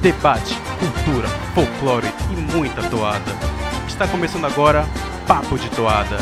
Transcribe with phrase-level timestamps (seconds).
[0.00, 3.32] debate, cultura, folclore e muita toada.
[3.86, 4.86] Está começando agora
[5.26, 6.16] Papo de Toada.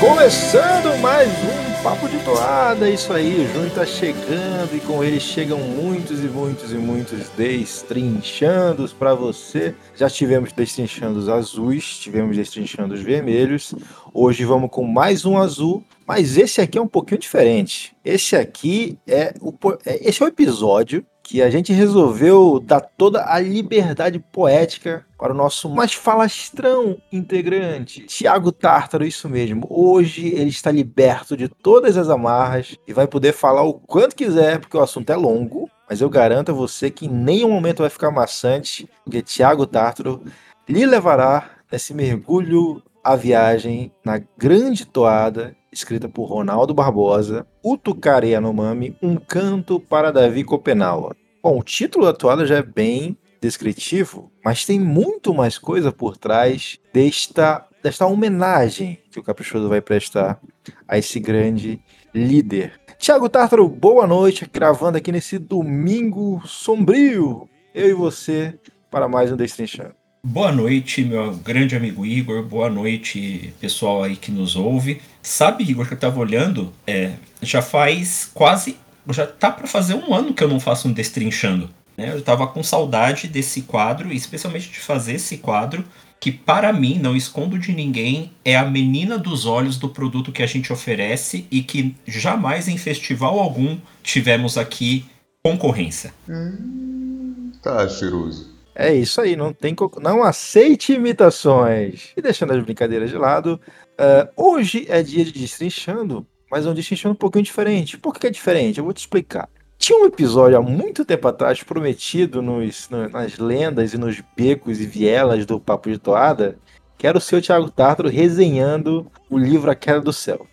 [0.00, 1.55] Começando mais um
[1.86, 6.26] Papo de Toada, isso aí, o Junho tá chegando e com ele chegam muitos e
[6.26, 9.72] muitos e muitos destrinchados para você.
[9.94, 13.72] Já tivemos destrinchando os azuis, tivemos destrinchando os vermelhos,
[14.12, 17.96] hoje vamos com mais um azul, mas esse aqui é um pouquinho diferente.
[18.04, 23.24] Esse aqui é o, é, esse é o episódio que a gente resolveu dar toda
[23.28, 29.66] a liberdade poética para o nosso mais falastrão integrante, Tiago Tártaro, isso mesmo.
[29.68, 34.60] Hoje ele está liberto de todas as amarras e vai poder falar o quanto quiser,
[34.60, 37.90] porque o assunto é longo, mas eu garanto a você que em nenhum momento vai
[37.90, 40.22] ficar maçante, porque Tiago Tártaro
[40.68, 48.96] lhe levará nesse mergulho à viagem na grande toada escrita por Ronaldo Barbosa, Utucare Yanomami,
[49.02, 51.14] Um Canto para Davi Copenaua.
[51.42, 56.16] Bom, o título da toada já é bem descritivo, mas tem muito mais coisa por
[56.16, 60.40] trás desta, desta homenagem que o Caprichoso vai prestar
[60.88, 61.80] a esse grande
[62.12, 62.80] líder.
[62.98, 68.58] Tiago Tártaro, boa noite, gravando aqui nesse domingo sombrio, eu e você,
[68.90, 70.05] para mais um Destrinchando.
[70.28, 72.42] Boa noite, meu grande amigo Igor.
[72.42, 75.00] Boa noite, pessoal aí que nos ouve.
[75.22, 78.76] Sabe, Igor, que eu tava olhando, é, já faz quase.
[79.10, 81.70] Já tá para fazer um ano que eu não faço um destrinchando.
[81.96, 82.10] Né?
[82.12, 85.84] Eu tava com saudade desse quadro, especialmente de fazer esse quadro,
[86.18, 90.42] que para mim, não escondo de ninguém, é a menina dos olhos do produto que
[90.42, 95.06] a gente oferece e que jamais em festival algum tivemos aqui
[95.40, 96.12] concorrência.
[96.28, 98.55] Hum, tá, cheiroso.
[98.78, 102.12] É isso aí, não tem não aceite imitações.
[102.14, 103.58] E deixando as brincadeiras de lado,
[103.98, 107.96] uh, hoje é dia de destrinchando, mas é um destrinchando um pouquinho diferente.
[107.96, 108.76] Por que é diferente?
[108.76, 109.48] Eu vou te explicar.
[109.78, 114.78] Tinha um episódio há muito tempo atrás prometido nos, no, nas lendas e nos becos
[114.78, 116.58] e vielas do Papo de Toada,
[116.98, 120.46] que era o seu Thiago Tartaro resenhando o livro A Queda do Céu.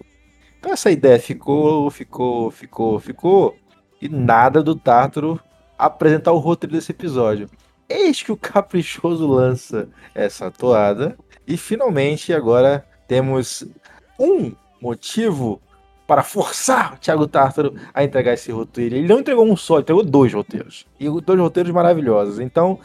[0.59, 3.55] Então essa ideia ficou, ficou, ficou, ficou,
[4.01, 5.38] e nada do Tartaro
[5.78, 7.50] apresentar o roteiro desse episódio.
[7.93, 11.15] Eis que o Caprichoso lança essa toada.
[11.45, 13.63] E finalmente agora temos
[14.19, 15.61] um motivo
[16.07, 18.95] para forçar o Thiago Tártaro a entregar esse roteiro.
[18.95, 20.87] Ele não entregou um só, ele entregou dois roteiros.
[20.99, 22.39] E dois roteiros maravilhosos.
[22.39, 22.79] Então,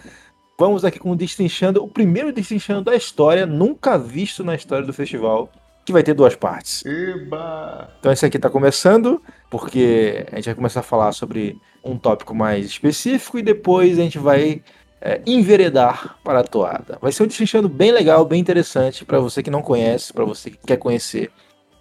[0.58, 4.92] vamos aqui com o Destrinchando, o primeiro Destrinchando da história, nunca visto na história do
[4.92, 5.50] festival,
[5.84, 6.84] que vai ter duas partes.
[6.84, 7.90] Eba!
[7.98, 12.34] Então esse aqui está começando, porque a gente vai começar a falar sobre um tópico
[12.34, 14.62] mais específico e depois a gente vai
[15.00, 16.98] é, enveredar para a toada.
[17.00, 20.50] Vai ser um destrinchando bem legal, bem interessante para você que não conhece, para você
[20.50, 21.30] que quer conhecer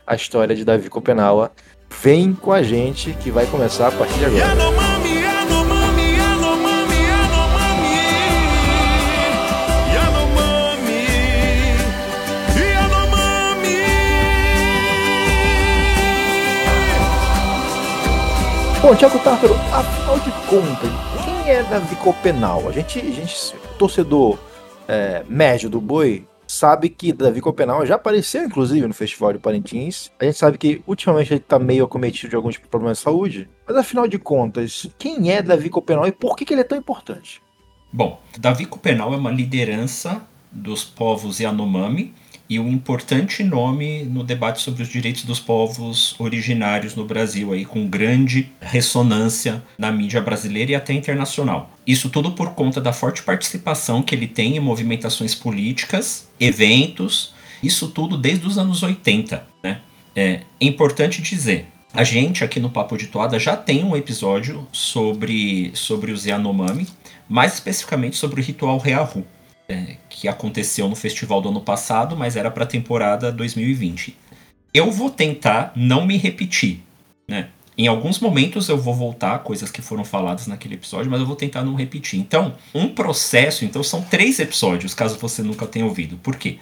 [0.06, 1.52] a história de Davi Copenaua.
[2.02, 4.78] Vem com a gente que vai começar a partir de agora.
[18.88, 21.07] Bom, Tiago Tártaro, afinal de contas,
[21.50, 22.68] é Davi Copenau?
[22.68, 24.38] A gente, a gente torcedor
[24.86, 30.12] é, médio do Boi, sabe que Davi Copenau já apareceu, inclusive, no Festival de Parintins.
[30.20, 33.50] A gente sabe que ultimamente ele está meio acometido de alguns problemas de saúde.
[33.66, 36.78] Mas afinal de contas, quem é Davi Copenau e por que, que ele é tão
[36.78, 37.42] importante?
[37.94, 40.22] Bom, Davi Copenau é uma liderança
[40.52, 42.14] dos povos Yanomami
[42.50, 47.66] e um importante nome no debate sobre os direitos dos povos originários no Brasil, aí,
[47.66, 51.72] com grande ressonância na mídia brasileira e até internacional.
[51.86, 57.90] Isso tudo por conta da forte participação que ele tem em movimentações políticas, eventos, isso
[57.90, 59.46] tudo desde os anos 80.
[59.64, 59.82] Né?
[60.16, 65.72] É importante dizer, a gente aqui no Papo de Toada já tem um episódio sobre,
[65.74, 66.88] sobre os Yanomami,
[67.28, 69.26] mais especificamente sobre o ritual Reahu
[69.68, 74.16] é, que aconteceu no festival do ano passado, mas era para a temporada 2020.
[74.74, 76.82] Eu vou tentar não me repetir,
[77.28, 77.50] né?
[77.78, 81.36] Em alguns momentos eu vou voltar coisas que foram faladas naquele episódio, mas eu vou
[81.36, 82.20] tentar não repetir.
[82.20, 86.18] Então, um processo, então são três episódios, caso você nunca tenha ouvido.
[86.18, 86.58] Por quê?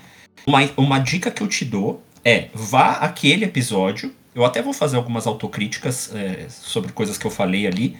[0.45, 4.13] Uma, uma dica que eu te dou é vá aquele episódio.
[4.33, 7.95] Eu até vou fazer algumas autocríticas é, sobre coisas que eu falei ali.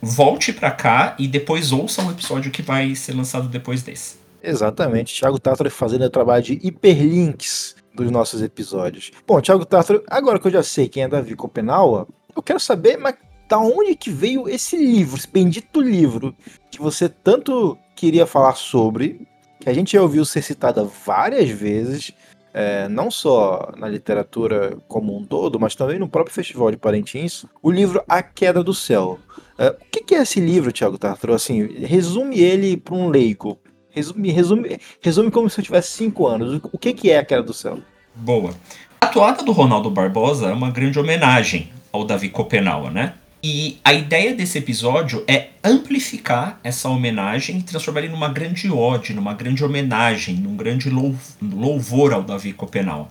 [0.00, 4.23] Volte para cá e depois ouça o episódio que vai ser lançado depois desse.
[4.44, 5.18] Exatamente.
[5.18, 9.10] Thiago Tátaro fazendo o trabalho de hiperlinks dos nossos episódios.
[9.26, 12.06] Bom, Thiago Tátaro, agora que eu já sei quem é Davi Copenaua,
[12.36, 13.14] eu quero saber, mas
[13.48, 16.34] da onde que veio esse livro, esse bendito livro,
[16.70, 19.26] que você tanto queria falar sobre,
[19.60, 22.12] que a gente já ouviu ser citada várias vezes,
[22.52, 27.44] é, não só na literatura como um todo, mas também no próprio Festival de Parintins,
[27.62, 29.18] o livro A Queda do Céu.
[29.58, 31.34] É, o que, que, é esse livro, Thiago Tartaro?
[31.34, 33.58] Assim, resume ele para um leigo.
[33.94, 36.60] Resume, resume, resume como se eu tivesse cinco anos.
[36.72, 37.78] O que, que é A Queda do Céu?
[38.14, 38.52] Boa.
[39.00, 43.14] A toada do Ronaldo Barbosa é uma grande homenagem ao Davi Copenaua, né?
[43.46, 49.12] E a ideia desse episódio é amplificar essa homenagem e transformar ele numa grande ode,
[49.12, 53.10] numa grande homenagem, num grande louvor ao Davi Copenal.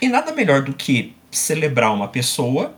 [0.00, 2.72] E nada melhor do que celebrar uma pessoa,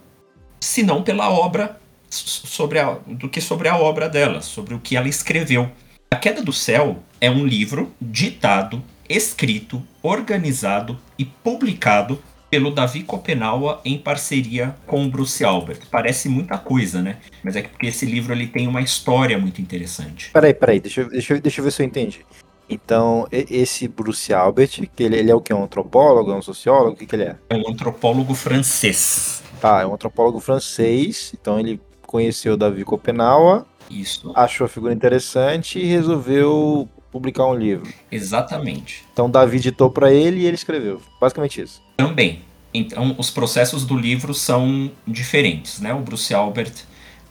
[0.58, 1.78] se não pela obra
[2.08, 5.70] sobre a, do que sobre a obra dela, sobre o que ela escreveu.
[6.08, 13.80] A Queda do Céu é um livro ditado, escrito, organizado e publicado pelo Davi Copenaua
[13.84, 15.80] em parceria com o Bruce Albert.
[15.90, 17.18] Parece muita coisa, né?
[17.42, 20.30] Mas é porque esse livro ele tem uma história muito interessante.
[20.30, 22.24] Peraí, peraí, deixa, eu, deixa, eu, deixa eu ver se eu entendi.
[22.70, 25.52] Então, esse Bruce Albert, que ele, ele é o que?
[25.52, 26.92] Um antropólogo, é um sociólogo?
[26.92, 27.36] O que, que ele é?
[27.50, 29.42] É um antropólogo francês.
[29.60, 31.32] Tá, é um antropólogo francês.
[31.34, 33.66] Então ele conheceu o Davi Copenaua.
[33.90, 34.32] Isso.
[34.34, 37.92] Achou a figura interessante e resolveu publicar um livro.
[38.10, 39.04] Exatamente.
[39.12, 41.00] Então Davi ditou para ele e ele escreveu.
[41.20, 41.82] Basicamente isso.
[41.96, 42.40] Também.
[42.74, 45.94] Então os processos do livro são diferentes, né?
[45.94, 46.74] O Bruce Albert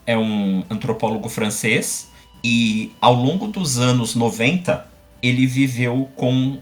[0.05, 2.09] é um antropólogo francês
[2.43, 4.87] e ao longo dos anos 90
[5.21, 6.59] ele viveu com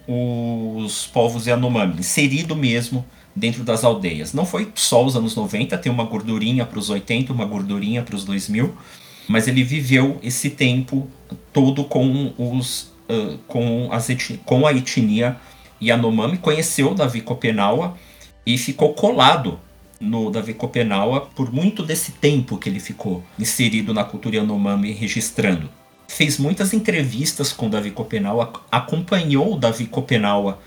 [0.85, 3.05] os povos Yanomami, inserido mesmo
[3.35, 4.33] dentro das aldeias.
[4.33, 8.15] Não foi só os anos 90, tem uma gordurinha para os 80, uma gordurinha para
[8.15, 8.73] os 2000,
[9.27, 11.07] mas ele viveu esse tempo
[11.51, 12.91] todo com os
[13.47, 14.07] com, as
[14.45, 15.37] com a etnia
[15.81, 17.97] Yanomami, conheceu Davi Copenaua
[18.45, 19.59] e ficou colado
[19.99, 25.69] no Davi Copenaua por muito desse tempo que ele ficou inserido na cultura Yanomami registrando.
[26.07, 30.59] Fez muitas entrevistas com Davi Copenaua, acompanhou Davi Copenaua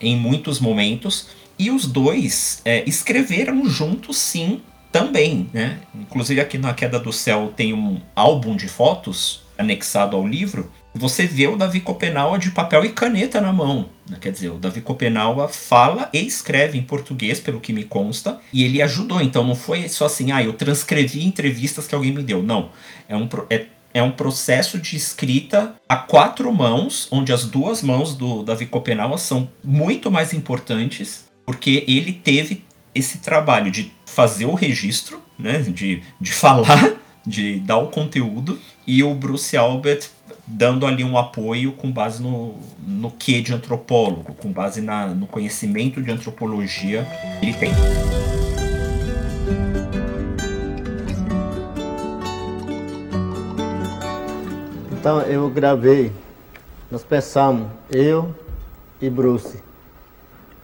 [0.00, 1.28] em muitos momentos
[1.58, 4.60] e os dois escreveram juntos sim
[4.92, 5.80] também, né?
[5.94, 11.26] Inclusive aqui na Queda do Céu tem um álbum de fotos anexado ao livro você
[11.26, 13.88] vê o Davi Copenaua de papel e caneta na mão.
[14.08, 14.18] Né?
[14.20, 18.62] Quer dizer, o Davi Copenaua fala e escreve em português, pelo que me consta, e
[18.62, 19.20] ele ajudou.
[19.20, 22.42] Então não foi só assim, ah, eu transcrevi entrevistas que alguém me deu.
[22.42, 22.70] Não.
[23.08, 28.14] É um, é, é um processo de escrita a quatro mãos, onde as duas mãos
[28.14, 34.54] do Davi Copenaua são muito mais importantes, porque ele teve esse trabalho de fazer o
[34.54, 36.94] registro, né, de, de falar,
[37.26, 40.08] de dar o conteúdo, e o Bruce Albert
[40.46, 45.26] dando ali um apoio com base no, no que de antropólogo, com base na, no
[45.26, 47.06] conhecimento de antropologia
[47.40, 47.72] que ele tem.
[54.90, 56.12] Então eu gravei,
[56.90, 58.34] nós pensamos, eu
[59.00, 59.71] e Bruce.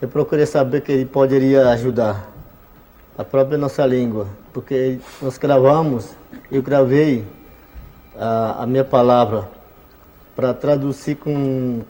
[0.00, 2.30] Eu procurei saber que ele poderia ajudar
[3.16, 6.10] a própria nossa língua, porque nós gravamos,
[6.52, 7.24] eu gravei
[8.16, 9.48] a, a minha palavra
[10.36, 11.80] para traduzir com,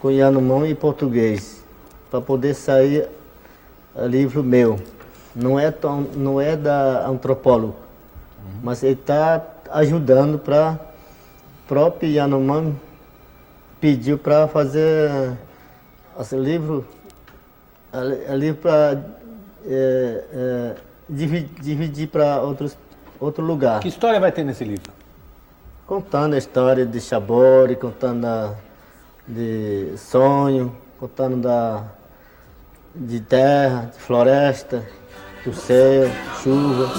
[0.00, 1.62] com Yanomami e português,
[2.10, 3.06] para poder sair
[4.08, 4.80] livro meu.
[5.36, 7.76] Não é, tão, não é da antropólogo,
[8.38, 8.60] uhum.
[8.62, 10.78] mas ele está ajudando para
[11.68, 12.74] próprio Yanomami
[13.80, 15.36] pediu para fazer
[16.18, 16.84] esse livro,
[18.36, 19.00] livro para
[19.66, 20.74] é, é,
[21.08, 22.76] dividir, dividir para outros
[23.18, 23.80] outro lugar.
[23.80, 25.00] Que história vai ter nesse livro?
[25.90, 28.54] contando a história de Chabore, contando a,
[29.26, 31.82] de sonho, contando da,
[32.94, 34.88] de terra, de floresta,
[35.44, 36.08] do céu,
[36.40, 36.92] chuva.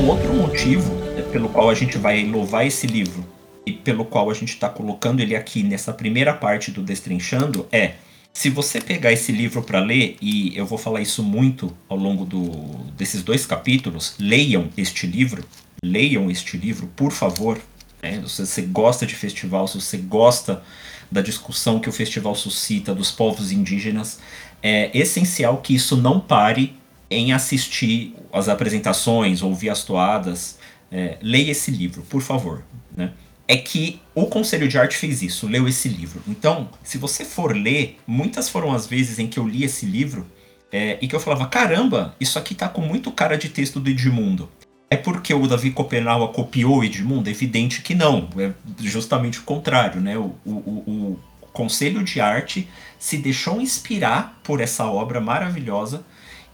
[0.00, 0.96] Um outro motivo
[1.30, 3.24] pelo qual a gente vai louvar esse livro
[3.72, 7.94] pelo qual a gente está colocando ele aqui nessa primeira parte do Destrinchando é
[8.32, 12.24] se você pegar esse livro para ler, e eu vou falar isso muito ao longo
[12.24, 12.50] do,
[12.96, 15.44] desses dois capítulos, leiam este livro,
[15.82, 17.60] leiam este livro, por favor.
[18.02, 18.22] Né?
[18.26, 20.62] Se você gosta de festival, se você gosta
[21.10, 24.20] da discussão que o festival suscita dos povos indígenas,
[24.62, 26.76] é essencial que isso não pare
[27.10, 30.58] em assistir as apresentações, ouvir as toadas.
[30.92, 32.62] É, leia esse livro, por favor.
[32.96, 33.12] Né?
[33.50, 36.22] É que o Conselho de Arte fez isso, leu esse livro.
[36.28, 40.24] Então, se você for ler, muitas foram as vezes em que eu li esse livro
[40.70, 43.90] é, e que eu falava: caramba, isso aqui tá com muito cara de texto do
[43.90, 44.48] Edmundo.
[44.88, 47.28] É porque o Davi Copenaua copiou Edmundo?
[47.28, 48.28] É evidente que não.
[48.38, 50.16] É justamente o contrário, né?
[50.16, 52.68] O, o, o, o Conselho de Arte
[53.00, 56.04] se deixou inspirar por essa obra maravilhosa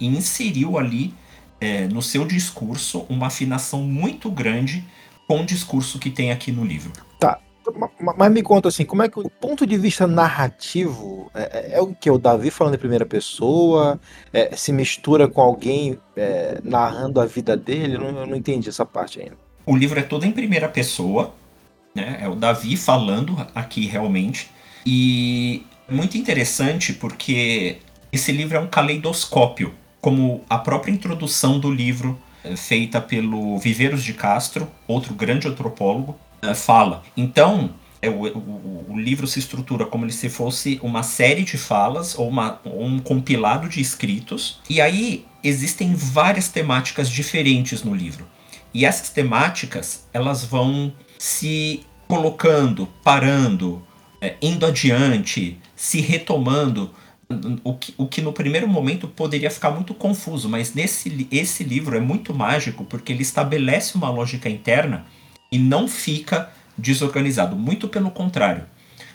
[0.00, 1.12] e inseriu ali
[1.60, 4.82] é, no seu discurso uma afinação muito grande
[5.26, 6.92] com o discurso que tem aqui no livro.
[7.18, 7.38] Tá.
[8.16, 11.80] Mas me conta assim, como é que o ponto de vista narrativo é, é, é
[11.80, 12.08] o que?
[12.08, 14.00] O Davi falando em primeira pessoa?
[14.32, 17.96] É, se mistura com alguém é, narrando a vida dele?
[17.96, 19.36] Eu não, eu não entendi essa parte ainda.
[19.64, 21.34] O livro é todo em primeira pessoa,
[21.92, 22.18] né?
[22.20, 24.48] É o Davi falando aqui realmente.
[24.84, 27.78] E muito interessante porque
[28.12, 32.16] esse livro é um caleidoscópio, como a própria introdução do livro,
[32.54, 37.02] feita pelo Viveiros de Castro, outro grande antropólogo, é, fala.
[37.16, 42.16] Então, é, o, o, o, livro se estrutura como se fosse uma série de falas
[42.18, 44.60] ou uma, um compilado de escritos.
[44.68, 48.26] E aí existem várias temáticas diferentes no livro.
[48.72, 53.82] E essas temáticas elas vão se colocando, parando,
[54.20, 56.90] é, indo adiante, se retomando.
[57.64, 61.96] O que, o que no primeiro momento poderia ficar muito confuso, mas nesse esse livro
[61.96, 65.04] é muito mágico porque ele estabelece uma lógica interna
[65.50, 68.64] e não fica desorganizado, muito pelo contrário.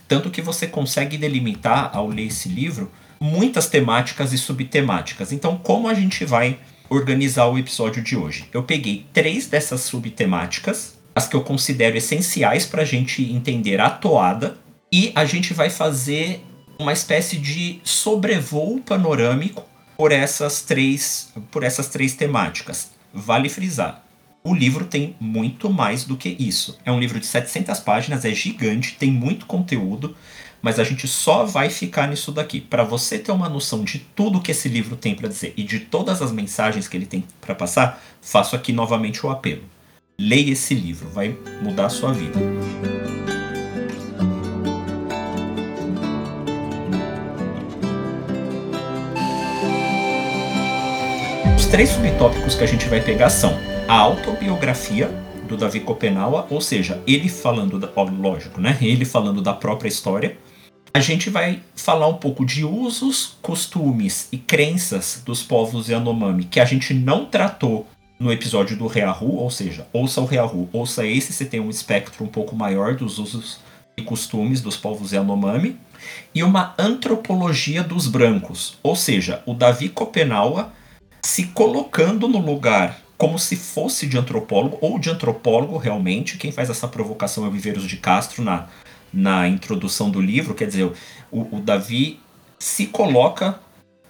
[0.07, 5.31] Tanto que você consegue delimitar, ao ler esse livro, muitas temáticas e subtemáticas.
[5.31, 8.45] Então, como a gente vai organizar o episódio de hoje?
[8.51, 13.89] Eu peguei três dessas subtemáticas, as que eu considero essenciais para a gente entender a
[13.89, 14.57] toada,
[14.91, 16.43] e a gente vai fazer
[16.81, 19.63] uma espécie de sobrevoo panorâmico
[19.95, 22.91] por essas três, por essas três temáticas.
[23.13, 24.03] Vale frisar,
[24.43, 26.77] o livro tem muito mais do que isso.
[26.83, 30.15] É um livro de 700 páginas, é gigante, tem muito conteúdo,
[30.61, 32.59] mas a gente só vai ficar nisso daqui.
[32.59, 35.81] Para você ter uma noção de tudo que esse livro tem para dizer e de
[35.81, 39.63] todas as mensagens que ele tem para passar, faço aqui novamente o apelo.
[40.19, 42.39] Leia esse livro, vai mudar a sua vida.
[51.71, 55.07] Três subtópicos que a gente vai pegar são a autobiografia
[55.47, 58.77] do Davi Copenaua, ou seja, ele falando, da, lógico, né?
[58.81, 60.37] Ele falando da própria história.
[60.93, 66.59] A gente vai falar um pouco de usos, costumes e crenças dos povos Yanomami que
[66.59, 67.87] a gente não tratou
[68.19, 72.25] no episódio do Reahu, ou seja, ouça o Reahu, ouça esse, você tem um espectro
[72.25, 73.59] um pouco maior dos usos
[73.95, 75.79] e costumes dos povos Yanomami,
[76.35, 80.73] e uma antropologia dos brancos, ou seja, o Davi Copenaua
[81.23, 86.37] se colocando no lugar como se fosse de antropólogo, ou de antropólogo realmente.
[86.37, 88.67] Quem faz essa provocação é o Viveiros de Castro na,
[89.13, 90.55] na introdução do livro.
[90.55, 90.91] Quer dizer,
[91.31, 92.19] o, o Davi
[92.57, 93.59] se coloca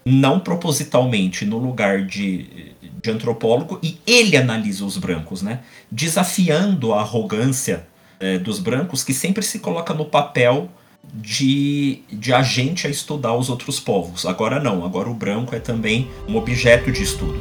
[0.05, 5.59] não propositalmente no lugar de, de antropólogo e ele analisa os brancos, né?
[5.91, 7.85] Desafiando a arrogância
[8.19, 10.69] é, dos brancos que sempre se coloca no papel
[11.13, 14.25] de, de agente a estudar os outros povos.
[14.25, 17.39] Agora não, agora o branco é também um objeto de estudo.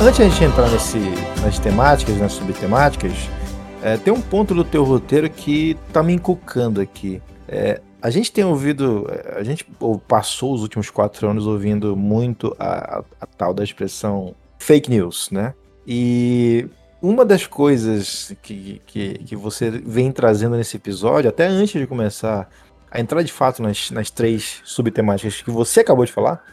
[0.00, 0.98] Antes de a gente entrar nesse,
[1.42, 3.12] nas temáticas, nas subtemáticas,
[3.82, 7.22] é, tem um ponto do teu roteiro que tá me encucando aqui.
[7.46, 9.64] É, a gente tem ouvido, é, a gente
[10.08, 15.30] passou os últimos quatro anos ouvindo muito a, a, a tal da expressão fake news,
[15.30, 15.54] né?
[15.86, 16.68] E
[17.00, 22.48] uma das coisas que, que, que, você vem trazendo nesse episódio, até antes de começar
[22.90, 26.44] a entrar de fato nas, nas três subtemáticas que você acabou de falar,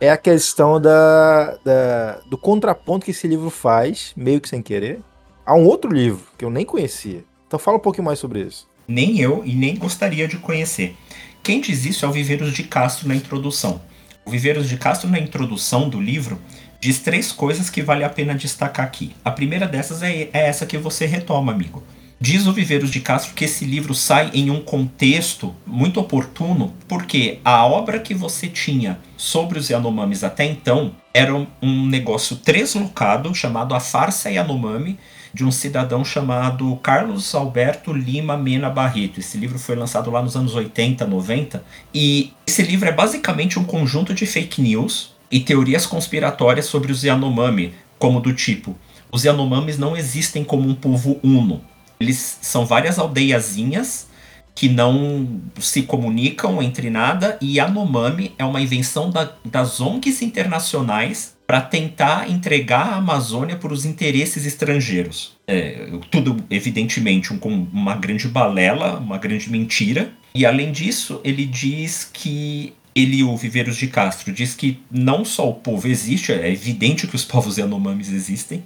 [0.00, 5.00] é a questão da, da, do contraponto que esse livro faz, meio que sem querer,
[5.44, 7.24] a um outro livro que eu nem conhecia.
[7.46, 8.69] Então fala um pouquinho mais sobre isso.
[8.90, 10.96] Nem eu e nem gostaria de conhecer.
[11.44, 13.80] Quem diz isso é o Viveiros de Castro na introdução.
[14.26, 16.40] O Viveiros de Castro na introdução do livro
[16.80, 19.12] diz três coisas que vale a pena destacar aqui.
[19.24, 21.84] A primeira dessas é, é essa que você retoma, amigo.
[22.20, 27.38] Diz o Viveiros de Castro que esse livro sai em um contexto muito oportuno, porque
[27.44, 33.72] a obra que você tinha sobre os Yanomamis até então era um negócio translocado chamado
[33.72, 34.98] A Farsa Yanomami,
[35.32, 39.20] de um cidadão chamado Carlos Alberto Lima Mena Barreto.
[39.20, 43.64] Esse livro foi lançado lá nos anos 80, 90, e esse livro é basicamente um
[43.64, 48.76] conjunto de fake news e teorias conspiratórias sobre os Yanomami, como do tipo:
[49.12, 51.62] os Yanomamis não existem como um povo uno.
[51.98, 54.08] Eles são várias aldeiazinhas
[54.54, 61.34] que não se comunicam entre nada e Yanomami é uma invenção da, das ONGs internacionais
[61.50, 65.36] para tentar entregar a Amazônia para os interesses estrangeiros.
[65.48, 70.12] É, tudo, evidentemente, um, uma grande balela, uma grande mentira.
[70.32, 75.50] E além disso, ele diz que ele, o Viveiros de Castro, diz que não só
[75.50, 78.62] o povo existe, é evidente que os povos Yanomamis existem,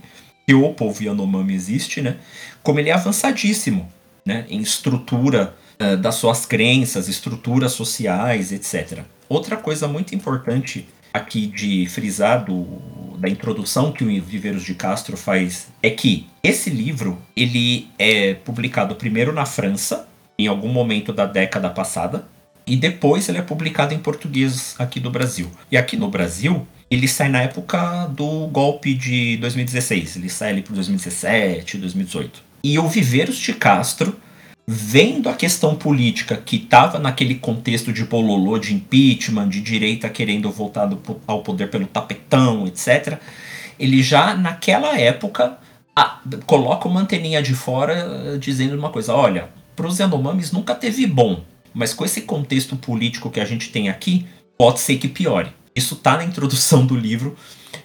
[0.46, 2.18] que o povo Yanomami existe, né?
[2.62, 3.90] Como ele é avançadíssimo,
[4.26, 4.44] né?
[4.46, 9.04] Em estrutura uh, das suas crenças, estruturas sociais, etc.
[9.26, 12.66] Outra coisa muito importante aqui de frisar do,
[13.18, 18.97] da introdução que o Viveiros de Castro faz é que esse livro ele é publicado
[18.97, 22.26] primeiro na França, em algum momento da década passada,
[22.66, 25.49] e depois ele é publicado em português aqui no Brasil.
[25.71, 30.62] E aqui no Brasil, ele sai na época do golpe de 2016, ele sai ali
[30.62, 32.42] por 2017, 2018.
[32.64, 34.16] E o Viveiros de Castro
[34.66, 40.50] vendo a questão política que estava naquele contexto de bololô, de impeachment, de direita querendo
[40.50, 43.18] voltar do, ao poder pelo tapetão, etc.,
[43.78, 45.59] ele já naquela época
[45.94, 50.75] a, coloca uma anteninha de fora eh, dizendo uma coisa: olha, para os Yanomamis nunca
[50.75, 51.42] teve bom,
[51.73, 55.50] mas com esse contexto político que a gente tem aqui, pode ser que piore.
[55.75, 57.37] Isso está na introdução do livro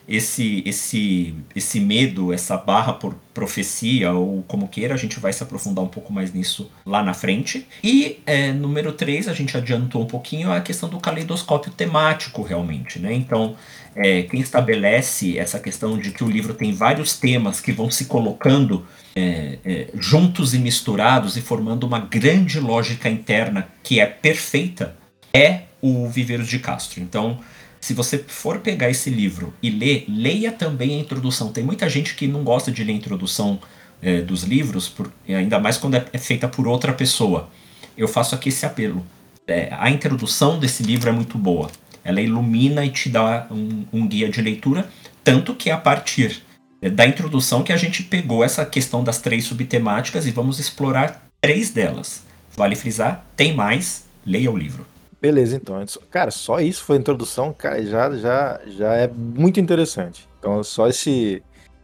[0.07, 5.41] esse esse esse medo, essa barra por profecia ou como queira, a gente vai se
[5.41, 7.65] aprofundar um pouco mais nisso lá na frente.
[7.83, 12.99] E é, número 3, a gente adiantou um pouquinho a questão do caleidoscópio temático realmente,
[12.99, 13.13] né?
[13.13, 13.55] Então,
[13.95, 18.05] é, quem estabelece essa questão de que o livro tem vários temas que vão se
[18.05, 24.95] colocando é, é, juntos e misturados e formando uma grande lógica interna que é perfeita
[25.33, 27.01] é o Viveiros de Castro.
[27.01, 27.39] Então,
[27.79, 31.51] se você for pegar esse livro e ler, leia também a introdução.
[31.51, 33.59] Tem muita gente que não gosta de ler a introdução
[34.01, 37.49] é, dos livros, por, ainda mais quando é, é, feita por outra pessoa.
[37.97, 39.05] Eu faço aqui esse apelo.
[39.47, 41.69] É, a introdução desse livro é muito boa.
[42.03, 44.89] Ela ilumina e te dá um, um guia de leitura,
[45.23, 46.43] tanto que é a partir
[46.81, 51.29] é, da introdução que a gente pegou essa questão das três subtemáticas e vamos explorar
[51.41, 52.23] três delas.
[52.55, 54.85] Vale frisar, tem mais, leia o livro.
[55.21, 55.83] Beleza, então.
[56.09, 60.29] Cara, só isso foi a introdução, cara, já, já, já é muito interessante.
[60.39, 61.43] Então, só esse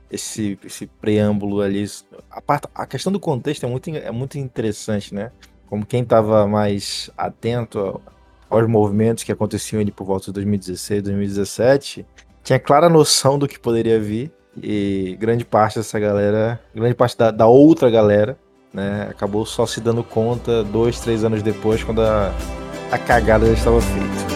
[0.10, 1.86] esse, esse preâmbulo ali.
[2.30, 5.32] A, part, a questão do contexto é muito, é muito interessante, né?
[5.68, 8.01] Como quem estava mais atento
[8.50, 12.06] aos movimentos que aconteciam ali por volta de 2016, 2017,
[12.43, 14.32] tinha clara noção do que poderia vir.
[14.62, 18.38] E grande parte dessa galera, grande parte da, da outra galera,
[18.71, 22.34] né, acabou só se dando conta dois, três anos depois, quando a
[22.91, 24.36] a cagada já estava feita.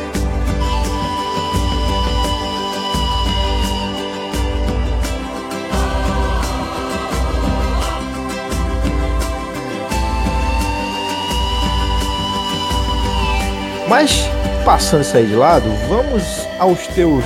[13.88, 14.30] Mas,
[14.64, 17.26] passando isso aí de lado, vamos aos teus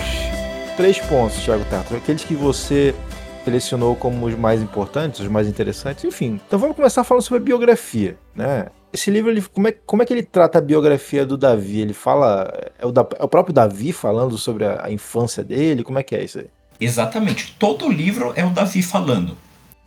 [0.77, 1.97] três pontos, Thiago Tartar.
[1.97, 2.95] Aqueles que você
[3.43, 6.39] selecionou como os mais importantes, os mais interessantes, enfim.
[6.47, 8.67] Então vamos começar falando sobre a biografia, né?
[8.91, 11.81] Esse livro, ele, como, é, como é que ele trata a biografia do Davi?
[11.81, 12.71] Ele fala.
[12.77, 15.83] É o, da, é o próprio Davi falando sobre a, a, infância dele?
[15.83, 16.47] Como é que é isso aí?
[16.79, 17.55] Exatamente.
[17.57, 19.35] Todo livro é o Davi falando.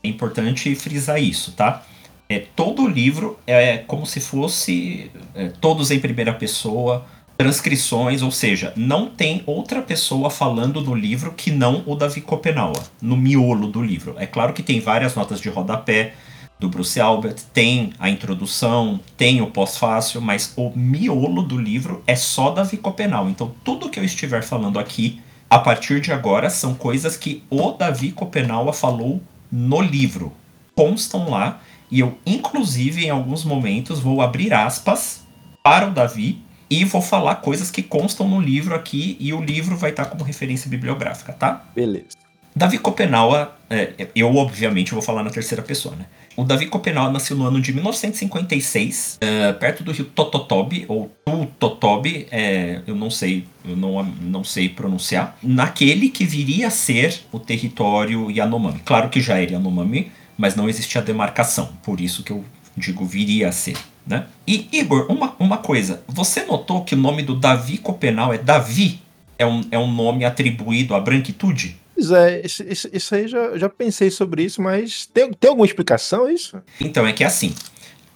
[0.02, 1.84] É importante frisar isso, tá?
[2.28, 8.72] É, todo livro é como se fosse é, todos em primeira pessoa, transcrições, ou seja,
[8.76, 13.82] não tem outra pessoa falando no livro que não o Davi Copenaua, no miolo do
[13.82, 14.14] livro.
[14.18, 16.14] É claro que tem várias notas de rodapé,
[16.58, 22.16] do Bruce Albert, tem a introdução, tem o pós-fácil, mas o miolo do livro é
[22.16, 23.28] só Davi Copenau.
[23.28, 25.20] Então, tudo que eu estiver falando aqui,
[25.50, 29.20] a partir de agora, são coisas que o Davi Copenau falou
[29.52, 30.32] no livro.
[30.74, 35.26] Constam lá, e eu, inclusive, em alguns momentos, vou abrir aspas
[35.62, 39.76] para o Davi e vou falar coisas que constam no livro aqui, e o livro
[39.76, 41.64] vai estar como referência bibliográfica, tá?
[41.74, 42.16] Beleza.
[42.54, 46.06] Davi Copenaua, é, eu obviamente vou falar na terceira pessoa, né?
[46.34, 52.26] O Davi Copenaua nasceu no ano de 1956, é, perto do rio Tototobi, ou Tutotobi,
[52.30, 57.38] é, eu não sei, eu não, não sei pronunciar, naquele que viria a ser o
[57.38, 58.80] território Yanomami.
[58.84, 62.44] Claro que já era Yanomami, mas não existia demarcação, por isso que eu
[62.76, 63.76] digo viria a ser.
[64.06, 64.26] Né?
[64.46, 69.00] E Igor, uma, uma coisa, você notou que o nome do Davi Copenau é Davi?
[69.38, 71.76] É um, é um nome atribuído à branquitude?
[71.94, 75.66] Pois é, isso, isso, isso aí já, já pensei sobre isso, mas tem, tem alguma
[75.66, 76.62] explicação isso?
[76.80, 77.54] Então, é que é assim,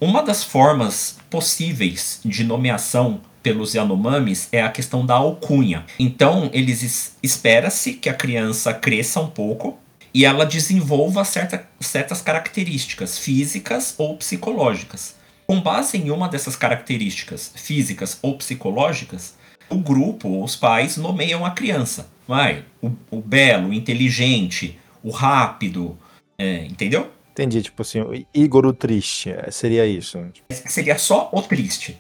[0.01, 5.85] uma das formas possíveis de nomeação pelos Yanomamis é a questão da alcunha.
[5.99, 9.79] Então, eles espera-se que a criança cresça um pouco
[10.13, 15.17] e ela desenvolva certa, certas características físicas ou psicológicas.
[15.47, 19.35] Com base em uma dessas características físicas ou psicológicas,
[19.69, 22.09] o grupo ou os pais nomeiam a criança.
[22.27, 25.99] Vai, o, o belo, o inteligente, o rápido,
[26.39, 27.11] é, entendeu?
[27.33, 30.19] Entendi, tipo assim, o Igor o triste, é, seria isso.
[30.51, 31.97] Seria só o triste.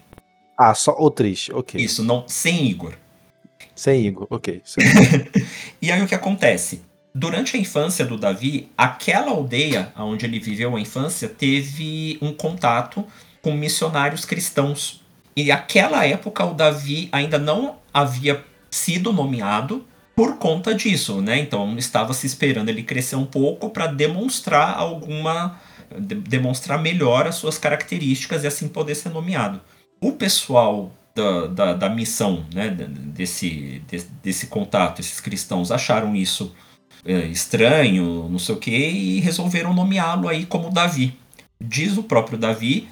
[0.57, 1.83] Ah, só o triste, ok.
[1.83, 2.95] Isso, não sem Igor.
[3.75, 4.63] Sem Igor, ok.
[5.81, 6.83] e aí o que acontece?
[7.15, 13.05] Durante a infância do Davi, aquela aldeia onde ele viveu a infância teve um contato
[13.43, 15.01] com missionários cristãos.
[15.37, 21.39] E aquela época o Davi ainda não havia sido nomeado por conta disso, né?
[21.39, 25.59] Então estava se esperando ele crescer um pouco para demonstrar alguma
[25.99, 29.61] de, demonstrar melhor as suas características e assim poder ser nomeado.
[30.01, 36.55] O pessoal da, da, da missão, né, desse, desse, desse contato, esses cristãos acharam isso
[37.05, 41.17] estranho, não sei o que, e resolveram nomeá-lo aí como Davi.
[41.61, 42.89] Diz o próprio Davi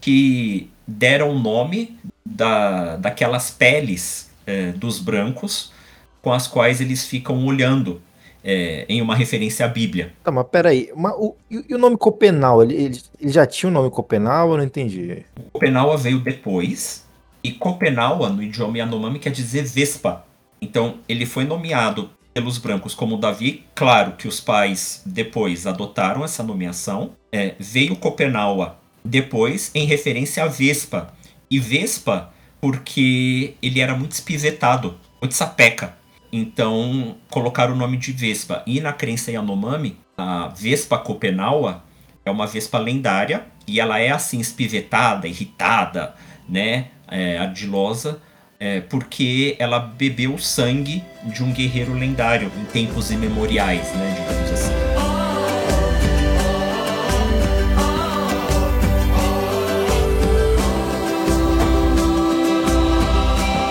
[0.00, 5.72] que deram o nome da, daquelas peles é, dos brancos
[6.20, 8.00] com as quais eles ficam olhando
[8.44, 10.12] é, em uma referência à Bíblia.
[10.22, 12.62] Tá, mas peraí, mas o, e o nome Copenau?
[12.62, 14.50] Ele, ele, ele, já tinha o nome Copenau?
[14.50, 15.24] Eu não entendi.
[15.52, 17.04] Copenau veio depois,
[17.42, 20.24] e Copenau, no idioma Yanomami, quer dizer Vespa.
[20.60, 23.64] Então, ele foi nomeado pelos brancos como Davi.
[23.74, 27.12] Claro que os pais depois adotaram essa nomeação.
[27.30, 31.12] É, veio Copenaua depois em referência a Vespa.
[31.50, 35.96] E Vespa porque ele era muito espivetado, muito sapeca.
[36.32, 38.62] Então colocaram o nome de Vespa.
[38.66, 41.82] E na crença Yanomami, a Vespa Copenaua
[42.24, 46.14] é uma Vespa lendária e ela é assim espivetada, irritada,
[46.48, 48.20] né, é, ardilosa,
[48.62, 54.52] é, porque ela bebeu o sangue de um guerreiro lendário em tempos imemoriais, né, digamos
[54.52, 54.72] assim.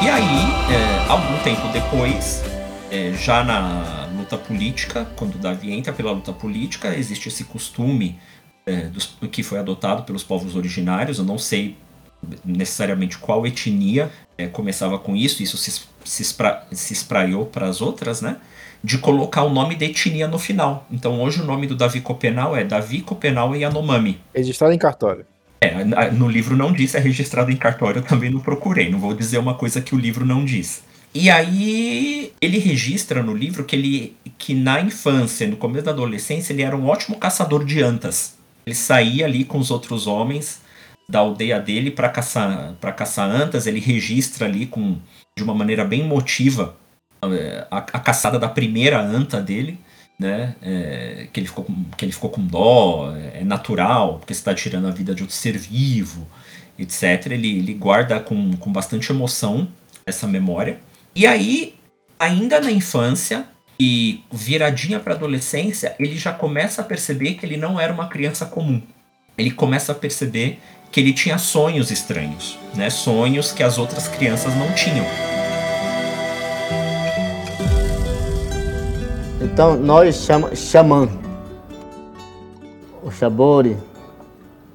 [0.04, 2.44] E aí, é, algum tempo depois,
[2.92, 8.20] é, já na luta política, quando Davi entra pela luta política, existe esse costume
[8.66, 11.18] é, dos, que foi adotado pelos povos originários.
[11.18, 11.78] Eu não sei
[12.46, 17.82] necessariamente qual etnia é, começava com isso, isso se, se, espra, se espraiou para as
[17.82, 18.38] outras, né?
[18.84, 20.88] De colocar o nome da etnia no final.
[20.92, 24.20] Então hoje o nome do Davi Copenal é Davi Copenal Yanomami.
[24.34, 25.26] Registrado em cartório.
[25.60, 28.90] É, no livro não diz, é registrado em cartório, eu também não procurei.
[28.90, 30.84] Não vou dizer uma coisa que o livro não diz.
[31.14, 36.54] E aí ele registra no livro que ele que na infância, no começo da adolescência,
[36.54, 38.36] ele era um ótimo caçador de antas.
[38.66, 40.62] Ele saía ali com os outros homens
[41.12, 44.98] da aldeia dele para caçar para caçar antas, ele registra ali com
[45.38, 46.76] de uma maneira bem emotiva
[47.24, 49.78] eh, a, a caçada da primeira anta dele,
[50.20, 50.56] né?
[50.62, 54.88] É, que ele ficou com, que ele ficou com dó, é natural, porque está tirando
[54.88, 56.28] a vida de outro ser vivo,
[56.78, 57.28] etc.
[57.32, 59.68] Ele, ele guarda com, com bastante emoção
[60.06, 60.80] essa memória.
[61.16, 61.76] E aí,
[62.20, 63.46] ainda na infância
[63.80, 68.46] e viradinha para adolescência, ele já começa a perceber que ele não era uma criança
[68.46, 68.82] comum.
[69.38, 70.60] Ele começa a perceber
[70.92, 72.90] que ele tinha sonhos estranhos, né?
[72.90, 75.06] Sonhos que as outras crianças não tinham.
[79.42, 81.10] Então nós chama xamã.
[83.02, 83.78] O Xabori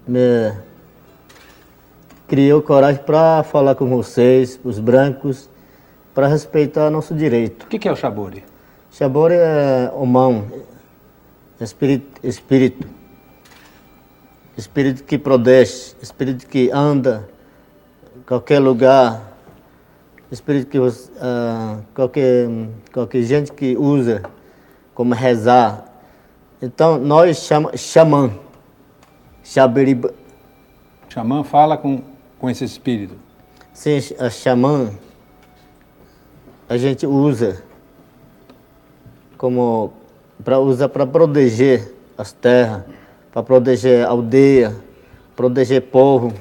[0.09, 0.53] me
[2.27, 5.49] criou coragem para falar com vocês, os brancos,
[6.15, 7.65] para respeitar nosso direito.
[7.65, 8.43] O que é o Xabori?
[8.91, 10.47] Xabori é mão,
[11.61, 12.96] espírito, espírito.
[14.57, 17.29] Espírito que protege, espírito que anda
[18.17, 19.37] em qualquer lugar,
[20.31, 20.93] espírito que uh,
[21.95, 22.49] qualquer,
[22.93, 24.23] qualquer gente que usa
[24.95, 25.85] como rezar.
[26.61, 28.31] Então nós chamamos xamã,
[29.45, 30.15] xaberiba.
[31.11, 32.03] Xamã fala com,
[32.39, 33.15] com esse espírito.
[33.75, 34.91] Sim, a xamã
[36.69, 37.63] a gente usa
[39.37, 39.93] como
[40.43, 42.83] para usar para proteger as terras,
[43.37, 44.75] para proteger aldeia,
[45.37, 46.33] proteger povo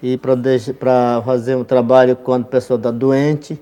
[0.00, 3.60] e para fazer um trabalho quando a pessoa está doente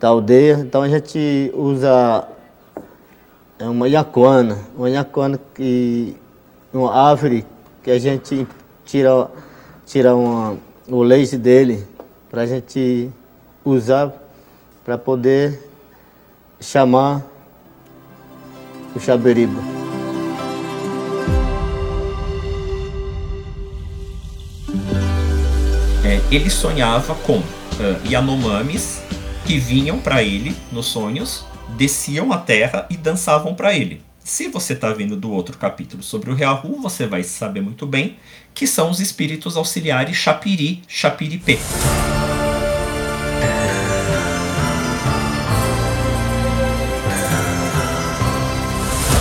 [0.00, 0.54] da aldeia.
[0.54, 2.26] Então a gente usa
[3.60, 6.16] uma iacuana, uma iacuana que
[6.74, 7.46] uma árvore
[7.84, 8.44] que a gente
[8.84, 9.30] tira
[9.86, 10.56] tira uma,
[10.88, 11.86] o leite dele
[12.28, 13.08] para a gente
[13.64, 14.12] usar
[14.84, 15.62] para poder
[16.60, 17.22] chamar
[18.96, 19.78] o Xaberiba.
[26.08, 27.44] É, ele sonhava com uh,
[28.10, 29.02] Yanomamis
[29.44, 31.44] que vinham para ele nos sonhos,
[31.76, 34.00] desciam a terra e dançavam para ele.
[34.24, 38.16] Se você está vendo do outro capítulo sobre o Reahu, você vai saber muito bem
[38.54, 41.58] que são os espíritos auxiliares Chapiri, Chapiripê.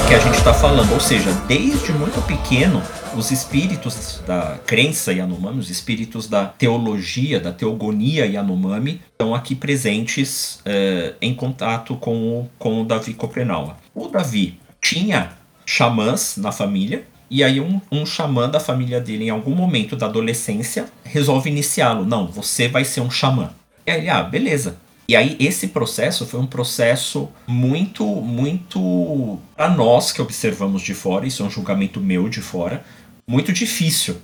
[0.07, 0.93] Que a gente está falando.
[0.93, 2.81] Ou seja, desde muito pequeno,
[3.13, 10.61] os espíritos da crença Yanomami, os espíritos da teologia, da teogonia Yanomami, estão aqui presentes
[10.63, 13.75] é, em contato com o, com o Davi Coprenaua.
[13.93, 15.31] O Davi tinha
[15.65, 20.05] xamãs na família, e aí um, um xamã da família dele, em algum momento da
[20.05, 22.05] adolescência, resolve iniciá-lo.
[22.05, 23.49] Não, você vai ser um xamã.
[23.85, 24.77] E aí ele, ah, beleza.
[25.09, 31.25] E aí esse processo foi um processo muito, muito para nós que observamos de fora,
[31.25, 32.83] isso é um julgamento meu de fora,
[33.25, 34.17] muito difícil,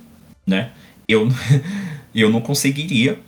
[0.46, 0.72] né?
[1.08, 1.28] Eu,
[2.14, 3.18] eu não conseguiria.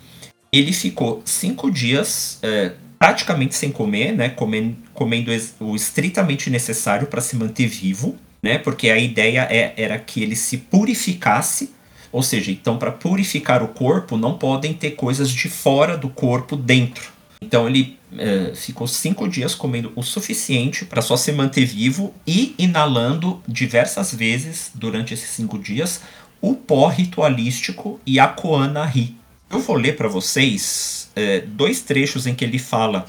[0.53, 4.29] Ele ficou cinco dias é, praticamente sem comer, né?
[4.29, 8.59] Comendo, comendo o estritamente necessário para se manter vivo, né?
[8.59, 11.75] Porque a ideia é, era que ele se purificasse
[12.13, 16.57] ou seja, então para purificar o corpo não podem ter coisas de fora do corpo
[16.57, 17.16] dentro.
[17.41, 22.55] Então ele é, ficou cinco dias comendo o suficiente para só se manter vivo e
[22.59, 26.01] inalando diversas vezes durante esses cinco dias
[26.41, 29.17] o pó ritualístico e a Koana Ri.
[29.51, 33.07] Eu vou ler para vocês é, dois trechos em que ele fala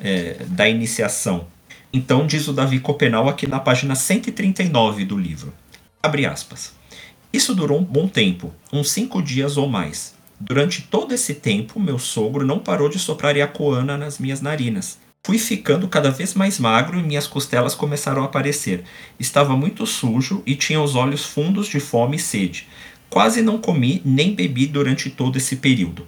[0.00, 1.46] é, da iniciação.
[1.92, 5.52] Então diz o Davi Copenal aqui na página 139 do livro.
[6.02, 6.74] Abre aspas.
[7.32, 10.15] Isso durou um bom tempo, uns cinco dias ou mais.
[10.38, 14.98] Durante todo esse tempo, meu sogro não parou de soprar iacoana nas minhas narinas.
[15.24, 18.84] Fui ficando cada vez mais magro e minhas costelas começaram a aparecer.
[19.18, 22.68] Estava muito sujo e tinha os olhos fundos de fome e sede.
[23.08, 26.06] Quase não comi nem bebi durante todo esse período.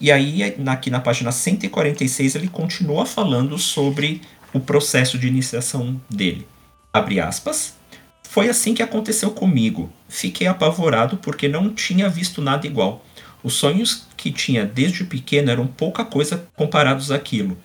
[0.00, 4.20] E aí, aqui na página 146, ele continua falando sobre
[4.52, 6.46] o processo de iniciação dele.
[6.92, 7.74] Abre aspas.
[8.22, 9.90] Foi assim que aconteceu comigo.
[10.08, 13.04] Fiquei apavorado porque não tinha visto nada igual.
[13.44, 17.58] Os sonhos que tinha desde pequeno eram pouca coisa comparados àquilo.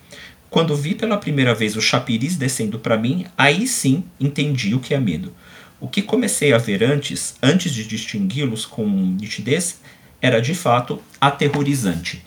[0.50, 4.94] Quando vi pela primeira vez o chapiris descendo para mim, aí sim entendi o que
[4.94, 5.34] é medo.
[5.80, 9.80] O que comecei a ver antes, antes de distingui-los com nitidez,
[10.22, 12.26] era de fato aterrorizante.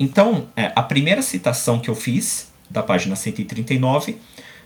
[0.00, 4.16] Então, é, a primeira citação que eu fiz, da página 139,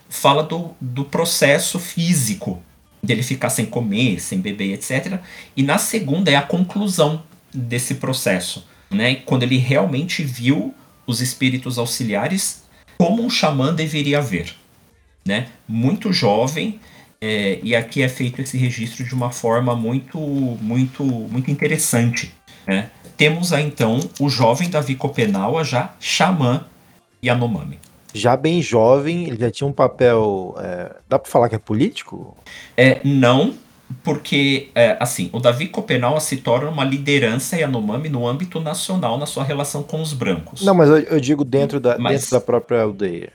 [0.09, 2.63] fala do, do processo físico
[3.03, 5.21] dele ficar sem comer, sem beber, etc.
[5.57, 9.17] E na segunda é a conclusão desse processo, né?
[9.17, 10.75] Quando ele realmente viu
[11.07, 12.65] os espíritos auxiliares
[12.99, 14.55] como um xamã deveria ver,
[15.27, 15.49] né?
[15.67, 16.81] Muito jovem
[17.21, 22.35] é, e aqui é feito esse registro de uma forma muito, muito, muito interessante,
[22.67, 22.91] né?
[23.17, 26.65] Temos aí então o jovem Davi Copenaua já xamã
[27.25, 27.81] Yanomami.
[28.15, 30.55] Já bem jovem, ele já tinha um papel.
[30.59, 32.37] É, dá para falar que é político?
[32.77, 33.55] É, não,
[34.03, 39.27] porque, é, assim, o Davi Copenau se torna uma liderança Yanomami no âmbito nacional na
[39.27, 40.63] sua relação com os brancos.
[40.63, 43.33] Não, mas eu, eu digo dentro da, mas, dentro da própria aldeia.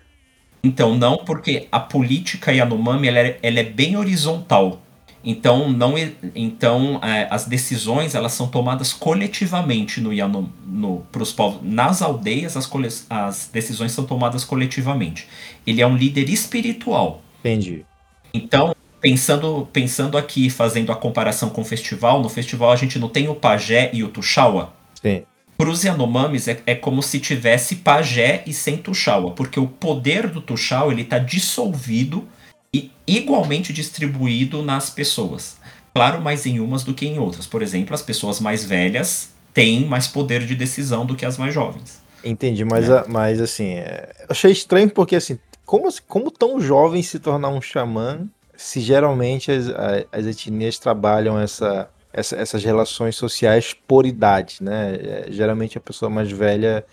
[0.63, 4.81] Então, não, porque a política Yanomami ela é, ela é bem horizontal.
[5.25, 5.95] Então, não,
[6.35, 11.61] então é, as decisões elas são tomadas coletivamente no Yanom, no, pros povos.
[11.63, 12.69] Nas aldeias, as,
[13.09, 15.27] as decisões são tomadas coletivamente.
[15.65, 17.21] Ele é um líder espiritual.
[17.39, 17.85] Entendi.
[18.33, 23.09] Então, pensando, pensando aqui, fazendo a comparação com o festival, no festival a gente não
[23.09, 24.71] tem o pajé e o tuxaua.
[25.01, 25.23] Sim.
[25.57, 30.27] Para os Yanomamis é, é como se tivesse pajé e sem tuxaua, porque o poder
[30.27, 32.25] do tuxaua ele está dissolvido
[32.73, 35.57] e igualmente distribuído nas pessoas.
[35.93, 37.45] Claro, mais em umas do que em outras.
[37.45, 41.53] Por exemplo, as pessoas mais velhas têm mais poder de decisão do que as mais
[41.53, 42.01] jovens.
[42.23, 43.03] Entendi, mas, é.
[43.05, 48.29] mas assim, é, achei estranho porque assim, como, como tão jovem se tornar um xamã
[48.55, 49.67] se geralmente as,
[50.11, 54.95] as etnias trabalham essa, essa, essas relações sociais por idade, né?
[54.95, 56.85] É, geralmente a pessoa mais velha,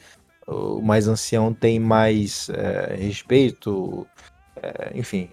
[0.47, 4.07] o mais ancião tem mais é, respeito,
[4.63, 5.29] é, enfim,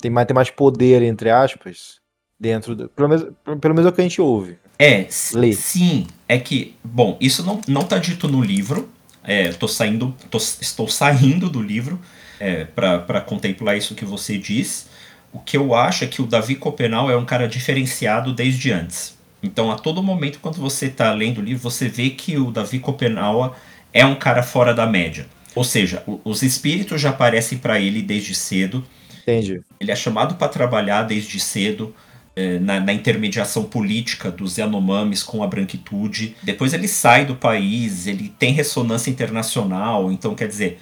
[0.00, 2.00] tem mais, tem mais poder, entre aspas,
[2.38, 2.88] dentro do.
[2.90, 3.26] Pelo menos,
[3.60, 4.58] pelo menos é o que a gente ouve.
[4.78, 5.52] É, Lê.
[5.52, 6.06] sim.
[6.28, 8.88] É que, bom, isso não, não tá dito no livro.
[9.24, 12.00] É, tô saindo, tô, estou saindo do livro
[12.40, 14.90] é, para contemplar isso que você diz
[15.32, 19.16] o que eu acho é que o Davi Copenal é um cara diferenciado desde antes.
[19.42, 22.78] Então, a todo momento, quando você está lendo o livro, você vê que o Davi
[22.78, 23.56] Copenau
[23.92, 25.26] é um cara fora da média.
[25.54, 28.84] Ou seja, os espíritos já aparecem para ele desde cedo.
[29.22, 29.60] Entendi.
[29.80, 31.94] Ele é chamado para trabalhar desde cedo.
[32.34, 36.34] É, na, na, intermediação política dos Yanomamis com a branquitude.
[36.42, 40.10] Depois ele sai do país, ele tem ressonância internacional.
[40.10, 40.80] Então, quer dizer,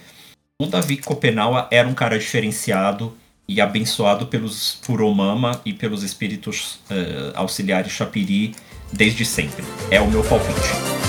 [0.57, 7.31] o Davi Copenau era um cara diferenciado e abençoado pelos Furomama e pelos espíritos uh,
[7.35, 8.55] auxiliares Chapiri
[8.91, 9.63] desde sempre.
[9.89, 11.01] É o meu palpite.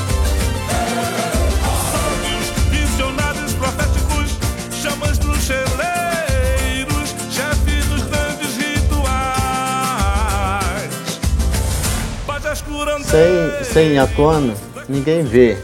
[13.13, 14.55] sem, sem iacono,
[14.89, 15.59] ninguém vê.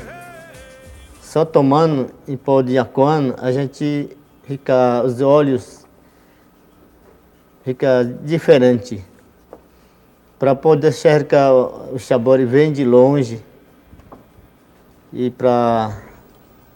[1.23, 4.11] Só tomando em pó de iacono, a gente
[4.45, 5.78] fica os olhos
[7.69, 9.05] fica diferente.
[10.39, 13.43] Para poder enxergar o Xabori vem de longe
[15.13, 15.99] e para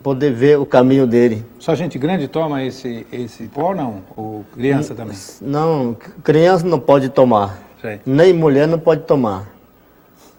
[0.02, 1.46] poder ver o caminho dele.
[1.58, 4.02] Só gente grande toma esse, esse pó, não?
[4.14, 5.16] Ou criança também?
[5.40, 7.58] Não, criança não pode tomar.
[7.80, 8.00] Sei.
[8.04, 9.48] Nem mulher não pode tomar.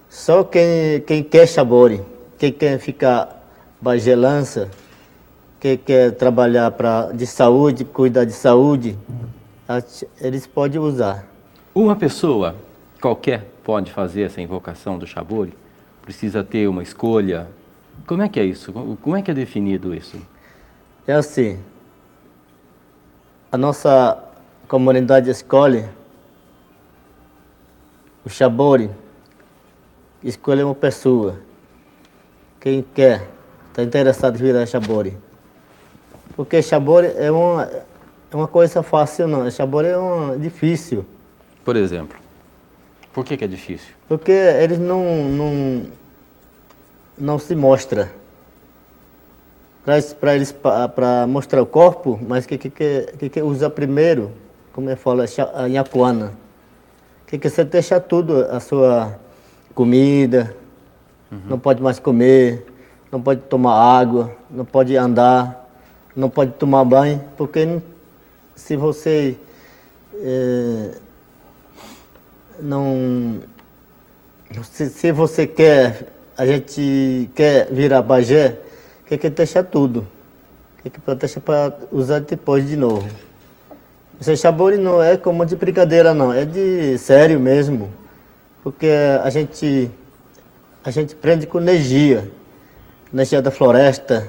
[0.08, 2.00] Só quem, quem quer Xabori,
[2.38, 3.44] quem quer ficar
[3.82, 4.70] bagelança,
[5.60, 9.43] quem quer trabalhar pra, de saúde, cuidar de saúde, at-
[10.20, 11.26] eles podem usar.
[11.74, 12.56] Uma pessoa
[13.02, 15.54] qualquer pode fazer essa invocação do Shabori?
[16.02, 17.48] Precisa ter uma escolha?
[18.06, 18.74] Como é que é isso?
[19.02, 20.18] Como é que é definido isso?
[21.08, 21.60] É assim,
[23.52, 24.18] a nossa
[24.68, 25.86] comunidade escolhe
[28.26, 28.90] o Xabori,
[30.24, 31.40] escolhe uma pessoa.
[32.60, 33.28] Quem quer,
[33.70, 35.18] está interessado em virar Xabori.
[36.36, 37.70] Porque Xabori é uma,
[38.34, 39.50] é uma coisa fácil, não.
[39.50, 41.06] Xabori é uma, difícil.
[41.64, 42.18] Por exemplo,
[43.14, 43.94] por que, que é difícil?
[44.08, 45.82] Porque eles não, não,
[47.18, 48.12] não se mostra.
[50.20, 54.32] Para eles para mostrar o corpo, mas que que, que, que, que usa primeiro,
[54.72, 55.22] como eu falo,
[55.54, 56.34] a Nhacuana.
[57.28, 59.20] Que que você deixa tudo, a sua
[59.76, 60.56] comida,
[61.50, 62.66] não pode mais comer,
[63.12, 65.70] não pode tomar água, não pode andar,
[66.16, 67.93] não pode tomar banho, porque não-
[68.56, 69.38] se você
[70.16, 70.92] eh,
[72.60, 73.42] não
[74.62, 78.60] se, se você quer, a gente quer virar Bagé,
[79.06, 80.08] que que deixa tudo.
[80.82, 83.08] Que que deixar para usar depois de novo.
[84.20, 87.90] Esse Xabori não é como de brincadeira não, é de sério mesmo.
[88.64, 88.90] Porque
[89.24, 89.90] a gente
[90.84, 92.30] a gente prende com energia.
[93.12, 94.28] Energia da floresta.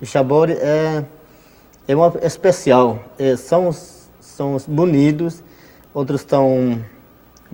[0.00, 1.04] O Xabori é
[1.86, 2.98] é uma especial.
[3.18, 3.72] É, são
[4.20, 5.42] são os bonitos,
[5.92, 6.82] outros estão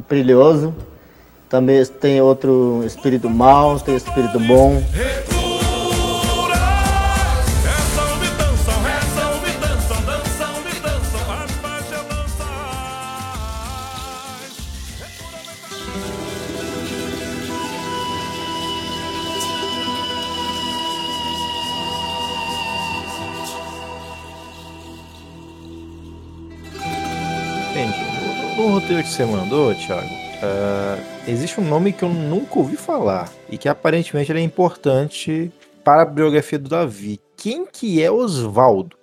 [0.08, 0.74] brilhoso.
[1.48, 4.82] Também tem outro espírito mau, tem espírito bom.
[28.98, 30.08] Roteiro que você mandou, Thiago,
[30.42, 35.52] ah, existe um nome que eu nunca ouvi falar e que aparentemente é importante
[35.84, 37.20] para a biografia do Davi.
[37.36, 38.96] Quem que é Osvaldo?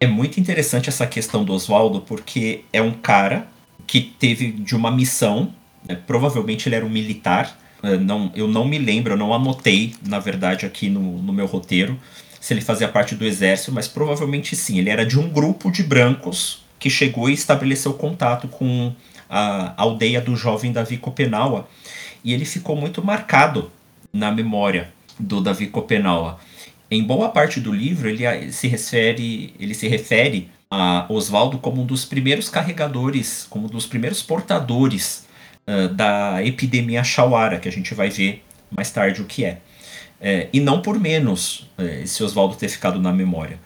[0.00, 3.46] É muito interessante essa questão do Oswaldo, porque é um cara
[3.86, 5.54] que teve de uma missão,
[5.88, 9.94] né, provavelmente ele era um militar, eh, não, eu não me lembro, eu não anotei,
[10.04, 11.96] na verdade, aqui no, no meu roteiro,
[12.40, 14.78] se ele fazia parte do exército, mas provavelmente sim.
[14.78, 18.92] Ele era de um grupo de brancos que chegou e estabeleceu contato com
[19.34, 21.66] a aldeia do jovem Davi Copenaua,
[22.22, 23.72] e ele ficou muito marcado
[24.12, 26.38] na memória do Davi Copenaua.
[26.90, 31.86] Em boa parte do livro, ele se refere, ele se refere a Oswaldo como um
[31.86, 35.26] dos primeiros carregadores, como um dos primeiros portadores
[35.66, 39.60] ah, da epidemia Shawara, que a gente vai ver mais tarde o que é.
[40.20, 41.66] É, e não por menos
[42.02, 43.58] esse Oswaldo ter ficado na memória.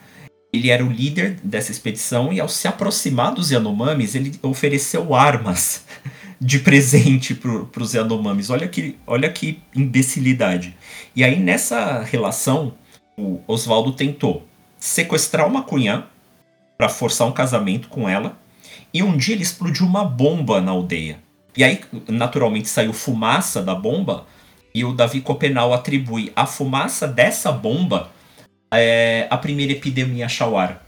[0.56, 5.84] Ele era o líder dessa expedição e ao se aproximar dos Yanomamis, ele ofereceu armas
[6.40, 8.48] de presente para os Yanomamis.
[8.48, 10.76] Olha que, olha que imbecilidade.
[11.14, 12.74] E aí nessa relação,
[13.16, 14.46] o Oswaldo tentou
[14.78, 16.06] sequestrar uma cunhã
[16.76, 18.38] para forçar um casamento com ela.
[18.92, 21.18] E um dia ele explodiu uma bomba na aldeia.
[21.56, 24.26] E aí, naturalmente, saiu fumaça da bomba.
[24.74, 28.10] E o Davi Copenal atribui a fumaça dessa bomba
[28.78, 30.80] é, à primeira epidemia Shawara.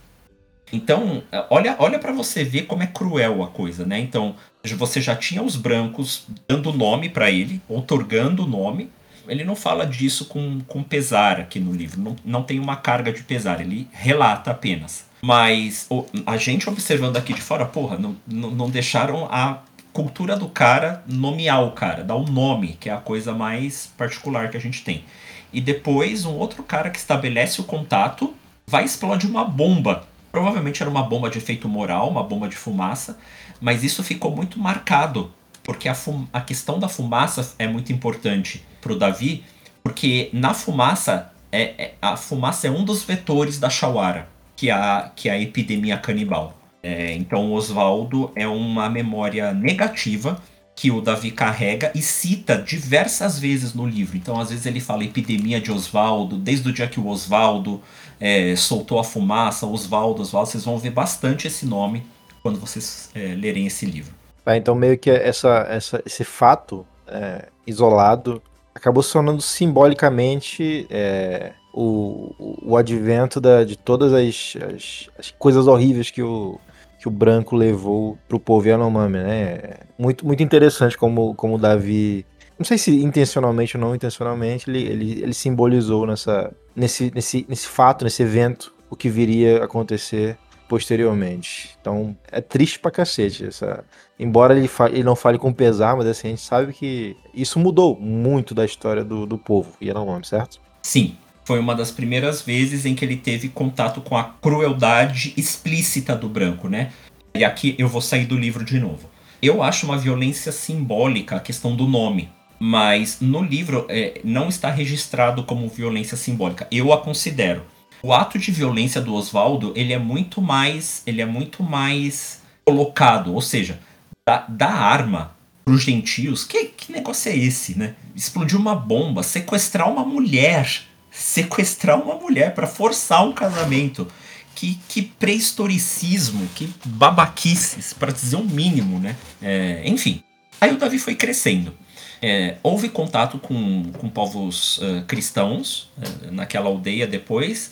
[0.71, 3.99] Então, olha, olha para você ver como é cruel a coisa, né?
[3.99, 4.35] Então,
[4.77, 8.89] você já tinha os brancos dando nome para ele, outorgando o nome.
[9.27, 13.11] Ele não fala disso com, com pesar aqui no livro, não, não tem uma carga
[13.11, 15.05] de pesar, ele relata apenas.
[15.21, 19.59] Mas o- a gente observando aqui de fora, porra, não, não, não deixaram a
[19.93, 24.49] cultura do cara nomear o cara, dar o nome, que é a coisa mais particular
[24.49, 25.03] que a gente tem.
[25.51, 28.35] E depois, um outro cara que estabelece o contato
[28.67, 30.07] vai explodir uma bomba.
[30.31, 33.17] Provavelmente era uma bomba de efeito moral, uma bomba de fumaça,
[33.59, 35.31] mas isso ficou muito marcado,
[35.63, 35.95] porque a,
[36.31, 39.43] a questão da fumaça é muito importante para o Davi,
[39.83, 44.73] porque na fumaça, é, é- a fumaça é um dos vetores da Shawara, que é
[44.73, 46.55] a, que é a epidemia canibal.
[46.81, 50.41] É, então, Oswaldo é uma memória negativa
[50.79, 54.15] que o Davi carrega e cita diversas vezes no livro.
[54.15, 57.81] Então, às vezes ele fala epidemia de Oswaldo, desde o dia que o Oswaldo
[58.17, 62.05] é, soltou a fumaça, Oswaldo, Oswaldo, vocês vão ver bastante esse nome
[62.41, 64.13] quando vocês é, lerem esse livro.
[64.45, 68.41] É, então, meio que essa, essa, esse fato é, isolado
[68.73, 75.31] acabou se tornando simbolicamente é, o, o, o advento da, de todas as, as, as
[75.31, 76.57] coisas horríveis que o,
[76.99, 79.59] que o branco levou pro povo Yanomami, né?
[79.97, 82.25] Muito, muito interessante como, como Davi,
[82.57, 87.67] não sei se intencionalmente ou não intencionalmente, ele, ele, ele simbolizou nessa, nesse, nesse, nesse
[87.67, 90.37] fato, nesse evento, o que viria a acontecer
[90.67, 91.75] posteriormente.
[91.79, 93.45] Então, é triste pra cacete.
[93.45, 93.83] Essa...
[94.19, 97.57] Embora ele, fale, ele não fale com pesar, mas assim, a gente sabe que isso
[97.57, 100.59] mudou muito da história do, do povo Yanomami, certo?
[100.83, 101.17] Sim,
[101.49, 106.29] foi uma das primeiras vezes em que ele teve contato com a crueldade explícita do
[106.29, 106.91] branco, né?
[107.33, 109.09] E aqui eu vou sair do livro de novo.
[109.41, 112.29] Eu acho uma violência simbólica a questão do nome,
[112.59, 116.67] mas no livro é, não está registrado como violência simbólica.
[116.69, 117.63] Eu a considero.
[118.03, 123.33] O ato de violência do Oswaldo ele é muito mais, ele é muito mais colocado,
[123.33, 123.79] ou seja,
[124.23, 125.31] da, da arma
[125.65, 126.43] para os gentios.
[126.43, 127.95] Que, que negócio é esse, né?
[128.15, 130.87] Explodir uma bomba, sequestrar uma mulher
[131.19, 134.07] sequestrar uma mulher para forçar um casamento.
[134.55, 139.15] Que, que pré-historicismo, que babaquices, para dizer o um mínimo, né?
[139.41, 140.21] É, enfim,
[140.59, 141.73] aí o Davi foi crescendo.
[142.21, 147.71] É, houve contato com, com povos uh, cristãos uh, naquela aldeia depois,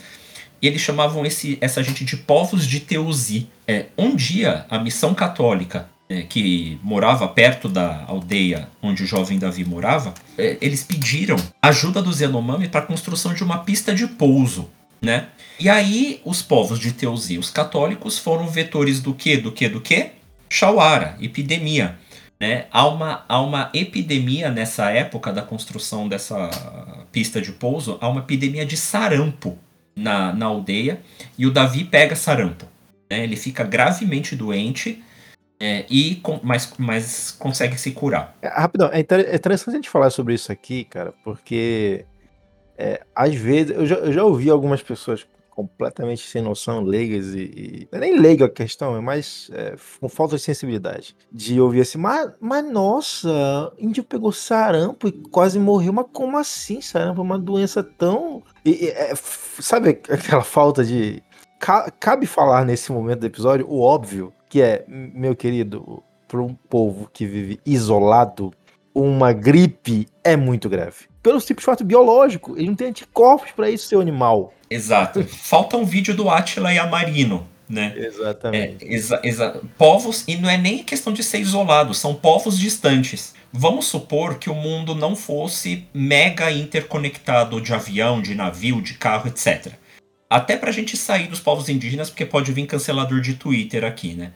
[0.62, 3.50] e eles chamavam esse, essa gente de povos de Teuzi.
[3.68, 9.38] É, um dia, a missão católica é, que morava perto da aldeia onde o jovem
[9.38, 14.08] Davi morava, é, eles pediram ajuda dos Yanomami para a construção de uma pista de
[14.08, 14.70] pouso.
[15.02, 15.28] Né?
[15.60, 19.82] E aí os povos de Teuzi, os católicos, foram vetores do que, do que, do
[19.82, 20.12] que?
[20.50, 21.98] Shawara, epidemia.
[22.40, 22.66] Né?
[22.72, 26.50] Há, uma, há uma epidemia nessa época da construção dessa
[27.12, 29.58] pista de pouso, há uma epidemia de sarampo
[29.96, 31.02] na, na aldeia,
[31.38, 32.66] e o Davi pega sarampo.
[33.10, 33.24] Né?
[33.24, 35.04] Ele fica gravemente doente,
[35.60, 38.36] é, e com, mas, mas consegue se curar.
[38.42, 42.06] É, rapidão, é, é interessante a gente falar sobre isso aqui, cara, porque
[42.78, 45.26] é, às vezes eu já, eu já ouvi algumas pessoas
[45.58, 47.40] completamente sem noção, leigas e.
[47.40, 51.16] e é nem leiga a questão, é mais é, com falta de sensibilidade.
[51.32, 55.92] De ouvir assim, mas, mas nossa, índio pegou sarampo e quase morreu.
[55.92, 56.80] Mas como assim?
[56.80, 58.44] Sarampo uma doença tão.
[58.64, 58.94] E,
[59.60, 61.24] sabe aquela falta de.
[61.60, 66.54] Ca- cabe falar nesse momento do episódio o óbvio, que é, meu querido, para um
[66.54, 68.54] povo que vive isolado,
[68.94, 71.06] uma gripe é muito grave.
[71.22, 74.54] Pelo simples fato biológico, ele não tem anticorpos para isso, seu animal.
[74.70, 75.24] Exato.
[75.24, 77.94] Falta um vídeo do Atila e Amarino, né?
[77.96, 78.86] É, Exatamente.
[78.86, 83.36] exa, exa, povos, e não é nem questão de ser isolado, são povos distantes.
[83.52, 89.28] Vamos supor que o mundo não fosse mega interconectado de avião, de navio, de carro,
[89.28, 89.74] etc.
[90.30, 94.34] Até pra gente sair dos povos indígenas, porque pode vir cancelador de Twitter aqui, né?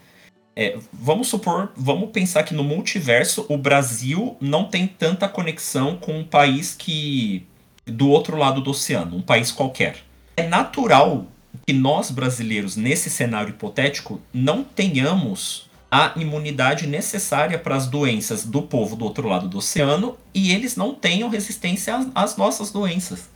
[0.56, 6.20] É, vamos supor, vamos pensar que no multiverso o Brasil não tem tanta conexão com
[6.20, 7.46] um país que.
[7.86, 9.98] do outro lado do oceano, um país qualquer.
[10.36, 11.26] É natural
[11.66, 18.62] que nós brasileiros, nesse cenário hipotético, não tenhamos a imunidade necessária para as doenças do
[18.62, 23.30] povo do outro lado do oceano e eles não tenham resistência às, às nossas doenças.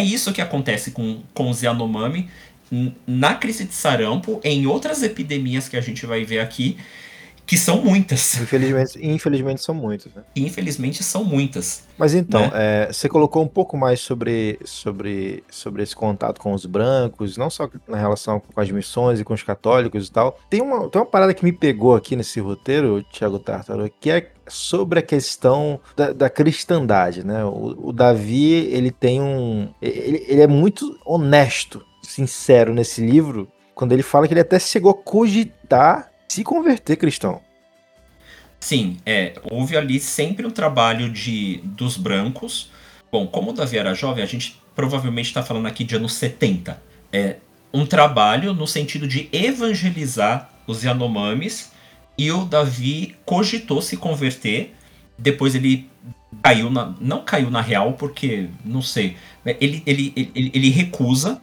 [0.00, 2.28] É isso que acontece com, com os Yanomami
[3.06, 6.76] na crise de sarampo, em outras epidemias que a gente vai ver aqui,
[7.44, 8.40] que são muitas.
[8.40, 10.22] Infelizmente, infelizmente são muitos, né?
[10.36, 11.82] Infelizmente são muitas.
[11.98, 12.50] Mas então, Né?
[12.54, 17.50] é, você colocou um pouco mais sobre, sobre, sobre esse contato com os brancos, não
[17.50, 20.38] só na relação com as missões e com os católicos e tal.
[20.48, 24.30] Tem uma, tem uma parada que me pegou aqui nesse roteiro, Thiago Tartaro, que é
[24.50, 27.44] sobre a questão da, da cristandade, né?
[27.44, 29.72] O, o Davi, ele tem um...
[29.80, 34.90] Ele, ele é muito honesto, sincero nesse livro, quando ele fala que ele até chegou
[34.90, 37.40] a cogitar se converter cristão.
[38.60, 42.70] Sim, é, houve ali sempre um trabalho de dos brancos.
[43.10, 46.80] Bom, como o Davi era jovem, a gente provavelmente está falando aqui de anos 70.
[47.12, 47.36] É
[47.72, 51.72] um trabalho no sentido de evangelizar os Yanomamis
[52.16, 54.74] e o Davi cogitou se converter.
[55.18, 55.88] Depois ele
[56.42, 56.94] caiu na.
[57.00, 59.16] Não caiu na real, porque, não sei.
[59.44, 61.40] Ele, ele, ele, ele recusa,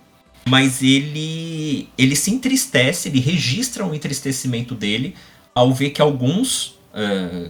[0.47, 5.15] mas ele, ele se entristece, ele registra o entristecimento dele
[5.53, 7.49] ao ver que alguns, eh,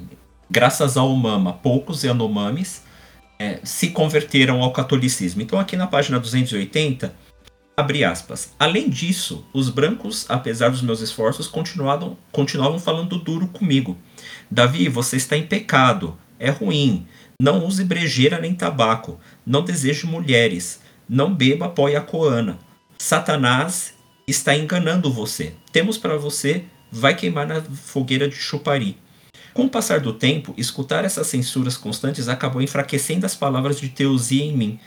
[0.49, 2.81] graças ao Mama, poucos Yanomamis,
[3.37, 5.41] eh, se converteram ao catolicismo.
[5.41, 7.13] Então aqui na página 280,
[7.79, 8.53] Abre aspas.
[8.57, 13.95] Além disso, os brancos, apesar dos meus esforços, continuavam, continuavam falando duro comigo.
[14.49, 16.17] Davi, você está em pecado.
[16.39, 17.05] É ruim.
[17.39, 19.19] Não use brejeira nem tabaco.
[19.45, 20.81] Não deseje mulheres.
[21.07, 22.57] Não beba pó e acoana.
[22.97, 23.93] Satanás
[24.27, 25.53] está enganando você.
[25.71, 28.97] Temos para você, vai queimar na fogueira de chupari.
[29.53, 34.43] Com o passar do tempo, escutar essas censuras constantes acabou enfraquecendo as palavras de teosia
[34.43, 34.79] em mim.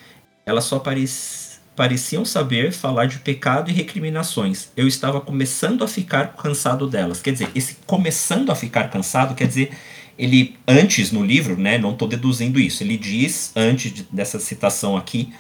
[0.45, 1.50] Elas só parec-
[1.81, 4.69] pareciam saber falar de pecado e recriminações.
[4.77, 7.23] Eu estava começando a ficar cansado delas.
[7.23, 9.71] Quer dizer, esse começando a ficar cansado quer dizer
[10.19, 11.79] ele antes no livro, né?
[11.79, 12.83] Não estou deduzindo isso.
[12.83, 15.33] Ele diz antes de- dessa citação aqui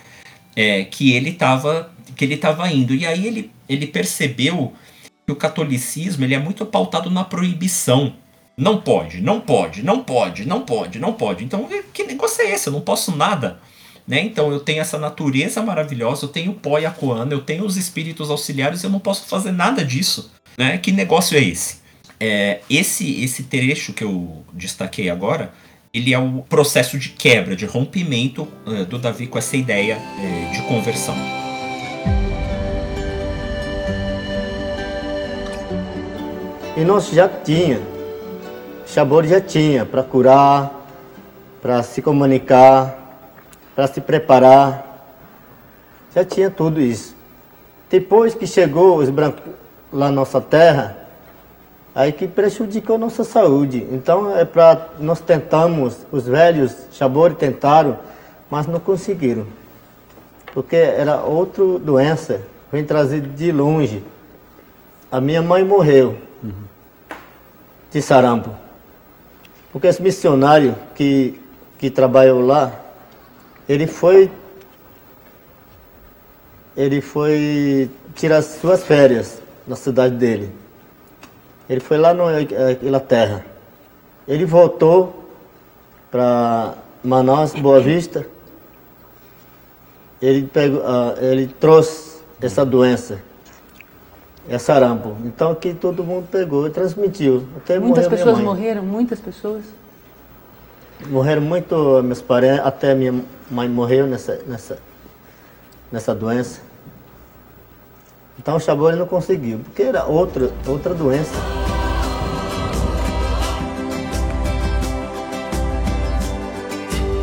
[0.56, 4.72] é, que ele estava que ele estava indo e aí ele, ele percebeu
[5.26, 8.14] que o catolicismo ele é muito pautado na proibição.
[8.56, 11.44] Não pode, não pode, não pode, não pode, não pode.
[11.44, 12.66] Então, que negócio é esse?
[12.66, 13.60] Eu não posso nada.
[14.10, 14.22] Né?
[14.22, 17.64] Então, eu tenho essa natureza maravilhosa, eu tenho o pó e a coana, eu tenho
[17.64, 20.32] os espíritos auxiliares, eu não posso fazer nada disso.
[20.58, 20.76] Né?
[20.78, 21.76] Que negócio é esse?
[22.18, 25.52] É, esse, esse trecho que eu destaquei agora,
[25.94, 30.50] ele é o processo de quebra, de rompimento eh, do Davi com essa ideia eh,
[30.54, 31.14] de conversão.
[36.76, 37.80] E nós já tinha,
[38.86, 40.84] Chabor já tinha para curar,
[41.62, 42.99] para se comunicar,
[43.80, 45.08] para se preparar.
[46.14, 47.16] Já tinha tudo isso.
[47.88, 49.40] Depois que chegou os brancos
[49.90, 50.98] lá na nossa terra,
[51.94, 53.88] aí que prejudicou nossa saúde.
[53.90, 57.96] Então é para nós tentamos, os velhos Chabori tentaram,
[58.50, 59.46] mas não conseguiram.
[60.52, 64.04] Porque era outra doença, vem trazido de longe.
[65.10, 66.18] A minha mãe morreu
[67.90, 68.50] de sarampo.
[69.72, 71.40] Porque esse missionário que,
[71.78, 72.89] que trabalhou lá,
[73.70, 74.28] ele foi
[76.76, 80.52] ele foi tirar suas férias na cidade dele.
[81.68, 83.44] Ele foi lá na Inglaterra.
[84.26, 85.24] Ele voltou
[86.10, 88.26] para Manaus, Boa Vista.
[90.20, 93.22] Ele, pegou, ah, ele trouxe essa doença,
[94.48, 95.16] é sarampo.
[95.24, 97.44] Então aqui todo mundo pegou e transmitiu.
[97.56, 99.64] Até Muitas pessoas morreram, muitas pessoas.
[101.08, 103.14] Morreram muito meus parentes, até minha
[103.50, 104.78] mãe morreu nessa, nessa,
[105.90, 106.60] nessa doença.
[108.38, 111.34] Então o Chabori não conseguiu, porque era outra, outra doença.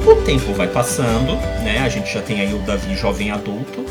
[0.06, 1.80] O tempo vai passando, né?
[1.80, 3.86] A gente já tem aí o Davi jovem adulto.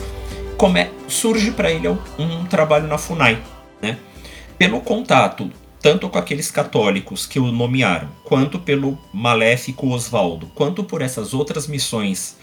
[0.57, 3.43] Como é, surge para ele um, um trabalho na Funai,
[3.83, 3.99] né?
[4.57, 5.51] Pelo contato
[5.87, 11.69] tanto com aqueles católicos que o nomearam, quanto pelo maléfico Osvaldo, quanto por essas outras
[11.69, 12.37] missões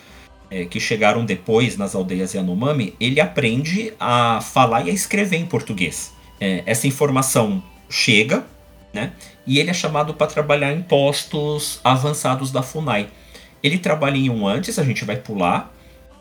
[0.50, 5.46] eh, que chegaram depois nas aldeias Yanomami, ele aprende a falar e a escrever em
[5.46, 6.14] português.
[6.40, 8.46] Eh, essa informação chega,
[8.94, 9.12] né?
[9.46, 13.10] E ele é chamado para trabalhar em postos avançados da Funai.
[13.62, 15.70] Ele trabalha em um antes, a gente vai pular,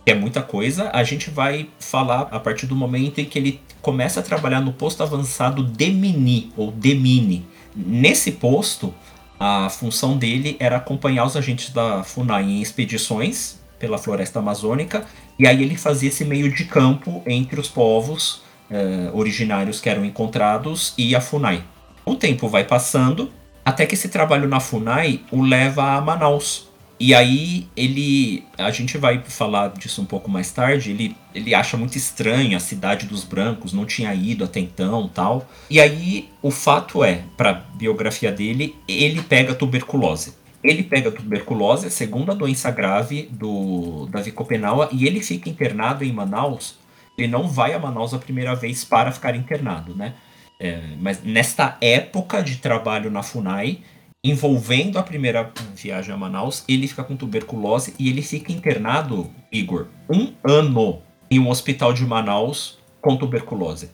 [0.05, 0.91] é muita coisa.
[0.93, 4.73] A gente vai falar a partir do momento em que ele começa a trabalhar no
[4.73, 7.47] posto avançado Demini, ou Demini.
[7.75, 8.95] Nesse posto,
[9.39, 15.05] a função dele era acompanhar os agentes da FUNAI em expedições pela floresta amazônica,
[15.37, 20.05] e aí ele fazia esse meio de campo entre os povos eh, originários que eram
[20.05, 21.65] encontrados e a FUNAI.
[22.05, 23.33] O tempo vai passando,
[23.65, 26.69] até que esse trabalho na FUNAI o leva a Manaus,
[27.03, 28.45] e aí ele.
[28.57, 30.93] A gente vai falar disso um pouco mais tarde.
[30.93, 35.45] Ele, ele acha muito estranho a cidade dos brancos, não tinha ido até então tal.
[35.69, 40.35] E aí o fato é, pra biografia dele, ele pega tuberculose.
[40.63, 46.13] Ele pega tuberculose, a segunda doença grave do Davi Copenaua, e ele fica internado em
[46.13, 46.77] Manaus.
[47.19, 50.15] Ele não vai a Manaus a primeira vez para ficar internado, né?
[50.61, 53.81] É, mas nesta época de trabalho na FUNAI,
[54.25, 59.89] envolvendo a primeira viagem a Manaus, ele fica com tuberculose e ele fica internado, Igor,
[60.09, 63.91] um ano em um hospital de Manaus com tuberculose.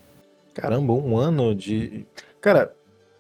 [0.53, 2.05] Caramba, um ano de.
[2.41, 2.75] Cara,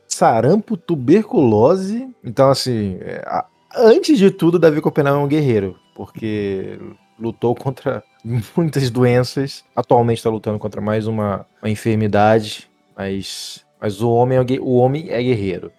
[0.06, 2.08] sarampo, tuberculose.
[2.22, 3.22] Então, assim, é,
[3.74, 6.78] antes de tudo, Davi Copenau é um guerreiro, porque
[7.18, 8.02] lutou contra
[8.54, 9.64] muitas doenças.
[9.74, 15.06] Atualmente está lutando contra mais uma, uma enfermidade, mas, mas o, homem é, o homem
[15.08, 15.72] é guerreiro.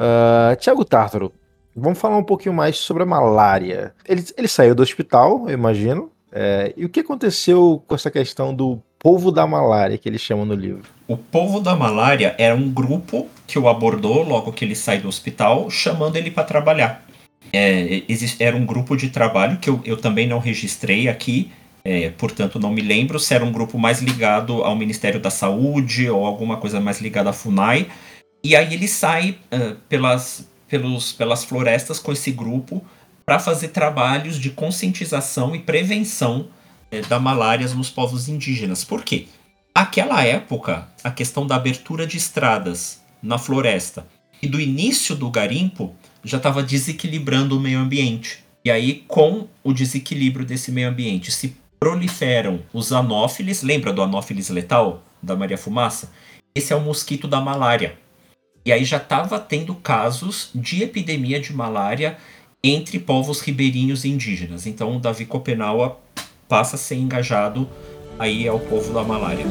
[0.00, 1.32] Ah, Tiago Tártaro,
[1.74, 3.92] vamos falar um pouquinho mais sobre a malária.
[4.08, 6.12] Ele, ele saiu do hospital, eu imagino.
[6.30, 10.44] É, e o que aconteceu com essa questão do povo da malária, que ele chama
[10.44, 10.82] no livro?
[11.08, 15.08] O povo da malária era um grupo que o abordou logo que ele sai do
[15.08, 17.04] hospital, chamando ele para trabalhar.
[17.52, 18.02] É,
[18.38, 21.50] era um grupo de trabalho que eu, eu também não registrei aqui,
[21.84, 26.10] É, portanto, não me lembro se era um grupo mais ligado ao Ministério da Saúde
[26.10, 27.86] ou alguma coisa mais ligada à FUNAI.
[28.42, 32.84] E aí ele sai uh, pelas, pelos, pelas florestas com esse grupo
[33.24, 36.48] para fazer trabalhos de conscientização e prevenção
[36.90, 38.84] é, da malária nos povos indígenas.
[38.84, 39.26] Por quê?
[39.74, 44.06] Aquela época, a questão da abertura de estradas na floresta
[44.40, 48.44] e do início do garimpo já estava desequilibrando o meio ambiente.
[48.64, 53.62] E aí, com o desequilíbrio desse meio ambiente, se proliferam os anófilis.
[53.62, 56.10] Lembra do anófilis letal da Maria Fumaça?
[56.54, 57.98] Esse é o mosquito da malária.
[58.64, 62.18] E aí já estava tendo casos de epidemia de malária
[62.62, 64.66] entre povos ribeirinhos e indígenas.
[64.66, 65.98] Então, o Davi Copenaua
[66.48, 67.68] passa a ser engajado
[68.18, 69.44] aí ao povo da malária.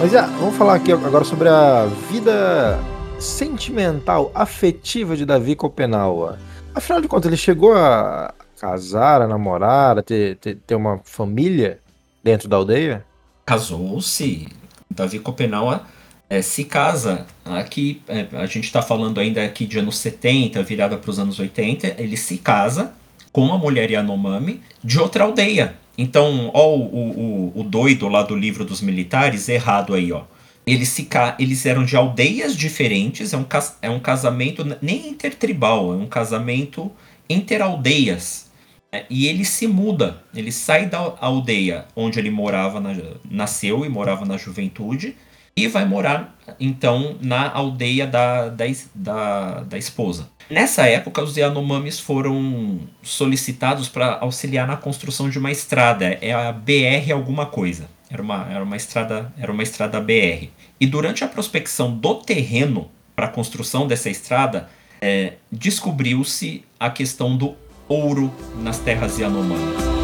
[0.00, 2.78] Mas já, vamos falar aqui agora sobre a vida
[3.18, 6.38] sentimental, afetiva de Davi Copenaua.
[6.72, 11.80] Afinal de contas, ele chegou a casar, a namorar, a ter, ter, ter uma família
[12.22, 13.04] dentro da aldeia?
[13.46, 14.48] Casou-se.
[14.90, 15.82] Davi Copenaua
[16.28, 17.26] é, se casa.
[17.44, 21.38] Aqui, é, a gente está falando ainda aqui de anos 70, virada para os anos
[21.38, 21.94] 80.
[21.98, 22.92] Ele se casa
[23.32, 25.74] com uma mulher Yanomami de outra aldeia.
[25.96, 30.22] Então, ó, o, o, o doido lá do livro dos militares, errado aí, ó.
[30.66, 33.46] Eles, se, eles eram de aldeias diferentes, é um,
[33.80, 36.92] é um casamento nem intertribal, é um casamento
[37.28, 38.47] interaldeias.
[38.92, 39.04] Né?
[39.08, 42.94] E ele se muda, ele sai da aldeia onde ele morava, na,
[43.30, 45.16] nasceu e morava na juventude,
[45.56, 48.64] e vai morar então na aldeia da, da,
[48.94, 50.30] da, da esposa.
[50.48, 56.52] Nessa época, os Yanomamis foram solicitados para auxiliar na construção de uma estrada, é a
[56.52, 57.88] BR alguma coisa.
[58.10, 60.48] Era uma, era uma estrada, era uma estrada BR.
[60.80, 64.70] E durante a prospecção do terreno para a construção dessa estrada,
[65.02, 67.56] é, descobriu-se a questão do
[67.88, 69.98] ouro nas terras Yanomamis.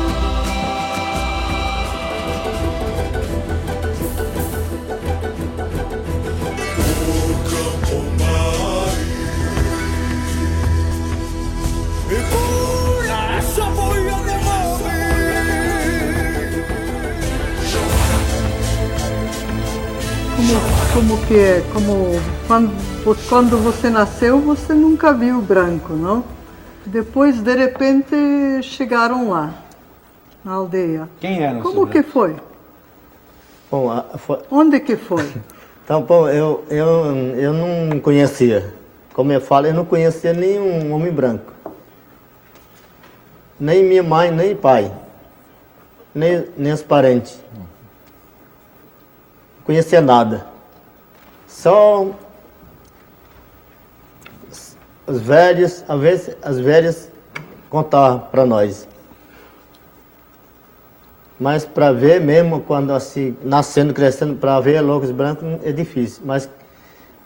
[20.95, 22.73] como que é, como quando,
[23.29, 26.23] quando você nasceu você nunca viu branco, não?
[26.87, 28.15] Depois de repente
[28.63, 29.55] chegaram lá,
[30.45, 31.09] na aldeia.
[31.21, 31.61] Quem era?
[31.61, 32.37] Como que foi?
[33.71, 34.41] Bom, a, foi...
[34.51, 35.33] Onde que foi?
[35.85, 36.87] Então, bom, eu, eu,
[37.37, 38.73] eu não conhecia.
[39.13, 41.53] Como eu falo, eu não conhecia nenhum homem branco.
[43.61, 44.91] Nem minha mãe, nem pai.
[46.15, 47.39] Nem, nem os parentes.
[47.55, 47.67] Não
[49.67, 50.47] conhecia nada.
[51.47, 52.09] Só
[55.07, 57.11] os velhos, às vezes as velhas
[57.69, 58.89] contavam para nós.
[61.39, 66.23] Mas para ver mesmo, quando assim, nascendo, crescendo, para ver loucos brancos é difícil.
[66.25, 66.49] Mas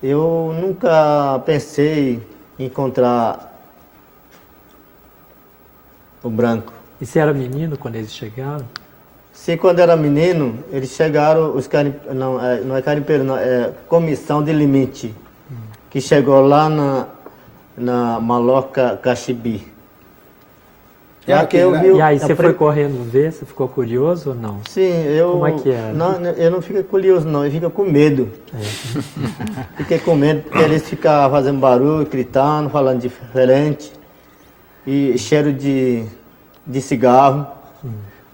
[0.03, 2.27] eu nunca pensei
[2.59, 3.55] em encontrar
[6.23, 6.73] o branco.
[7.01, 8.65] E você era menino quando eles chegaram?
[9.33, 13.73] Se quando era menino, eles chegaram, os carim, não, é, não é carimpeiro, não, é
[13.87, 15.15] comissão de limite,
[15.51, 15.55] hum.
[15.89, 17.07] que chegou lá na,
[17.79, 19.79] na Maloca Caxibi.
[21.29, 22.47] É aqui, eu vi, e aí, você pre...
[22.47, 23.31] foi correndo ver?
[23.31, 24.61] Você ficou curioso ou não?
[24.67, 25.33] Sim, eu.
[25.33, 25.93] Como é que era?
[25.93, 28.31] Não, eu não fico curioso, não, eu fico com medo.
[28.55, 28.59] É.
[29.77, 33.93] Fiquei com medo porque eles ficam fazendo barulho, gritando, falando diferente.
[34.87, 36.05] E cheiro de,
[36.67, 37.58] de cigarro.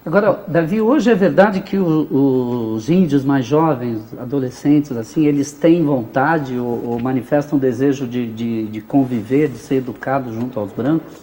[0.06, 5.82] Agora, Davi, hoje é verdade que o, os índios mais jovens, adolescentes, assim, eles têm
[5.82, 11.14] vontade ou, ou manifestam desejo de, de, de, conviver, de ser educado junto aos brancos?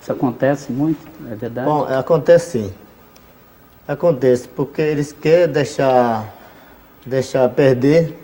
[0.00, 1.66] Isso acontece muito, é verdade?
[1.66, 2.72] Bom, acontece sim.
[3.86, 6.32] Acontece, porque eles querem deixar,
[7.04, 8.16] deixar perder,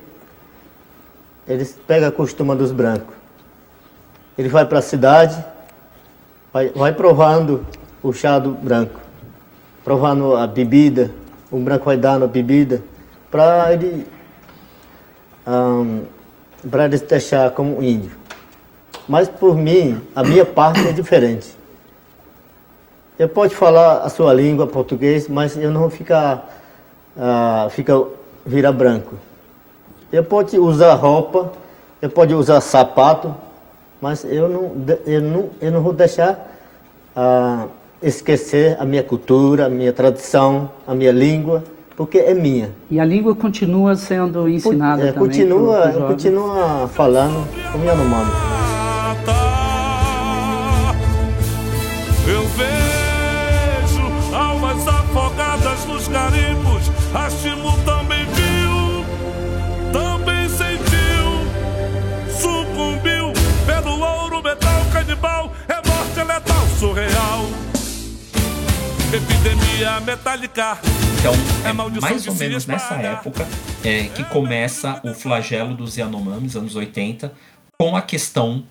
[1.49, 3.17] eles pegam a costuma dos brancos.
[4.39, 5.45] Ele vai para a cidade,
[6.53, 7.67] vai, vai provando
[8.01, 9.06] o chá do branco
[9.87, 11.13] provando a bebida,
[11.49, 12.83] o branco vai dando a bebida,
[13.31, 14.05] para ele,
[15.47, 16.03] um,
[16.69, 18.11] para ele deixar como índio.
[19.09, 21.57] Mas por mim, a minha parte é diferente.
[23.17, 26.53] Eu pode falar a sua língua português, mas eu não vou ficar,
[27.17, 27.93] uh, fica,
[28.45, 29.15] virar branco.
[30.11, 31.53] Eu pode usar roupa,
[32.03, 33.33] eu pode usar sapato,
[34.01, 34.73] mas eu não,
[35.07, 36.53] eu não, eu não vou deixar
[37.17, 37.69] uh,
[38.03, 41.65] esquecer a minha cultura, a minha tradição, a minha língua,
[41.97, 42.71] porque é minha.
[42.91, 45.29] E a língua continua sendo ensinada é, também.
[45.29, 48.31] Continua, pro- continua falando como Yanomami.
[52.29, 56.91] Eu vejo almas afogadas nos garimpos.
[57.13, 59.05] Rashimo também viu,
[59.93, 61.47] também sentiu,
[62.39, 63.33] sucumbiu
[63.65, 65.53] pelo ouro, metal, canibal.
[65.69, 67.47] É morte letal, surreal.
[69.17, 70.79] Epidemia metálica.
[71.19, 71.33] Então,
[71.65, 73.47] É é maldição mais ou menos nessa época
[73.83, 77.33] é, que começa o flagelo dos Yanomamis, anos 80,
[77.79, 78.65] com a questão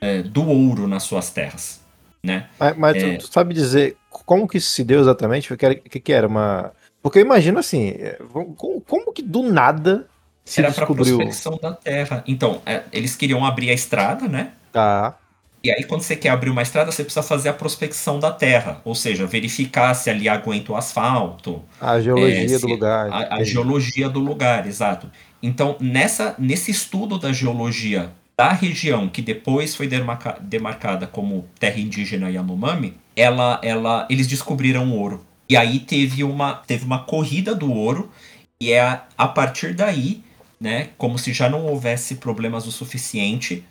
[0.00, 1.80] é, do ouro nas suas terras.
[2.22, 2.46] Né?
[2.60, 3.16] Mas, mas tu- É.
[3.16, 5.52] tu, sabe dizer como que isso se deu exatamente?
[5.52, 6.72] O que, era- que, que era uma.
[7.02, 8.18] Porque eu imagino assim, é,
[8.56, 10.06] como, como que do nada
[10.44, 11.16] se Era para descobriu.
[11.16, 12.22] prospecção da terra.
[12.26, 14.52] Então, é, eles queriam abrir a estrada, né?
[14.72, 15.16] Tá.
[15.62, 18.80] E aí, quando você quer abrir uma estrada, você precisa fazer a prospecção da terra,
[18.84, 23.10] ou seja, verificar se ali aguenta o asfalto, A geologia É, do lugar.
[23.12, 25.10] A, a geologia do lugar, exato.
[25.42, 31.80] Então, nessa, nesse estudo da geologia da região, que depois foi demarca- demarcada como terra
[31.80, 35.26] indígena Yanomami, ela, ela, eles descobriram ouro.
[35.48, 38.10] E aí teve uma, teve uma corrida do ouro,
[38.60, 40.22] e é a, a partir daí,
[40.60, 43.64] né, como se já não houvesse problemas o suficiente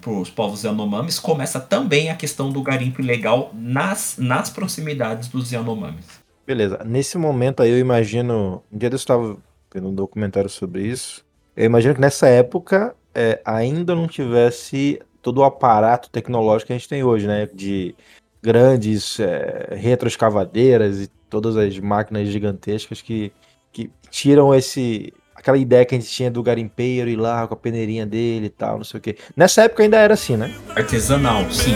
[0.00, 5.50] para os povos Yanomamis, começa também a questão do garimpo ilegal nas, nas proximidades dos
[5.50, 6.22] Yanomamis.
[6.46, 6.80] Beleza.
[6.84, 8.62] Nesse momento aí eu imagino.
[8.72, 9.36] Um dia eu estava
[9.72, 11.24] vendo um documentário sobre isso.
[11.56, 16.76] Eu imagino que nessa época é, ainda não tivesse todo o aparato tecnológico que a
[16.76, 17.48] gente tem hoje, né?
[17.52, 17.94] De
[18.42, 23.32] grandes é, retroescavadeiras e todas as máquinas gigantescas que,
[23.72, 25.12] que tiram esse.
[25.42, 28.48] Aquela ideia que a gente tinha do garimpeiro ir lá com a peneirinha dele e
[28.48, 29.16] tal, não sei o quê.
[29.36, 30.54] Nessa época ainda era assim, né?
[30.76, 31.74] Artesanal, sim.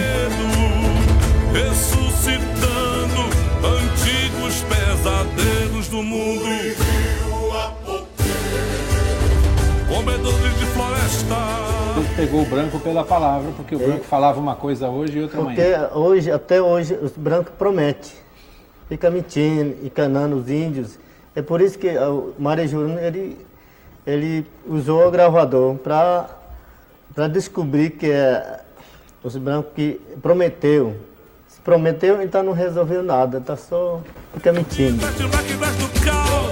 [1.52, 3.22] ressuscitando
[3.66, 6.44] antigos pesadelos do mundo.
[9.88, 11.34] Comedores de floresta.
[11.96, 15.40] Ele pegou o branco pela palavra, porque o branco falava uma coisa hoje e outra
[15.40, 15.90] amanhã.
[15.92, 18.12] hoje, até hoje, os brancos prometem.
[18.88, 21.00] Fica mentindo, encanando os índios.
[21.34, 22.32] É por isso que o
[22.68, 23.44] Júnior, ele,
[24.06, 28.60] ele usou o gravador para descobrir que é
[29.22, 30.96] os brancos que prometeu.
[31.48, 34.00] Se prometeu, então não resolveu nada, tá só
[34.32, 35.04] fica mentindo.
[35.04, 36.46] Ira.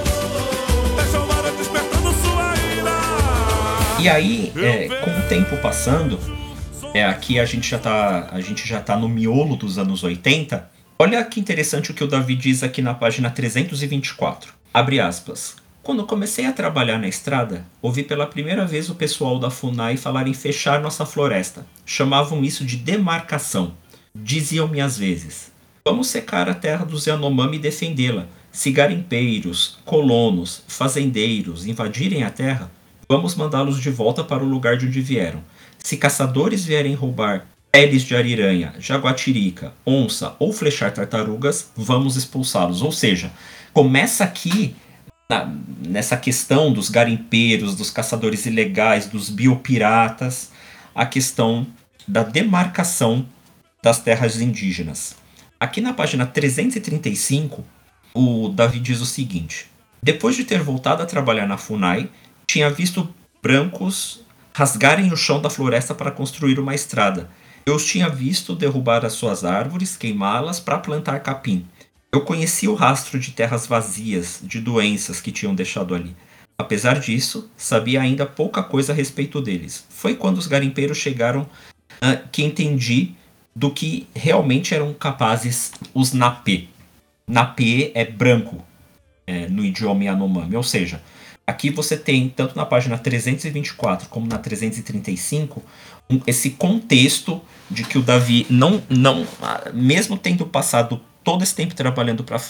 [4.01, 6.19] E aí, é, com o tempo passando,
[6.93, 10.71] é, aqui a gente já tá, a gente já tá no miolo dos anos 80.
[10.99, 14.53] Olha que interessante o que o Davi diz aqui na página 324.
[14.75, 15.64] Abre aspas.
[15.85, 20.26] Quando comecei a trabalhar na estrada, ouvi pela primeira vez o pessoal da FUNAI falar
[20.26, 21.66] em fechar nossa floresta.
[21.85, 23.74] Chamavam isso de demarcação.
[24.14, 25.53] Diziam-me às vezes:
[25.87, 28.26] Vamos secar a terra dos Yanomami e defendê-la.
[28.51, 32.70] Se garimpeiros, colonos, fazendeiros invadirem a terra,
[33.07, 35.45] vamos mandá-los de volta para o lugar de onde vieram.
[35.78, 42.80] Se caçadores vierem roubar peles de ariranha, jaguatirica, onça ou flechar tartarugas, vamos expulsá-los.
[42.80, 43.30] Ou seja,
[43.74, 44.74] começa aqui
[45.35, 45.55] na-
[45.89, 50.51] nessa questão dos garimpeiros, dos caçadores ilegais, dos biopiratas,
[50.95, 51.66] a questão
[52.07, 53.26] da demarcação
[53.82, 55.16] das terras indígenas.
[55.59, 57.64] Aqui na página 335,
[58.14, 59.66] o Davi diz o seguinte:
[60.03, 62.09] Depois de ter voltado a trabalhar na FUNAI,
[62.47, 63.12] tinha visto
[63.43, 64.20] brancos
[64.53, 67.28] rasgarem o chão da floresta para construir uma estrada.
[67.66, 71.66] Eu os tinha visto derrubar as suas árvores, queimá-las para plantar capim.
[72.15, 76.15] Eu conhecia o rastro de terras vazias, de doenças que tinham deixado ali.
[76.57, 79.85] Apesar disso, sabia ainda pouca coisa a respeito deles.
[79.91, 81.45] Foi quando os garimpeiros chegaram
[82.01, 83.15] ah, que entendi
[83.53, 86.69] do que realmente eram capazes os Napê.
[87.27, 88.65] Napê é branco
[89.27, 91.03] é, no idioma Yanomami, ou seja,
[91.45, 95.61] aqui você tem, tanto na página 324 como na 335,
[96.09, 101.55] um- esse contexto de que o Davi não, não ah, mesmo tendo passado todo esse
[101.55, 102.41] tempo trabalhando pra,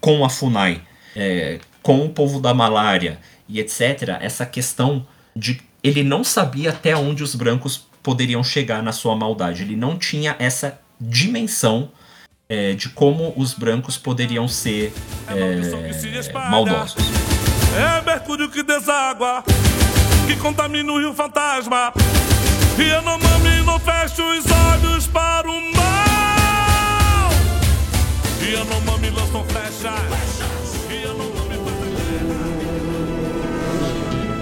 [0.00, 0.80] com a FUNAI,
[1.14, 3.18] é, com o povo da malária
[3.48, 8.92] e etc., essa questão de ele não sabia até onde os brancos poderiam chegar na
[8.92, 9.62] sua maldade.
[9.62, 11.90] Ele não tinha essa dimensão
[12.48, 14.92] é, de como os brancos poderiam ser
[15.28, 16.96] é, maldosos.
[17.74, 19.42] É mercúrio que deságua,
[20.26, 21.92] que contamina o rio fantasma.
[22.78, 25.81] E Yanomami não fecha os olhos para o mal.
[28.42, 30.40] E Yanomami lançam flechas.
[30.90, 31.42] E Yanomami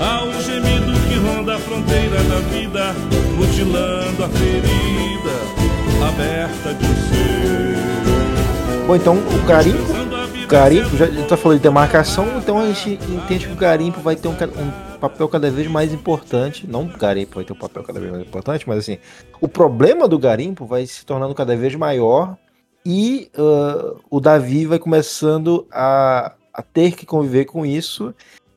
[0.01, 2.95] Há um gemido que ronda a fronteira da vida,
[3.37, 5.61] mutilando a ferida
[6.09, 8.87] aberta de um ser.
[8.87, 13.53] Bom, então o garimpo, garimpo, já está falando de demarcação, então a gente entende que
[13.53, 16.67] o garimpo vai ter um, um, papel cada vez mais importante.
[16.67, 18.97] Não o garimpo vai ter um papel cada vez mais importante, mas assim,
[19.43, 22.37] o problema do garimpo vai se tornando cada vez maior
[22.85, 28.15] e uh, o Davi vai começando a, a, ter que conviver com isso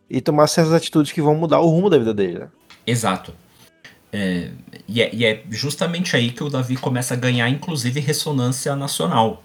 [0.09, 2.39] e tomar certas atitudes que vão mudar o rumo da vida dele.
[2.39, 2.47] Né?
[2.87, 3.33] Exato.
[4.11, 4.51] É,
[4.87, 9.43] e, é, e, é, justamente aí que o Davi começa a ganhar, inclusive, ressonância nacional.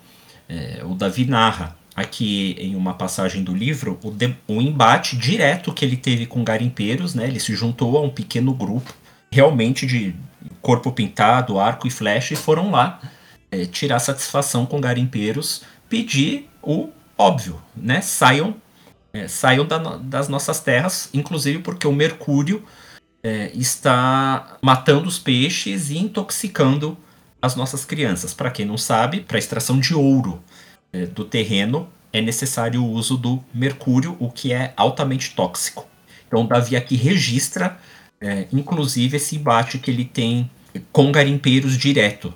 [0.48, 5.72] É, o Davi narra aqui em uma passagem do livro o, de, o embate direto
[5.72, 7.26] que ele teve com garimpeiros, né?
[7.26, 8.94] Ele se juntou a um pequeno grupo,
[9.32, 10.14] realmente de
[10.60, 13.00] corpo pintado, arco e flecha, e foram lá
[13.50, 18.00] é, tirar satisfação com garimpeiros, pedir o óbvio, né?
[18.00, 18.54] Saiam,
[19.12, 22.64] é, saiam da, das nossas terras, inclusive porque o mercúrio
[23.22, 26.96] é, está matando os peixes e intoxicando
[27.40, 28.34] as nossas crianças.
[28.34, 30.42] Para quem não sabe, para extração de ouro
[30.92, 35.86] é, do terreno é necessário o uso do mercúrio, o que é altamente tóxico.
[36.26, 37.78] Então, Davi aqui registra,
[38.20, 40.50] é, inclusive, esse embate que ele tem
[40.92, 42.32] com garimpeiros direto.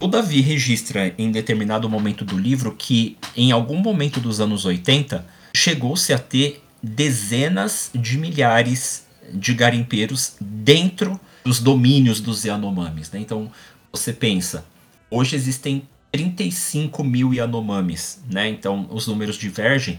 [0.00, 5.26] O Davi registra em determinado momento do livro que, em algum momento dos anos 80,
[5.52, 13.10] chegou-se a ter dezenas de milhares de garimpeiros dentro dos domínios dos Yanomamis.
[13.10, 13.18] Né?
[13.18, 13.50] Então,
[13.92, 14.64] você pensa,
[15.10, 15.82] hoje existem
[16.12, 18.48] 35 mil Yanomamis, né?
[18.48, 19.98] Então, os números divergem,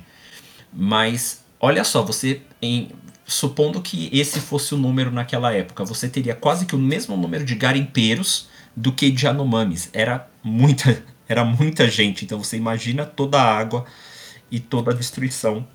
[0.74, 2.89] mas olha só, você em,
[3.26, 7.45] supondo que esse fosse o número naquela época, você teria quase que o mesmo número
[7.45, 8.49] de garimpeiros
[8.80, 9.90] do que de Yanomamis.
[9.92, 12.24] Era muita, era muita gente.
[12.24, 13.86] Então você imagina toda a água
[14.50, 15.68] e toda a destruição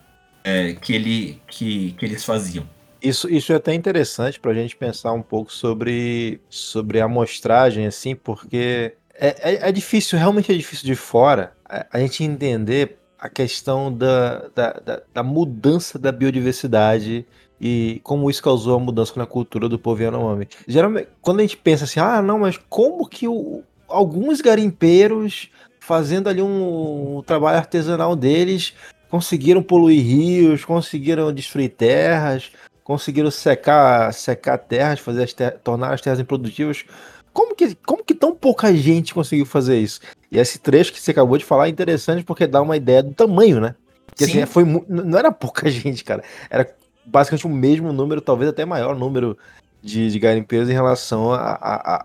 [0.43, 2.67] é, que, ele, que, que eles faziam.
[3.03, 7.87] Isso, isso é até interessante para a gente pensar um pouco sobre, sobre a amostragem,
[7.87, 12.99] assim, porque é, é, é, difícil, realmente é difícil de fora a, a gente entender
[13.19, 17.27] a questão da, da, da, da, mudança da biodiversidade
[17.61, 20.49] e como isso causou a mudança na cultura do povo Yanomami.
[20.67, 25.51] Geralmente, quando a gente pensa assim, ah, não, mas como que o, alguns garimpeiros
[25.81, 28.75] fazendo ali um, um trabalho artesanal deles
[29.09, 32.51] conseguiram poluir rios, conseguiram destruir terras,
[32.83, 36.85] conseguiram secar, secar terras, fazer as ter tornar as terras improdutivas.
[37.33, 40.01] Como que, como que tão pouca gente conseguiu fazer isso?
[40.31, 43.13] E esse trecho que você acabou de falar é interessante porque dá uma ideia do
[43.13, 43.75] tamanho, né?
[44.07, 46.23] Porque assim, foi, não era pouca gente, cara.
[46.49, 46.73] Era
[47.07, 49.37] basicamente o mesmo número, talvez até maior número
[49.83, 52.05] de, de garimpeiros em relação à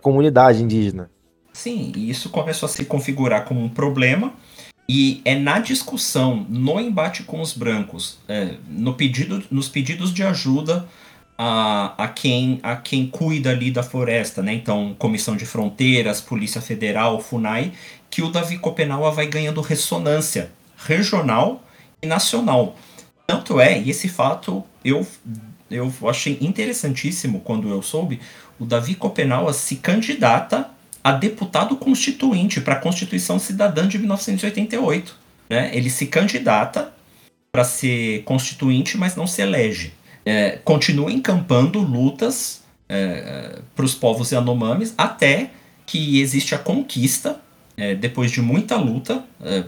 [0.00, 1.10] comunidade indígena.
[1.52, 4.32] Sim, e isso começou a se configurar como um problema
[4.88, 10.24] e é na discussão, no embate com os brancos, é, no pedido, nos pedidos de
[10.24, 10.84] ajuda
[11.38, 14.52] a, a, quem, a quem cuida ali da floresta, né?
[14.52, 17.72] Então, Comissão de Fronteiras, Polícia Federal, FUNAI,
[18.10, 21.62] que o Davi Copenaua vai ganhando ressonância regional
[22.02, 22.76] e nacional.
[23.30, 25.06] Tanto é, e esse fato eu,
[25.70, 28.18] eu achei interessantíssimo quando eu soube,
[28.58, 30.68] o Davi Copenaua se candidata
[31.02, 35.16] a deputado constituinte para a Constituição Cidadã de 1988.
[35.48, 35.70] Né?
[35.72, 36.92] Ele se candidata
[37.52, 39.92] para ser constituinte, mas não se elege.
[40.26, 45.50] É, continua encampando lutas é, para os povos Yanomamis até
[45.86, 47.40] que existe a conquista,
[47.76, 49.64] é, depois de muita luta é,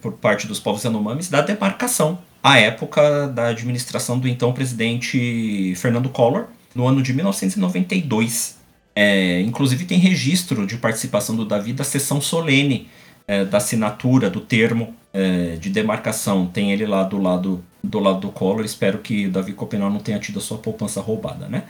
[0.00, 6.08] por parte dos povos Yanomamis, da demarcação, à época da administração do então presidente Fernando
[6.08, 8.58] Collor, no ano de 1992.
[8.94, 12.88] É, inclusive tem registro de participação do Davi da sessão solene
[13.26, 16.46] é, da assinatura do termo é, de demarcação.
[16.46, 18.64] Tem ele lá do lado do lado do Collor.
[18.64, 21.64] Espero que o Davi Copenal não tenha tido a sua poupança roubada, né?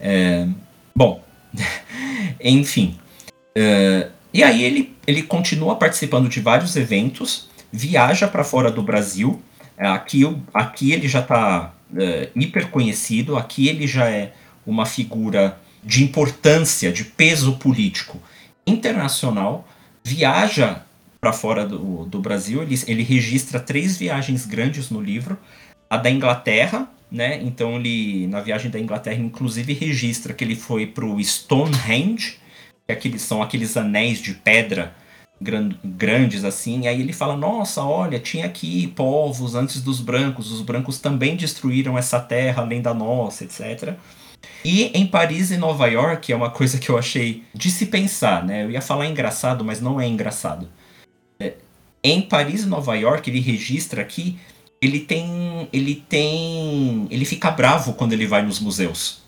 [0.00, 0.46] É,
[0.94, 1.22] bom,
[2.42, 2.98] enfim.
[3.54, 9.42] É, e aí ele, ele continua participando de vários eventos, viaja para fora do Brasil.
[9.78, 11.72] É, aqui, aqui ele já está
[12.34, 14.34] hiper conhecido, aqui ele já é
[14.66, 18.20] uma figura de importância, de peso político
[18.66, 19.66] internacional,
[20.04, 20.82] viaja
[21.20, 22.62] para fora do, do Brasil.
[22.62, 25.38] Ele, ele registra três viagens grandes no livro.
[25.88, 27.40] A da Inglaterra, né?
[27.42, 32.38] Então ele na viagem da Inglaterra inclusive registra que ele foi para o Stonehenge,
[32.86, 34.94] que aqueles, são aqueles anéis de pedra
[35.40, 36.82] grandes assim.
[36.82, 40.50] E aí ele fala: "Nossa, olha, tinha aqui povos antes dos brancos.
[40.50, 43.94] Os brancos também destruíram essa terra além da nossa, etc."
[44.64, 48.44] E em Paris e Nova York é uma coisa que eu achei de se pensar,
[48.44, 48.64] né?
[48.64, 50.68] Eu ia falar engraçado, mas não é engraçado.
[51.38, 51.54] É,
[52.02, 54.38] em Paris e Nova York, ele registra aqui,
[54.80, 55.68] ele tem.
[55.72, 57.06] Ele tem.
[57.10, 59.22] Ele fica bravo quando ele vai nos museus.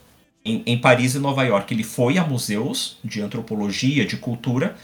[0.44, 4.76] Em, em Paris e Nova York, ele foi a museus de antropologia, de cultura,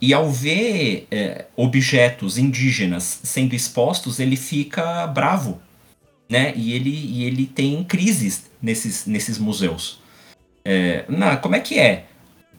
[0.00, 5.60] E ao ver é, objetos indígenas sendo expostos, ele fica bravo,
[6.28, 6.54] né?
[6.56, 10.00] E ele, e ele tem crises nesses, nesses museus.
[10.64, 12.06] É, na, como é que é?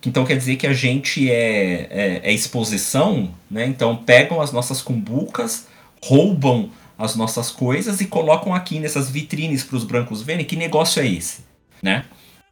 [0.05, 3.65] Então quer dizer que a gente é, é, é exposição, né?
[3.65, 5.67] Então pegam as nossas cumbucas,
[6.03, 11.01] roubam as nossas coisas e colocam aqui nessas vitrines para os brancos verem que negócio
[11.01, 11.43] é esse,
[11.81, 12.05] né?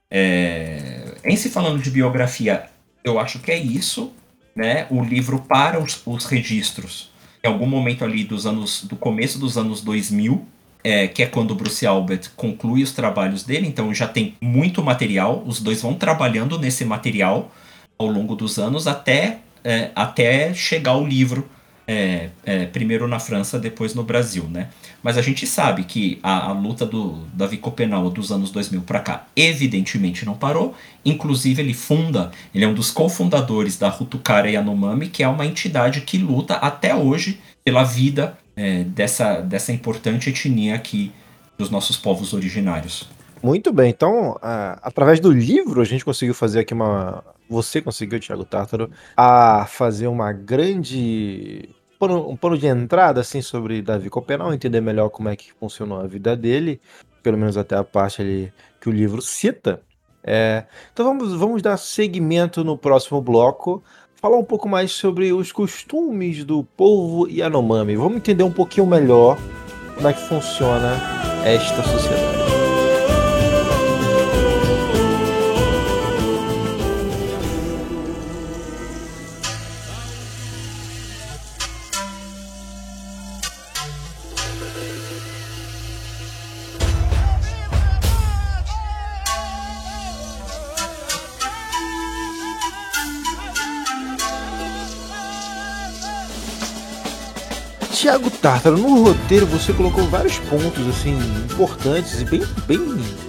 [0.09, 2.65] É, em se falando de biografia,
[3.03, 4.11] eu acho que é isso,
[4.55, 4.87] né?
[4.89, 7.09] O livro para os, os registros
[7.43, 10.45] em algum momento ali dos anos do começo dos anos 2000,
[10.83, 14.83] é, que é quando o Bruce Albert conclui os trabalhos dele, então já tem muito
[14.83, 17.51] material, os dois vão trabalhando nesse material
[17.97, 21.49] ao longo dos anos até, é, até chegar o livro
[21.91, 24.69] é, é, primeiro na França, depois no Brasil, né?
[25.01, 28.99] Mas a gente sabe que a, a luta do Davi Copenau dos anos 2000 para
[28.99, 30.75] cá, evidentemente não parou.
[31.03, 36.01] Inclusive ele funda, ele é um dos cofundadores da Hutukara Yanomami, que é uma entidade
[36.01, 41.11] que luta até hoje pela vida é, dessa, dessa importante etnia aqui
[41.57, 43.09] dos nossos povos originários.
[43.41, 44.37] Muito bem, então,
[44.83, 47.23] através do livro, a gente conseguiu fazer aqui uma.
[47.49, 51.69] Você conseguiu, Thiago Tártaro, a fazer uma grande
[51.99, 55.99] pano, um pano de entrada assim sobre Davi Copenal, entender melhor como é que funcionou
[55.99, 56.79] a vida dele,
[57.21, 59.81] pelo menos até a parte ali que o livro cita.
[60.23, 63.83] É, então vamos, vamos dar seguimento no próximo bloco,
[64.15, 67.95] falar um pouco mais sobre os costumes do povo Yanomami.
[67.95, 69.37] Vamos entender um pouquinho melhor
[69.95, 70.97] como é que funciona
[71.45, 72.48] esta sociedade.
[98.09, 102.79] Tiago Tártaro, no roteiro você colocou vários pontos assim importantes e bem, bem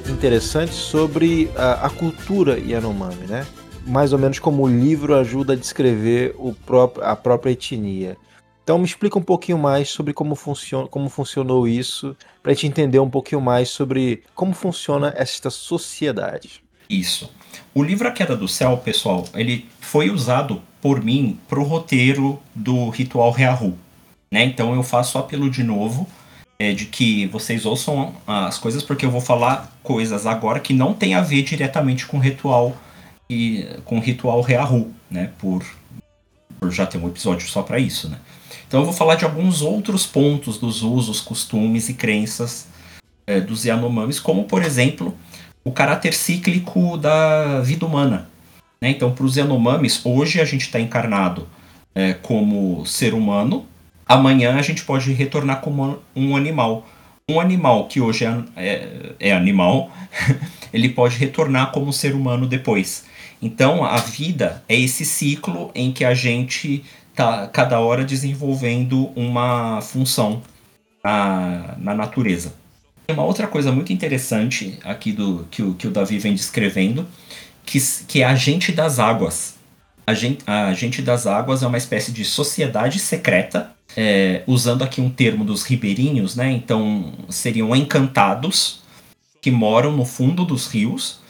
[0.09, 3.47] interessantes sobre a, a cultura Yanomami, né?
[3.87, 8.17] Mais ou menos como o livro ajuda a descrever o próprio, a própria etnia.
[8.65, 13.01] Então me explica um pouquinho mais sobre como, funciona, como funcionou isso, para gente entender
[13.01, 16.63] um pouquinho mais sobre como funciona esta sociedade.
[16.89, 17.31] Isso.
[17.75, 22.41] O livro A Queda do Céu, pessoal, ele foi usado por mim para o roteiro
[22.55, 23.77] do Ritual Reahu.
[24.33, 24.45] Né?
[24.45, 26.07] Então eu faço apelo de novo
[26.59, 30.95] é, de que vocês ouçam as coisas, porque eu vou falar coisas agora que não
[30.95, 32.77] tem a ver diretamente com ritual
[33.29, 35.31] e com ritual Reahu, né?
[35.39, 35.65] Por,
[36.59, 38.19] por já ter um episódio só para isso, né?
[38.67, 42.69] Então eu vou falar de alguns outros pontos dos usos, costumes e crenças
[43.27, 45.17] é, dos Yanomamis, como por exemplo
[45.65, 48.29] o caráter cíclico da vida humana.
[48.81, 48.91] Né?
[48.91, 51.47] Então, para os Yanomamis, hoje a gente está encarnado
[51.95, 53.67] é, como ser humano,
[54.11, 56.85] amanhã a gente pode retornar como um animal.
[57.31, 59.93] Um animal que hoje é, é, é animal,
[60.75, 63.05] ele pode retornar como ser humano depois.
[63.41, 66.85] Então a vida é esse ciclo em que a gente
[67.15, 70.43] tá cada hora desenvolvendo uma função
[71.05, 72.53] na, na natureza.
[73.09, 77.07] Uma outra coisa muito interessante aqui do que o, que o Davi vem descrevendo,
[77.65, 79.55] que, que é a gente das águas.
[80.05, 85.01] A gente, a gente das águas é uma espécie de sociedade secreta é, usando aqui
[85.01, 86.51] um termo dos ribeirinhos, né?
[86.51, 88.81] Então seriam encantados
[89.41, 91.21] que moram no fundo dos rios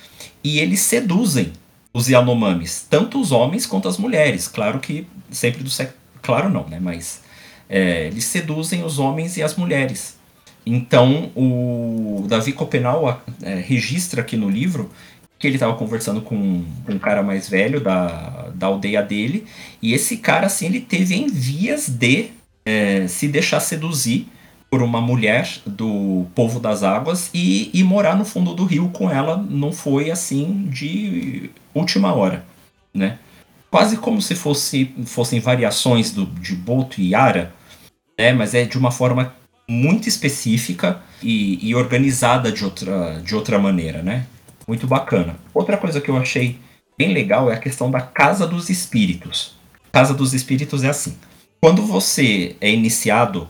[0.43, 1.53] e eles seduzem
[1.93, 4.47] os Yanomamis, tanto os homens quanto as mulheres.
[4.49, 5.95] Claro que sempre do sexo.
[6.23, 6.79] Claro não, né?
[6.81, 7.23] Mas
[7.69, 10.19] é, eles seduzem os homens e as mulheres.
[10.65, 14.91] Então o Davi Copenau é, registra aqui no livro
[15.39, 19.47] que ele estava conversando com, com um cara mais velho da, da aldeia dele,
[19.81, 22.29] e esse cara, assim, ele teve envias de
[22.65, 24.27] é, se deixar seduzir
[24.71, 29.11] por uma mulher do povo das águas e, e morar no fundo do rio com
[29.11, 32.45] ela não foi assim de última hora,
[32.95, 33.19] né?
[33.69, 37.53] Quase como se fosse, fossem variações do, de Boto e Yara,
[38.19, 38.33] né?
[38.33, 39.35] Mas é de uma forma
[39.69, 44.27] muito específica e, e organizada de outra, de outra maneira, né?
[44.67, 45.37] Muito bacana.
[45.53, 46.59] Outra coisa que eu achei
[46.97, 49.57] bem legal é a questão da Casa dos Espíritos.
[49.93, 51.17] Casa dos Espíritos é assim.
[51.61, 53.47] Quando você é iniciado,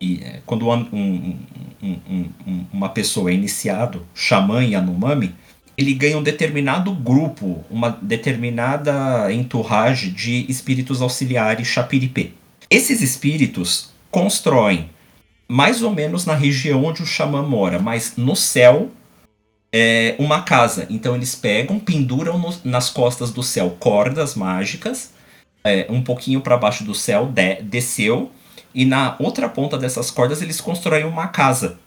[0.00, 1.38] e é, quando um,
[1.80, 5.32] um, um, uma pessoa é iniciado, xamã e Anomami,
[5.76, 12.32] ele ganha um determinado grupo, uma determinada entourage de espíritos auxiliares chapiripê.
[12.68, 14.90] Esses espíritos constroem
[15.48, 18.90] mais ou menos na região onde o xamã mora, mas no céu
[19.72, 20.86] é, uma casa.
[20.90, 25.12] Então eles pegam, penduram no, nas costas do céu cordas mágicas
[25.64, 28.30] é, um pouquinho para baixo do céu, de, desceu,
[28.74, 31.78] e na outra ponta dessas cordas eles constroem uma casa.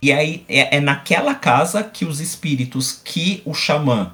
[0.00, 4.12] E aí é, é naquela casa que os espíritos que o xamã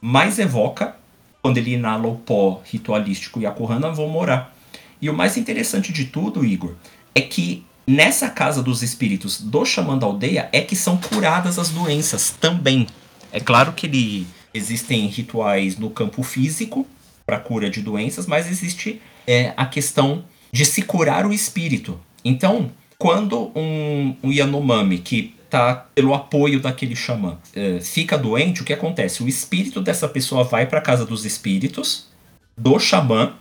[0.00, 0.96] mais evoca,
[1.40, 4.54] quando ele inala o pó ritualístico e a Kurana, vão morar.
[5.00, 6.74] E o mais interessante de tudo, Igor,
[7.14, 11.70] é que nessa casa dos espíritos do xamã da aldeia é que são curadas as
[11.70, 12.86] doenças também.
[13.32, 16.86] É claro que ele, existem rituais no campo físico
[17.24, 21.98] para cura de doenças, mas existe é, a questão de se curar o espírito.
[22.24, 28.64] Então, quando um, um Yanomami que tá pelo apoio daquele xamã é, fica doente, o
[28.64, 29.22] que acontece?
[29.22, 32.08] O espírito dessa pessoa vai para casa dos espíritos
[32.56, 33.34] do xamã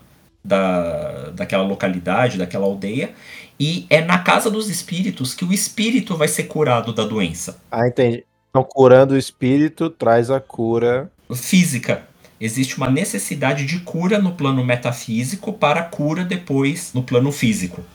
[0.43, 3.13] da, daquela localidade, daquela aldeia,
[3.59, 7.61] e é na casa dos espíritos que o espírito vai ser curado da doença.
[7.69, 8.25] Ah, entendi.
[8.49, 12.07] Então, curando o espírito traz a cura física.
[12.42, 17.86] Existe uma necessidade de cura no plano metafísico para cura depois no plano físico.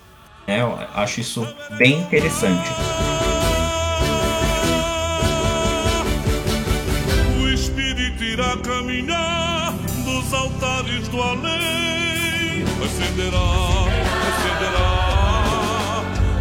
[0.46, 1.44] É, eu acho isso
[1.76, 2.70] bem interessante.
[7.42, 9.74] O espírito irá caminhar
[10.04, 13.38] nos altares do além, acenderá,
[14.28, 14.86] acenderá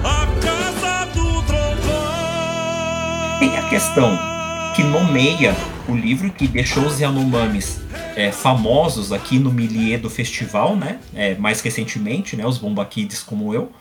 [0.03, 3.39] a casa do trovão.
[3.39, 4.35] Tem a questão
[4.75, 5.55] que nomeia
[5.87, 7.79] o livro que deixou os Yanomamis
[8.13, 10.99] é, famosos aqui no milieu do festival, né?
[11.15, 12.45] É, mais recentemente, né?
[12.45, 13.71] Os Bombaquides como eu,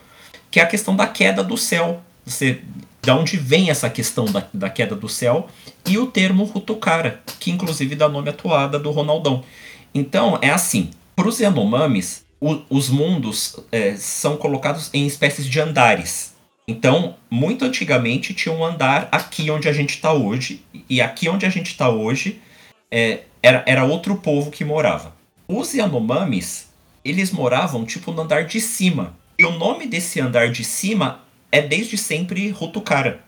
[0.53, 2.01] que é a questão da queda do céu.
[2.25, 2.61] Você,
[3.03, 5.49] da onde vem essa questão da, da queda do céu
[5.85, 9.43] e o termo Rutukara, que inclusive dá nome à toada do Ronaldão.
[9.93, 15.61] Então, é assim, para os Yanomamis, o, os mundos é, são colocados em espécies de
[15.61, 16.34] andares.
[16.67, 21.45] Então, muito antigamente tinha um andar aqui onde a gente está hoje, e aqui onde
[21.45, 22.41] a gente está hoje
[22.91, 25.15] é, era, era outro povo que morava.
[25.47, 26.71] Os Yanomamis,
[27.05, 29.15] eles moravam tipo no andar de cima.
[29.39, 31.21] E o nome desse andar de cima
[31.53, 33.21] é desde sempre Rutukara.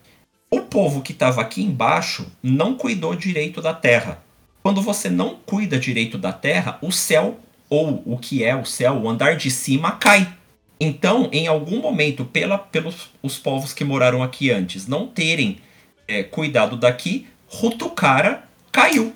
[0.51, 4.23] O povo que estava aqui embaixo não cuidou direito da terra.
[4.63, 8.95] Quando você não cuida direito da terra, o céu, ou o que é o céu,
[8.95, 10.33] o andar de cima, cai.
[10.79, 15.59] Então, em algum momento, pela, pelos os povos que moraram aqui antes não terem
[16.07, 19.15] é, cuidado daqui, Rutukara caiu.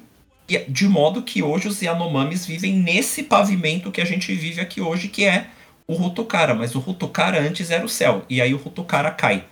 [0.48, 4.80] E, de modo que hoje os Yanomamis vivem nesse pavimento que a gente vive aqui
[4.80, 5.48] hoje, que é
[5.86, 6.54] o Rutukara.
[6.54, 8.24] Mas o Rutukara antes era o céu.
[8.28, 9.44] E aí o Rutukara cai.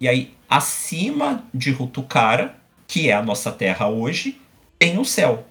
[0.00, 2.56] E aí, acima de Rutukara,
[2.88, 4.40] que é a nossa terra hoje,
[4.78, 5.46] tem o céu.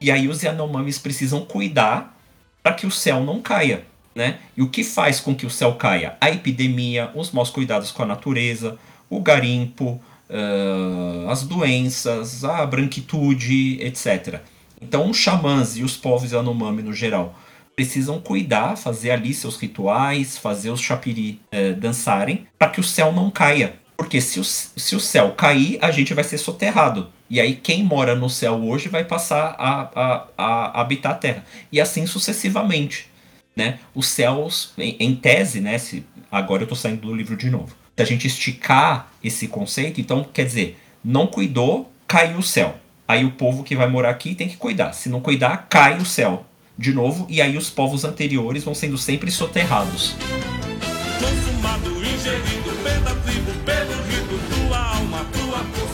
[0.00, 2.16] E aí os Yanomamis precisam cuidar
[2.62, 3.84] para que o céu não caia.
[4.18, 4.38] Né?
[4.56, 6.16] E o que faz com que o céu caia?
[6.20, 8.76] A epidemia, os maus cuidados com a natureza,
[9.08, 14.40] o garimpo, uh, as doenças, a branquitude, etc.
[14.82, 17.38] Então, os xamãs e os povos Yanomami no geral
[17.76, 21.40] precisam cuidar, fazer ali seus rituais, fazer os chapiri
[21.78, 23.76] dançarem, para que o céu não caia.
[23.96, 27.08] Porque se o, se o céu cair, a gente vai ser soterrado.
[27.30, 31.44] E aí quem mora no céu hoje vai passar a, a, a habitar a terra.
[31.70, 33.08] E assim sucessivamente
[33.58, 33.80] né?
[33.92, 35.76] Os céus, em, em tese, né?
[35.76, 37.74] Se, agora eu estou saindo do livro de novo.
[37.96, 42.76] Se a gente esticar esse conceito, então quer dizer, não cuidou, caiu o céu.
[43.06, 44.92] Aí o povo que vai morar aqui tem que cuidar.
[44.92, 46.46] Se não cuidar, cai o céu
[46.78, 50.14] de novo, e aí os povos anteriores vão sendo sempre soterrados.
[51.18, 53.50] Consumado, ingerido pela tribo,
[54.54, 55.87] tua alma, tua força,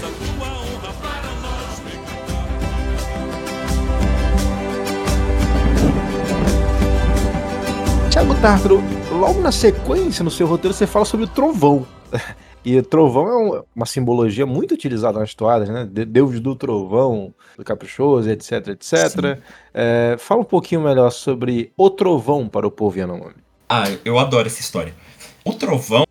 [8.14, 11.84] Tiago Tartaro, logo na sequência, no seu roteiro, você fala sobre o trovão.
[12.64, 15.86] E trovão é um, uma simbologia muito utilizada nas toadas, né?
[15.86, 19.38] Deus do trovão, do caprichoso, etc, etc.
[19.74, 23.34] É, fala um pouquinho melhor sobre o trovão para o povo Yanomami.
[23.68, 24.94] Ah, eu adoro essa história.
[25.44, 26.06] O trovão,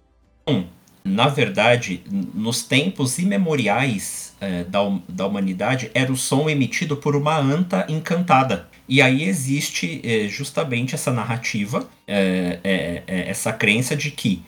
[1.03, 2.03] na verdade,
[2.35, 8.67] nos tempos imemoriais é, da, da humanidade, era o som emitido por uma anta encantada.
[8.93, 14.43] E aí existe é, justamente essa narrativa, é, essa crença de que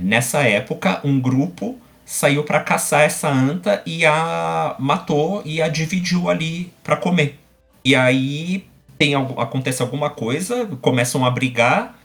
[0.00, 6.30] nessa época um grupo saiu para caçar essa anta e a matou e a dividiu
[6.30, 7.36] ali para comer.
[7.84, 8.64] E aí
[8.96, 11.98] tem acontece alguma coisa, começam a brigar,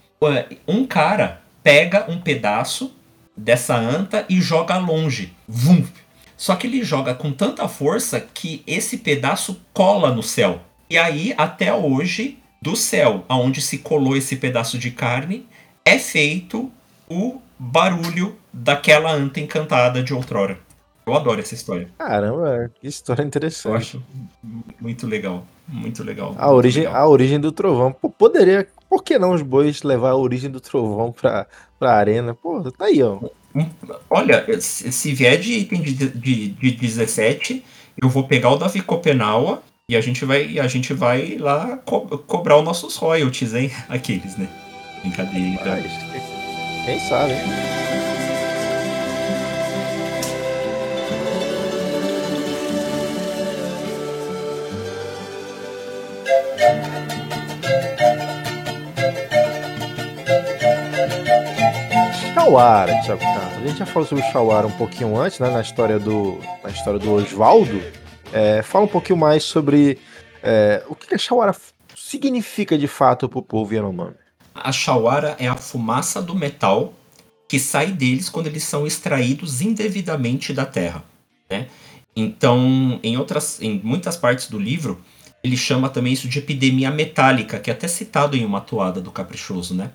[0.67, 2.95] um cara pega um pedaço
[3.37, 5.35] dessa anta e joga longe.
[5.47, 5.85] Vum.
[6.35, 10.61] Só que ele joga com tanta força que esse pedaço cola no céu.
[10.89, 15.47] E aí, até hoje, do céu aonde se colou esse pedaço de carne,
[15.85, 16.71] é feito
[17.07, 20.57] o barulho daquela anta encantada de outrora.
[21.05, 21.89] Eu adoro essa história.
[21.97, 23.67] Caramba, que história interessante.
[23.69, 24.03] Eu acho
[24.81, 25.45] muito legal.
[25.67, 26.35] Muito legal.
[26.39, 27.03] A, origem, legal.
[27.03, 27.93] a origem do trovão.
[27.93, 31.45] Pô, poderia por que não os bois levar a origem do trovão pra,
[31.77, 32.33] pra arena?
[32.33, 33.19] Pô, tá aí, ó.
[34.09, 37.63] Olha, se vier de item de, de, de 17,
[38.01, 42.01] eu vou pegar o Davi Copenaua e a gente vai, a gente vai lá co
[42.19, 43.71] cobrar os nossos royalties, hein?
[43.89, 44.47] Aqueles, né?
[45.01, 45.81] Brincadeira.
[46.85, 47.39] quem sabe, hein?
[62.35, 63.57] Shawara, Thiago Canto.
[63.57, 66.69] A gente já falou sobre o Shawara um pouquinho antes, né, na história do, na
[66.69, 67.81] história do Oswaldo.
[68.31, 69.97] É, fala um pouquinho mais sobre
[70.43, 71.55] é, o que a Shawara
[71.95, 74.15] significa de fato para o povo Yanomami.
[74.53, 76.93] A Shawara é a fumaça do metal
[77.47, 81.03] que sai deles quando eles são extraídos indevidamente da terra,
[81.49, 81.67] né?
[82.15, 84.99] Então, em outras, em muitas partes do livro,
[85.43, 89.11] ele chama também isso de epidemia metálica, que é até citado em uma toada do
[89.11, 89.91] Caprichoso, né?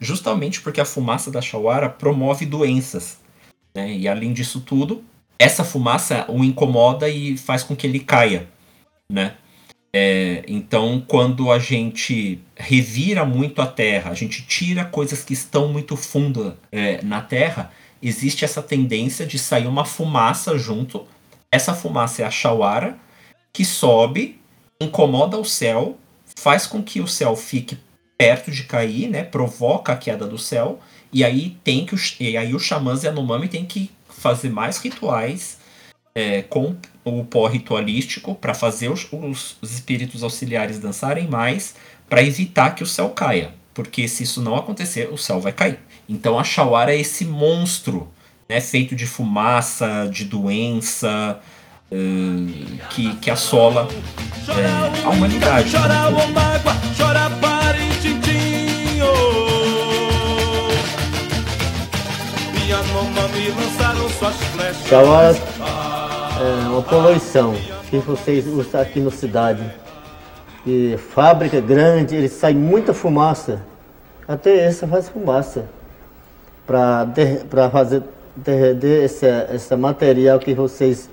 [0.00, 3.18] justamente porque a fumaça da Shawara promove doenças.
[3.74, 3.96] Né?
[3.96, 5.02] E além disso tudo,
[5.38, 8.48] essa fumaça o incomoda e faz com que ele caia.
[9.10, 9.34] Né?
[9.92, 15.68] É, então, quando a gente revira muito a terra, a gente tira coisas que estão
[15.68, 17.70] muito fundo é, na terra,
[18.02, 21.06] existe essa tendência de sair uma fumaça junto.
[21.50, 22.98] Essa fumaça é a Shawara,
[23.52, 24.40] que sobe,
[24.80, 25.96] incomoda o céu,
[26.38, 27.78] faz com que o céu fique
[28.18, 29.22] perto de cair, né?
[29.22, 30.80] Provoca a queda do céu.
[31.12, 35.58] E aí tem que e aí os xamãs Yanomami tem que fazer mais rituais
[36.14, 41.74] é, com o pó ritualístico para fazer os, os, os, espíritos auxiliares dançarem mais
[42.08, 43.52] para evitar que o céu caia.
[43.74, 45.80] Porque se isso não acontecer, o céu vai cair.
[46.08, 48.08] Então a Shawara é esse monstro
[48.48, 51.40] né, feito de fumaça, de doença,
[51.90, 55.72] uh, que, que assola uh, a humanidade.
[55.72, 56.04] Chora,
[64.14, 65.36] chora, Shawara
[66.40, 67.54] é uma poluição
[67.90, 69.64] que vocês usam aqui na cidade.
[70.66, 73.62] E fábrica grande, ele sai muita fumaça.
[74.26, 75.66] Até essa faz fumaça.
[76.66, 78.02] Para fazer
[78.36, 81.10] derreter esse, esse material que vocês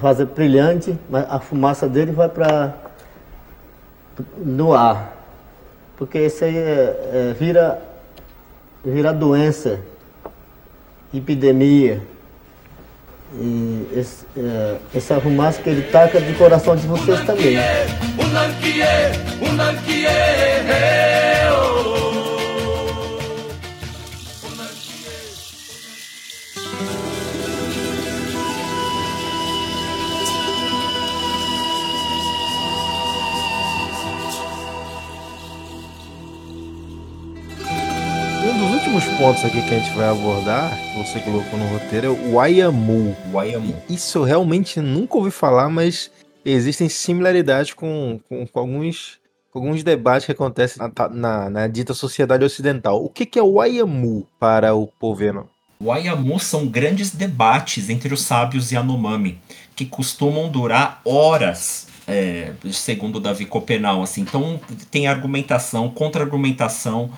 [0.00, 2.74] fazem brilhante, mas a fumaça dele vai para
[4.38, 5.12] no ar.
[5.96, 7.82] Porque isso aí é, é, vira,
[8.84, 9.80] vira doença
[11.12, 12.00] epidemia.
[13.34, 14.76] E esse, é,
[15.58, 17.58] que ele taca de coração de vocês também.
[38.78, 42.32] Últimos pontos aqui que a gente vai abordar, que você colocou no roteiro, é o.
[42.34, 43.16] Wayamu.
[43.90, 46.12] Isso eu realmente nunca ouvi falar, mas
[46.44, 49.18] existem similaridades com, com, com alguns,
[49.52, 53.04] alguns debates que acontecem na, na, na, dita sociedade ocidental.
[53.04, 55.48] O que, que é o Wayamu para o poveno?
[55.82, 59.40] Wayamu são grandes debates entre os sábios e Anomami,
[59.74, 64.20] que costumam durar horas é, segundo Davi Copenal, assim.
[64.20, 67.10] Então tem argumentação, contra-argumentação,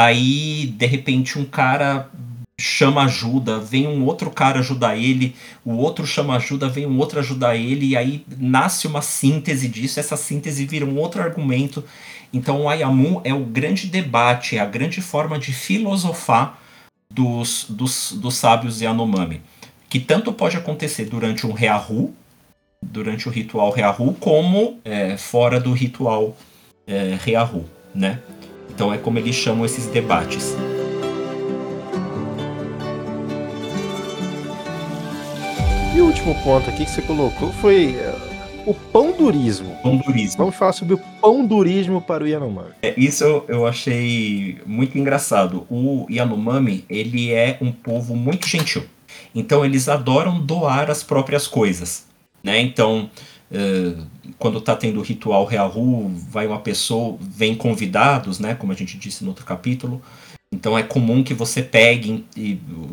[0.00, 2.08] Aí, de repente, um cara
[2.56, 5.34] chama ajuda, vem um outro cara ajudar ele,
[5.64, 9.98] o outro chama ajuda, vem um outro ajudar ele, e aí nasce uma síntese disso,
[9.98, 11.82] essa síntese vira um outro argumento.
[12.32, 16.56] Então o Ayamu é o grande debate, é a grande forma de filosofar
[17.12, 19.42] dos, dos, dos sábios Yanomami,
[19.88, 22.14] que tanto pode acontecer durante um Reahu,
[22.80, 26.36] durante o ritual Reahu, como é, fora do ritual
[26.86, 28.20] é, Reahu, né?
[28.78, 30.54] Então é como eles chamam esses debates.
[35.92, 39.76] E o último ponto aqui que você colocou foi uh, o pão durismo.
[40.38, 42.70] Vamos falar sobre o pão durismo para o Yanomami.
[42.80, 45.66] É, isso eu, eu achei muito engraçado.
[45.68, 48.84] O Yanomami, ele é um povo muito gentil.
[49.34, 52.06] Então eles adoram doar as próprias coisas.
[52.44, 52.60] Né?
[52.60, 53.10] Então,
[54.38, 58.96] quando está tendo o ritual Reahu, vai uma pessoa, vem convidados, né, como a gente
[58.98, 60.02] disse no outro capítulo.
[60.50, 62.24] Então é comum que você pegue,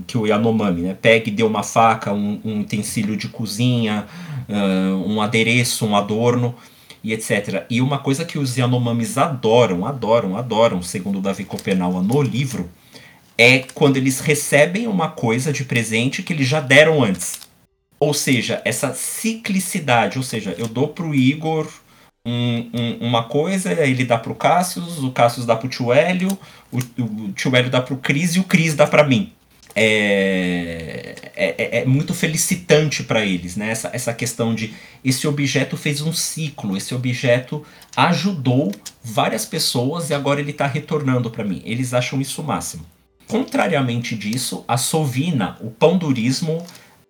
[0.06, 4.06] que o Yanomami, né, pegue, dê uma faca, um, um utensílio de cozinha,
[4.50, 6.54] uh, um adereço, um adorno
[7.04, 7.66] e etc.
[7.70, 12.70] E uma coisa que os Yanomamis adoram, adoram, adoram, segundo Davi Copenaua no livro,
[13.38, 17.45] é quando eles recebem uma coisa de presente que eles já deram antes.
[18.00, 21.68] Ou seja, essa ciclicidade, ou seja, eu dou pro Igor
[22.26, 26.38] um, um, um, uma coisa, ele dá pro Cassius, o Cassius dá pro tio Hélio,
[26.72, 29.32] o, o tio Hélio dá pro Cris e o Cris dá para mim.
[29.78, 33.72] É, é, é, é, muito felicitante para eles, né?
[33.72, 34.74] Essa, essa questão de
[35.04, 37.66] esse objeto fez um ciclo, esse objeto
[37.96, 38.72] ajudou
[39.04, 41.62] várias pessoas e agora ele está retornando para mim.
[41.66, 42.86] Eles acham isso o máximo.
[43.28, 46.66] Contrariamente disso, a sovina, o pandurismo,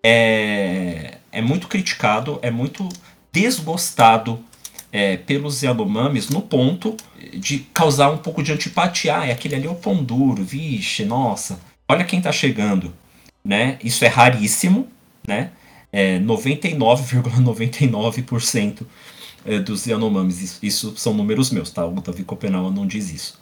[0.08, 2.88] é, é muito criticado, é muito
[3.32, 4.40] desgostado
[4.92, 6.96] é, pelos Yanomamis no ponto
[7.34, 9.18] de causar um pouco de antipatia.
[9.18, 11.60] Ah, é aquele ali é o pão duro, vixe, nossa,
[11.90, 12.94] olha quem tá chegando,
[13.44, 13.80] né?
[13.84, 14.88] Isso é raríssimo,
[15.28, 15.50] né?
[15.92, 18.86] É 99,99% ,99
[19.44, 21.84] é, dos Yanomamis, isso, isso, são números meus, tá?
[21.84, 23.40] O Davi Copenau não diz isso.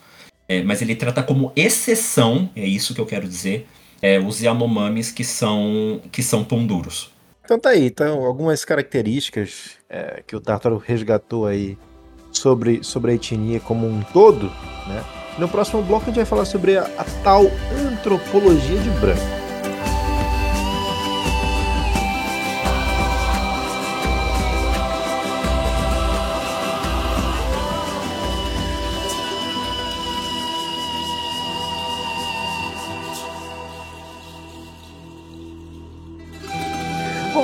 [0.47, 3.67] É, mas ele trata como exceção, é isso que eu quero dizer,
[4.03, 7.09] é, os Yanomamis que são, que são pão duros.
[7.45, 11.77] Então tá aí, então algumas características é, que o Tartaro resgatou aí
[12.31, 14.47] sobre, sobre a etnia como um todo,
[14.87, 15.03] né?
[15.37, 17.45] No próximo bloco a gente vai falar sobre a, a tal
[17.91, 19.42] antropologia de branco.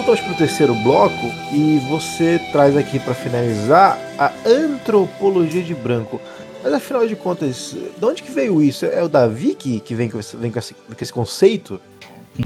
[0.09, 6.19] Voltamos para o terceiro bloco e você traz aqui para finalizar a antropologia de branco.
[6.63, 8.85] Mas afinal de contas, de onde que veio isso?
[8.87, 11.79] É o Davi que, que vem, com esse, vem com, esse, com esse conceito?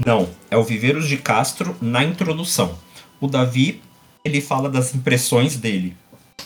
[0.04, 2.76] Não, é o Viveiros de Castro na introdução.
[3.18, 3.80] O Davi,
[4.22, 5.96] ele fala das impressões dele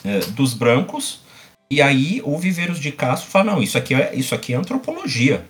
[0.04, 1.22] é, dos brancos,
[1.68, 5.44] e aí o Viveiros de Castro fala, não, isso aqui é, isso aqui é antropologia.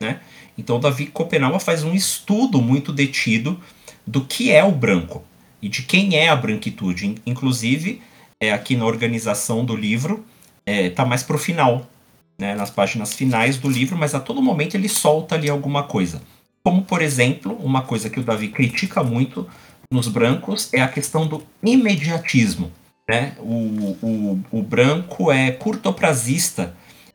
[0.00, 0.18] Né?
[0.56, 3.60] Então o Davi Copenau faz um estudo muito detido
[4.08, 5.22] do que é o branco
[5.60, 7.16] e de quem é a branquitude.
[7.26, 8.00] Inclusive,
[8.40, 10.24] é, aqui na organização do livro,
[10.64, 11.86] é, tá mais pro final,
[12.38, 16.22] né, nas páginas finais do livro, mas a todo momento ele solta ali alguma coisa.
[16.64, 19.46] Como, por exemplo, uma coisa que o Davi critica muito
[19.92, 22.72] nos brancos é a questão do imediatismo.
[23.08, 23.34] Né?
[23.38, 26.74] O, o, o branco é curtoprazista,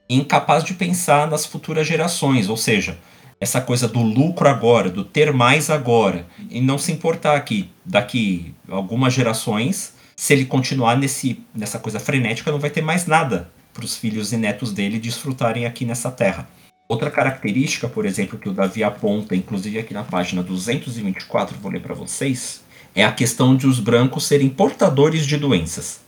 [0.10, 2.98] incapaz de pensar nas futuras gerações, ou seja,
[3.44, 8.56] essa coisa do lucro agora, do ter mais agora, e não se importar que daqui
[8.70, 13.84] algumas gerações, se ele continuar nesse, nessa coisa frenética, não vai ter mais nada para
[13.84, 16.48] os filhos e netos dele desfrutarem aqui nessa terra.
[16.88, 21.82] Outra característica, por exemplo, que o Davi aponta, inclusive aqui na página 224, vou ler
[21.82, 22.62] para vocês,
[22.96, 26.02] é a questão de os brancos serem portadores de doenças.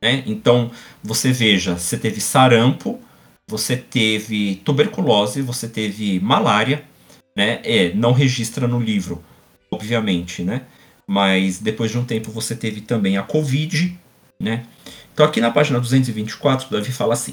[0.00, 0.22] Né?
[0.26, 0.70] Então,
[1.02, 3.00] você veja, você teve sarampo,
[3.48, 6.84] você teve tuberculose, você teve malária,
[7.34, 7.60] né?
[7.64, 9.24] É, não registra no livro,
[9.70, 10.62] obviamente, né?
[11.06, 13.98] Mas depois de um tempo você teve também a Covid,
[14.38, 14.66] né?
[15.14, 17.32] Então aqui na página 224, Davi fala assim: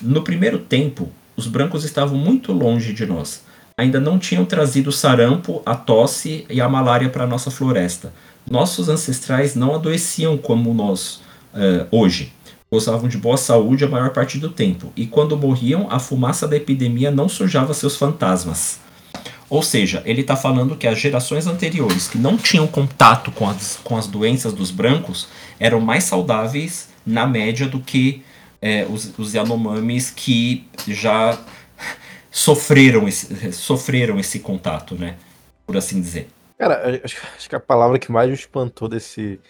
[0.00, 3.44] No primeiro tempo, os brancos estavam muito longe de nós.
[3.76, 8.12] Ainda não tinham trazido o sarampo, a tosse e a malária para a nossa floresta.
[8.50, 11.20] Nossos ancestrais não adoeciam como nós
[11.54, 12.32] uh, hoje
[12.70, 16.56] gozavam de boa saúde a maior parte do tempo, e quando morriam, a fumaça da
[16.56, 18.78] epidemia não sujava seus fantasmas.
[19.48, 23.80] Ou seja, ele está falando que as gerações anteriores que não tinham contato com as,
[23.82, 25.26] com as doenças dos brancos
[25.58, 28.22] eram mais saudáveis na média do que
[28.62, 31.36] é, os, os Yanomamis que já
[32.30, 35.16] sofreram esse, sofreram esse contato, né?
[35.66, 36.28] Por assim dizer.
[36.56, 39.40] Cara, acho, acho que a palavra que mais me espantou desse,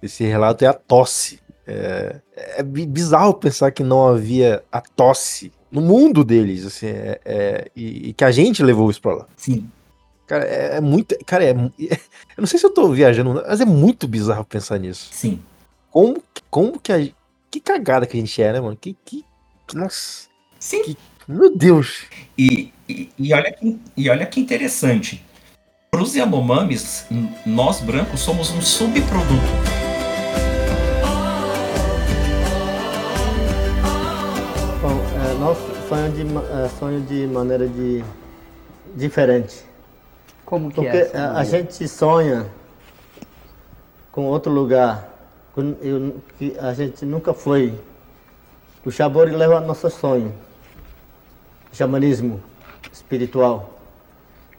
[0.00, 1.38] desse relato é a tosse.
[1.70, 2.20] É,
[2.58, 8.08] é bizarro pensar que não havia a tosse no mundo deles, assim, é, é, e,
[8.08, 9.26] e, que a gente levou isso pra lá.
[9.36, 9.70] Sim.
[10.26, 11.16] Cara, é, é muito.
[11.24, 15.08] Cara, é, eu não sei se eu tô viajando, mas é muito bizarro pensar nisso.
[15.12, 15.40] Sim.
[15.90, 17.08] Como, como que a.
[17.50, 18.76] Que cagada que a gente é, né, mano?
[18.76, 18.96] Que.
[19.04, 19.24] que
[19.74, 20.28] nossa.
[20.58, 20.82] Sim.
[20.82, 22.04] Que, meu Deus.
[22.36, 25.24] E, e, e, olha que, e olha que interessante.
[25.90, 27.06] Para os Yanomamis,
[27.44, 29.89] nós brancos somos um subproduto.
[36.24, 38.04] De, uh, sonho de maneira de,
[38.94, 39.64] diferente.
[40.44, 41.04] Como que Porque é?
[41.04, 42.46] Porque a, a, gente sonha
[44.12, 45.08] com outro lugar,
[45.56, 47.74] eu, que a gente nunca foi.
[48.84, 50.32] O Xabori leva nosso sonho,
[51.72, 52.42] o xamanismo
[52.92, 53.78] espiritual.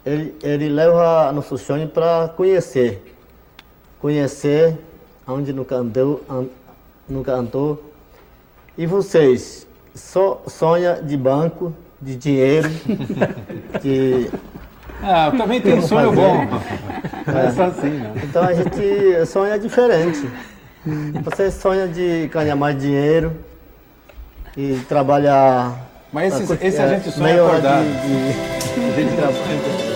[0.06, 3.16] Ele, ele leva nosso sonho para conhecer,
[4.00, 4.78] conhecer
[5.28, 6.24] onde nunca andou,
[7.08, 7.92] nunca andou.
[8.78, 12.70] E vocês, so, sonha de banco, de dinheiro,
[13.82, 14.30] de.
[15.04, 16.48] Ah, eu também tenho um sonho bom.
[17.28, 17.48] É.
[17.48, 18.14] é só assim, né?
[18.24, 20.30] Então a gente sonha diferente.
[21.24, 23.36] Você sonha de ganhar mais dinheiro,
[24.56, 25.90] e trabalhar.
[26.12, 27.84] Mas esse, esse a gente só é acordar.
[27.84, 27.88] De,
[28.96, 29.38] de, de trabalho.
[29.38, 29.91] Explica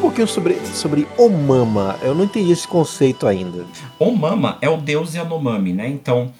[0.00, 1.98] pouquinho sobre, sobre Omama.
[2.02, 3.66] Eu não entendi esse conceito ainda.
[3.98, 5.88] Omama é o deus Yanomami, né?
[5.88, 6.32] Então,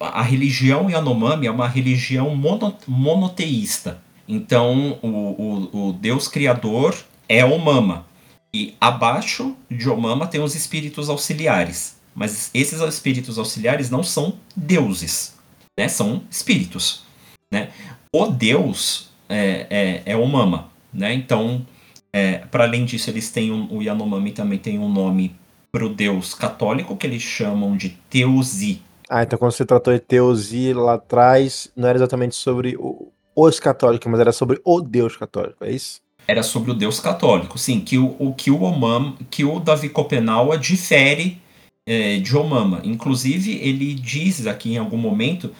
[0.00, 4.00] a religião Yanomami é uma religião mono, monoteísta.
[4.26, 6.96] Então, o, o, o deus criador
[7.28, 8.06] é Omama.
[8.54, 11.96] E abaixo de Omama tem os espíritos auxiliares.
[12.14, 15.34] Mas esses espíritos auxiliares não são deuses,
[15.78, 15.88] né?
[15.88, 17.02] São espíritos,
[17.50, 17.68] né?
[18.14, 21.12] O deus é, é, é Omama, né?
[21.14, 21.66] Então,
[22.14, 25.34] é, para além disso, eles têm um, o Yanomami também tem um nome
[25.70, 28.82] para o deus católico que eles chamam de Teuzi.
[29.08, 33.58] Ah, então quando você tratou de Teuzi lá atrás, não era exatamente sobre o, os
[33.58, 36.00] católicos, mas era sobre o deus católico, é isso?
[36.28, 39.88] Era sobre o deus católico, sim, que o, o que o Omam, que o Davi
[39.88, 41.40] Copenaua difere
[41.86, 42.80] é, de Omama.
[42.84, 45.52] Inclusive, ele diz aqui em algum momento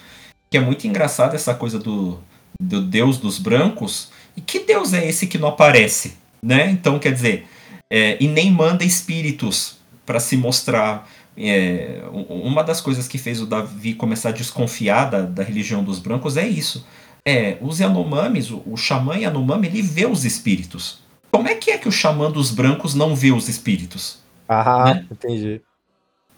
[0.49, 2.19] que é muito engraçado essa coisa do,
[2.61, 4.11] do deus dos brancos.
[4.37, 6.22] E que deus é esse que não aparece?
[6.43, 6.69] Né?
[6.69, 7.47] Então, quer dizer,
[7.89, 11.09] é, e nem manda espíritos para se mostrar.
[11.35, 15.97] É, uma das coisas que fez o Davi começar a desconfiar da, da religião dos
[15.97, 16.85] brancos é isso.
[17.25, 21.01] É, os Yanomamis, o, o xamã Yanomami, ele vê os espíritos.
[21.31, 24.19] Como é que é que o xamã dos brancos não vê os espíritos?
[24.47, 25.05] Ah, né?
[25.09, 25.61] entendi.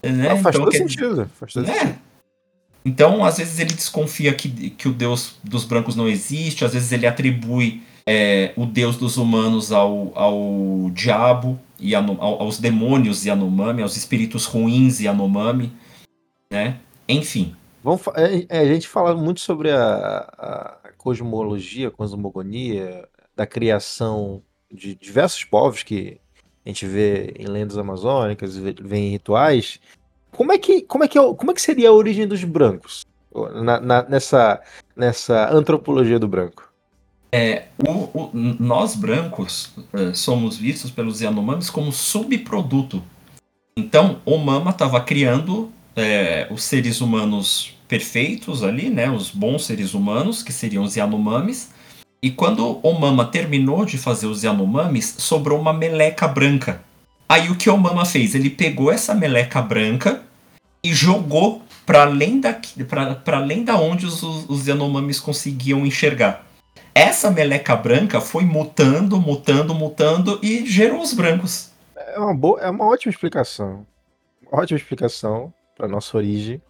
[0.03, 0.29] Né?
[0.29, 1.29] Não, faz então, todo sentido.
[1.37, 1.73] Faz todo né?
[1.73, 1.99] sentido.
[2.85, 6.91] Então, às vezes ele desconfia que, que o Deus dos brancos não existe, às vezes
[6.91, 13.81] ele atribui é, o deus dos humanos ao, ao diabo e ao, aos demônios Yanomami,
[13.81, 15.73] aos espíritos ruins Yanomami,
[16.51, 16.79] né?
[17.07, 17.55] Enfim.
[17.83, 24.41] Vamos, é, é, a gente fala muito sobre a, a cosmologia, cosmogonia, da criação
[24.71, 26.19] de diversos povos que
[26.65, 29.79] a gente vê em lendas amazônicas, vê em rituais.
[30.31, 33.05] Como é que, como é que, é como é que seria a origem dos brancos
[33.53, 34.61] na, na, nessa,
[34.95, 36.64] nessa antropologia do branco?
[37.37, 43.03] É, o, o, nós brancos é, somos vistos pelos Yanomamis como subproduto.
[43.75, 49.93] Então, o Mama estava criando é, os seres humanos perfeitos ali, né, os bons seres
[49.93, 51.71] humanos, que seriam os Yanomamis.
[52.21, 56.81] E quando o Mama terminou de fazer os Yanomamis, sobrou uma meleca branca.
[57.27, 58.33] Aí o que o Mama fez?
[58.33, 60.23] Ele pegou essa meleca branca
[60.81, 62.57] e jogou para além, da,
[63.25, 66.45] além da onde os, os Yanomamis conseguiam enxergar
[66.95, 71.71] essa meleca branca foi mutando, mutando, mutando e gerou os brancos.
[71.93, 73.85] É uma, boa, é uma ótima explicação.
[74.49, 76.61] Ótima explicação para nossa origem.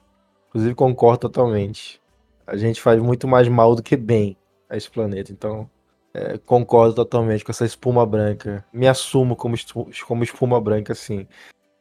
[0.49, 2.01] Inclusive, concordo totalmente.
[2.47, 4.35] A gente faz muito mais mal do que bem
[4.67, 5.31] a esse planeta.
[5.31, 5.69] Então,
[6.11, 8.65] é, concordo totalmente com essa espuma branca.
[8.73, 9.55] Me assumo como,
[10.07, 11.27] como espuma branca, assim.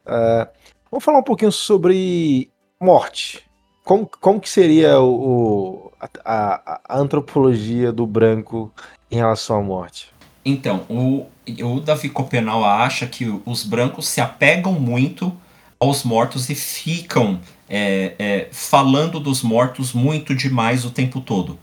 [0.05, 0.47] Uh,
[0.91, 3.49] vamos falar um pouquinho sobre morte.
[3.85, 5.84] Como, como que seria o,
[6.24, 8.72] a, a, antropologia do branco
[9.10, 10.09] em relação à morte?
[10.44, 11.26] Então, o,
[11.62, 15.35] o Davi Copenau acha que os brancos se apegam muito
[15.81, 21.59] aos mortos e ficam é, é, falando dos mortos muito demais o tempo todo,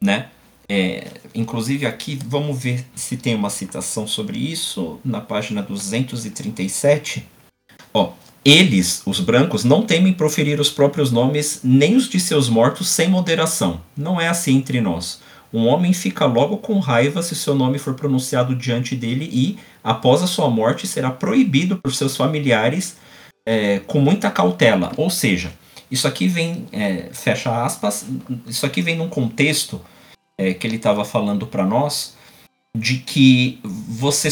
[0.00, 0.28] né?
[0.70, 7.26] É, inclusive aqui, vamos ver se tem uma citação sobre isso na página 237.
[7.94, 8.12] Ó,
[8.44, 13.08] eles, os brancos, não temem proferir os próprios nomes nem os de seus mortos sem
[13.08, 13.80] moderação.
[13.96, 15.20] Não é assim entre nós.
[15.52, 20.22] Um homem fica logo com raiva se seu nome for pronunciado diante dele e, após
[20.22, 22.96] a sua morte, será proibido por seus familiares
[23.46, 24.92] é, com muita cautela.
[24.96, 25.52] Ou seja,
[25.90, 28.06] isso aqui vem, é, fecha aspas,
[28.46, 29.80] isso aqui vem num contexto
[30.36, 32.16] é, que ele estava falando para nós
[32.76, 34.28] de que você,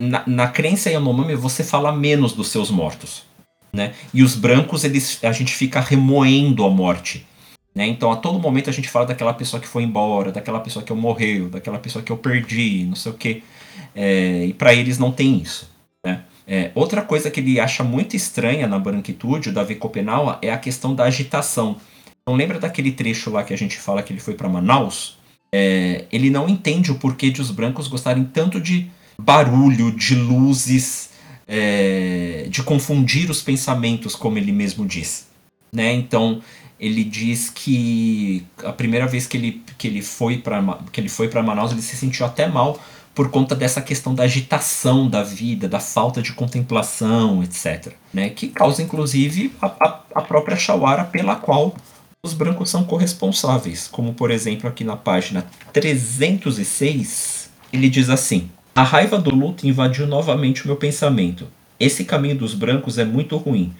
[0.00, 3.26] na, na crença Yanomami, você fala menos dos seus mortos
[3.76, 3.94] né?
[4.12, 7.26] E os brancos, eles, a gente fica remoendo a morte.
[7.74, 7.86] Né?
[7.86, 10.90] Então, a todo momento a gente fala daquela pessoa que foi embora, daquela pessoa que
[10.90, 13.42] eu morreu, daquela pessoa que eu perdi, não sei o quê.
[13.94, 15.70] É, e para eles não tem isso.
[16.04, 16.22] Né?
[16.48, 20.58] É, outra coisa que ele acha muito estranha na branquitude, o Davi Copenaua, é a
[20.58, 21.76] questão da agitação.
[22.22, 25.18] Então, lembra daquele trecho lá que a gente fala que ele foi para Manaus?
[25.54, 31.10] É, ele não entende o porquê de os brancos gostarem tanto de barulho, de luzes,
[31.46, 35.26] é, de confundir os pensamentos, como ele mesmo diz.
[35.72, 35.92] Né?
[35.94, 36.42] Então
[36.78, 41.96] ele diz que a primeira vez que ele, que ele foi para Manaus ele se
[41.96, 42.78] sentiu até mal
[43.14, 47.94] por conta dessa questão da agitação da vida, da falta de contemplação, etc.
[48.12, 48.28] Né?
[48.28, 51.74] Que causa inclusive a, a, a própria Shawara pela qual
[52.22, 58.82] os brancos são corresponsáveis, como por exemplo aqui na página 306, ele diz assim: a
[58.82, 61.48] raiva do luto invadiu novamente o meu pensamento.
[61.80, 63.74] Esse caminho dos brancos é muito ruim.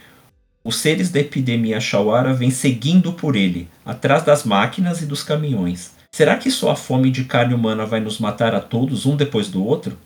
[0.64, 5.90] Os seres da epidemia Shawara vêm seguindo por ele, atrás das máquinas e dos caminhões.
[6.10, 9.62] Será que sua fome de carne humana vai nos matar a todos, um depois do
[9.62, 9.98] outro?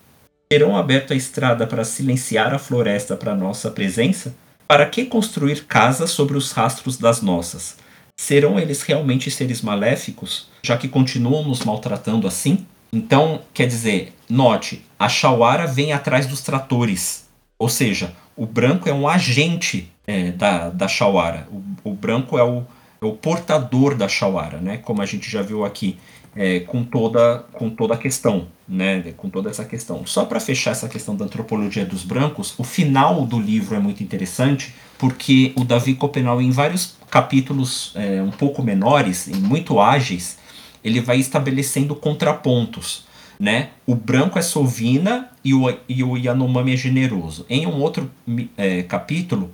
[0.48, 4.34] Terão aberto a estrada para silenciar a floresta para nossa presença?
[4.66, 7.76] Para que construir casas sobre os rastros das nossas?
[8.16, 12.66] Serão eles realmente seres maléficos, já que continuam nos maltratando assim?
[12.92, 17.28] Então, quer dizer, note, a Shawara vem atrás dos tratores.
[17.58, 21.46] Ou seja, o branco é um agente é, da, da Shawara.
[21.50, 22.64] O, o branco é o,
[23.00, 24.78] é o, portador da Shawara, né?
[24.78, 25.98] como a gente já viu aqui,
[26.34, 29.12] é, com, toda, com toda a questão, né?
[29.16, 30.04] com toda essa questão.
[30.04, 34.02] Só para fechar essa questão da antropologia dos brancos, o final do livro é muito
[34.02, 40.38] interessante, porque o Davi Copenau, em vários capítulos é, um pouco menores e muito ágeis,
[40.82, 43.08] ele vai estabelecendo contrapontos
[43.40, 43.70] né?
[43.86, 47.46] O branco é sovina e o, e o Yanomami é generoso.
[47.48, 48.10] Em um outro
[48.54, 49.50] é, capítulo,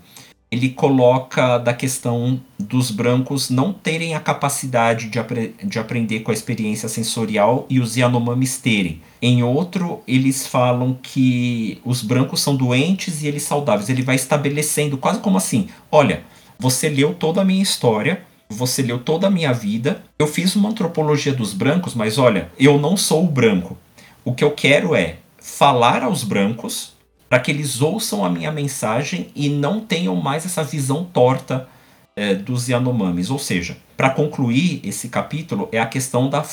[0.51, 6.33] ele coloca da questão dos brancos não terem a capacidade de, apre de aprender com
[6.33, 9.01] a experiência sensorial e os Yanomamis terem.
[9.23, 13.89] Em outro, eles falam que os brancos são doentes e eles saudáveis.
[13.89, 16.25] Ele vai estabelecendo quase como assim: olha,
[16.59, 20.03] você leu toda a minha história, você leu toda a minha vida.
[20.19, 23.77] Eu fiz uma antropologia dos brancos, mas olha, eu não sou o branco.
[24.25, 26.95] O que eu quero é falar aos brancos
[27.29, 31.69] para que eles ouçam a minha mensagem e não tenham mais essa visão torta
[32.15, 33.31] é, dos Yanomamis.
[33.31, 36.45] Ou seja, para concluir esse capítulo, é a questão da,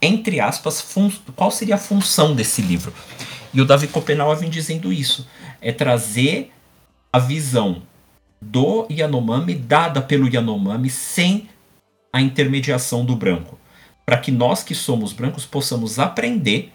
[0.00, 0.86] entre aspas,
[1.36, 2.92] qual seria a função desse livro.
[3.52, 5.26] E o Davi Copenau vem dizendo isso:
[5.60, 6.50] é trazer
[7.12, 7.82] a visão
[8.50, 11.48] do Yanomami, dada pelo Yanomami, sem
[12.12, 13.58] a intermediação do branco.
[14.04, 16.72] Para que nós que somos brancos possamos aprender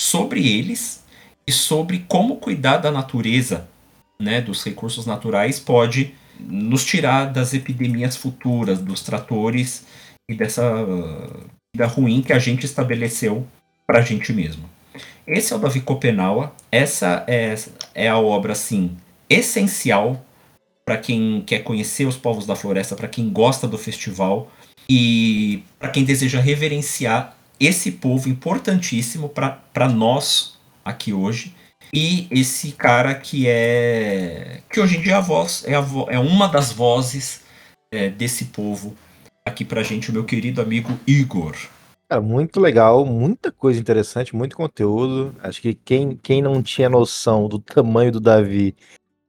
[0.00, 1.04] sobre eles
[1.46, 3.68] e sobre como cuidar da natureza,
[4.18, 9.84] né, dos recursos naturais, pode nos tirar das epidemias futuras, dos tratores
[10.30, 10.62] e dessa
[11.74, 13.46] vida ruim que a gente estabeleceu
[13.86, 14.64] para a gente mesmo.
[15.26, 17.54] Esse é o Davi Copenaua, essa é,
[17.94, 18.96] é a obra assim
[19.28, 20.24] essencial
[20.90, 24.50] para quem quer conhecer os povos da floresta, para quem gosta do festival
[24.88, 31.54] e para quem deseja reverenciar esse povo importantíssimo para nós aqui hoje.
[31.94, 34.62] E esse cara que é.
[34.68, 37.42] que hoje em dia é a voz, é, a vo, é uma das vozes
[37.92, 38.96] é, desse povo
[39.46, 41.54] aqui pra gente, o meu querido amigo Igor.
[42.08, 45.36] Cara, muito legal, muita coisa interessante, muito conteúdo.
[45.40, 48.74] Acho que quem, quem não tinha noção do tamanho do Davi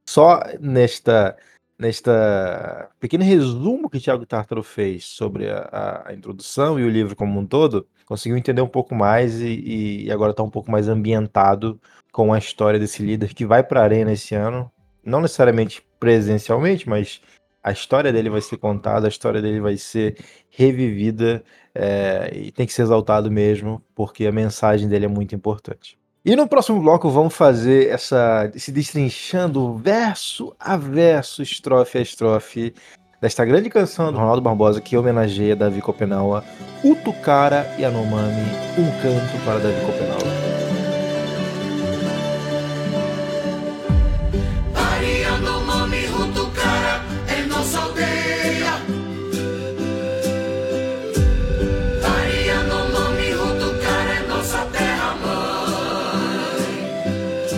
[0.10, 1.38] só nesta
[1.82, 7.16] nesta pequeno resumo que o Thiago Tartaro fez sobre a, a, introdução e o livro
[7.16, 10.88] como um todo, conseguiu entender um pouco mais e, e agora está um pouco mais
[10.88, 11.82] ambientado
[12.12, 14.72] com a história desse líder que vai para a arena esse ano,
[15.04, 17.20] não necessariamente presencialmente, mas
[17.64, 21.44] a história dele vai ser contada, a história dele vai ser revivida
[21.74, 25.98] é, e tem que ser exaltado mesmo, porque a mensagem dele é muito importante.
[26.24, 32.76] E no próximo bloco vamos fazer essa se destrinchando verso a verso, estrofe a estrofe
[33.20, 36.44] desta grande canção do Ronaldo Barbosa que homenageia Davi Copenaua,
[36.84, 38.46] Utucara Yanomami,
[38.78, 40.81] um canto para Davi Copenaua.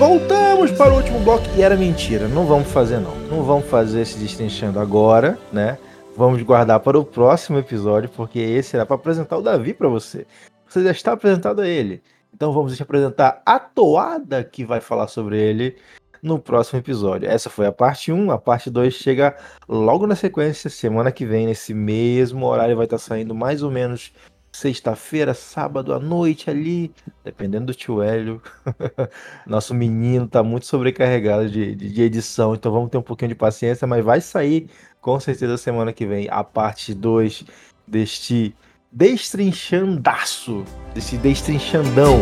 [0.06, 2.28] Voltamos para o último bloco e era mentira.
[2.28, 3.16] Não vamos fazer não.
[3.30, 5.78] Não vamos fazer esse destrinchando agora, né?
[6.18, 10.28] Vamos guardar para o próximo episódio, porque esse era para apresentar o Davi para você.
[10.68, 12.04] Você já está apresentado a ele.
[12.34, 15.78] Então vamos te apresentar a toada que vai falar sobre ele
[16.22, 17.30] no próximo episódio.
[17.30, 19.38] Essa foi a parte 1, a parte 2 chega
[19.70, 24.12] logo na sequência, semana que vem, nesse mesmo horário, vai estar saindo mais ou menos
[24.54, 26.94] sexta-feira, sábado à noite ali,
[27.24, 28.42] dependendo do tio Hélio.
[29.46, 33.36] Nosso menino tá muito sobrecarregado de, de, de, edição, então vamos ter um pouquinho de
[33.36, 34.70] paciência, mas vai sair
[35.02, 37.46] com certeza semana que vem a parte 2
[37.86, 38.56] deste
[38.92, 40.64] destrinchandaço,
[40.94, 42.22] desse destrinchandão.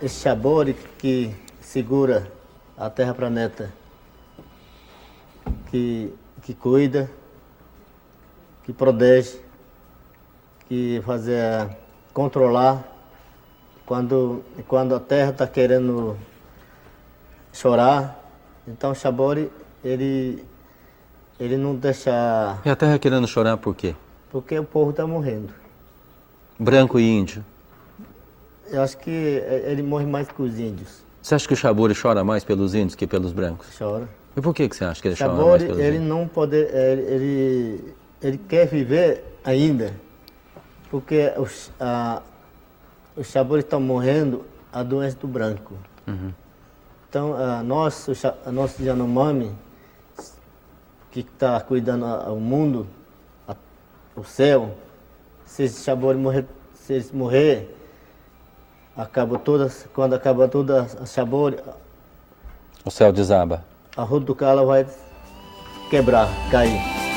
[0.00, 1.30] esse sabor que
[1.60, 2.37] segura
[2.78, 3.72] a Terra Planeta,
[5.70, 7.10] que, que cuida,
[8.62, 9.40] que protege,
[10.68, 11.76] que fazer
[12.12, 12.84] controlar
[13.84, 16.16] quando, quando a Terra está querendo
[17.52, 18.16] chorar.
[18.66, 19.50] Então o Shabori,
[19.82, 20.44] ele,
[21.40, 22.58] ele não deixa.
[22.64, 23.96] E a Terra querendo chorar por quê?
[24.30, 25.52] Porque o povo está morrendo.
[26.56, 27.44] Branco e índio.
[28.70, 31.07] Eu acho que ele morre mais que os índios.
[31.28, 33.66] Você acha que o Xaburi chora mais pelos índios que pelos brancos?
[33.78, 34.08] Chora.
[34.34, 36.08] E por que, que você acha que ele chora mais pelos ele índios?
[36.08, 39.92] não pode, ele, ele, quer viver ainda,
[40.90, 42.22] porque os, a,
[43.14, 44.42] os Xaburi estão morrendo
[44.72, 45.74] a doença do branco.
[46.06, 46.32] Uhum.
[47.10, 48.12] Então, a nosso,
[48.46, 49.54] a nosso Yanomami,
[51.10, 52.86] que está cuidando o mundo,
[53.46, 53.54] a,
[54.16, 54.74] o céu,
[55.44, 57.76] se esse Xaburi morrer, se eles morrer,
[58.98, 61.56] acaba todas, quando acaba toda a Xaburi,
[62.84, 63.64] O céu desaba.
[63.96, 64.86] a roda do cala vai
[65.90, 67.07] quebrar, cair.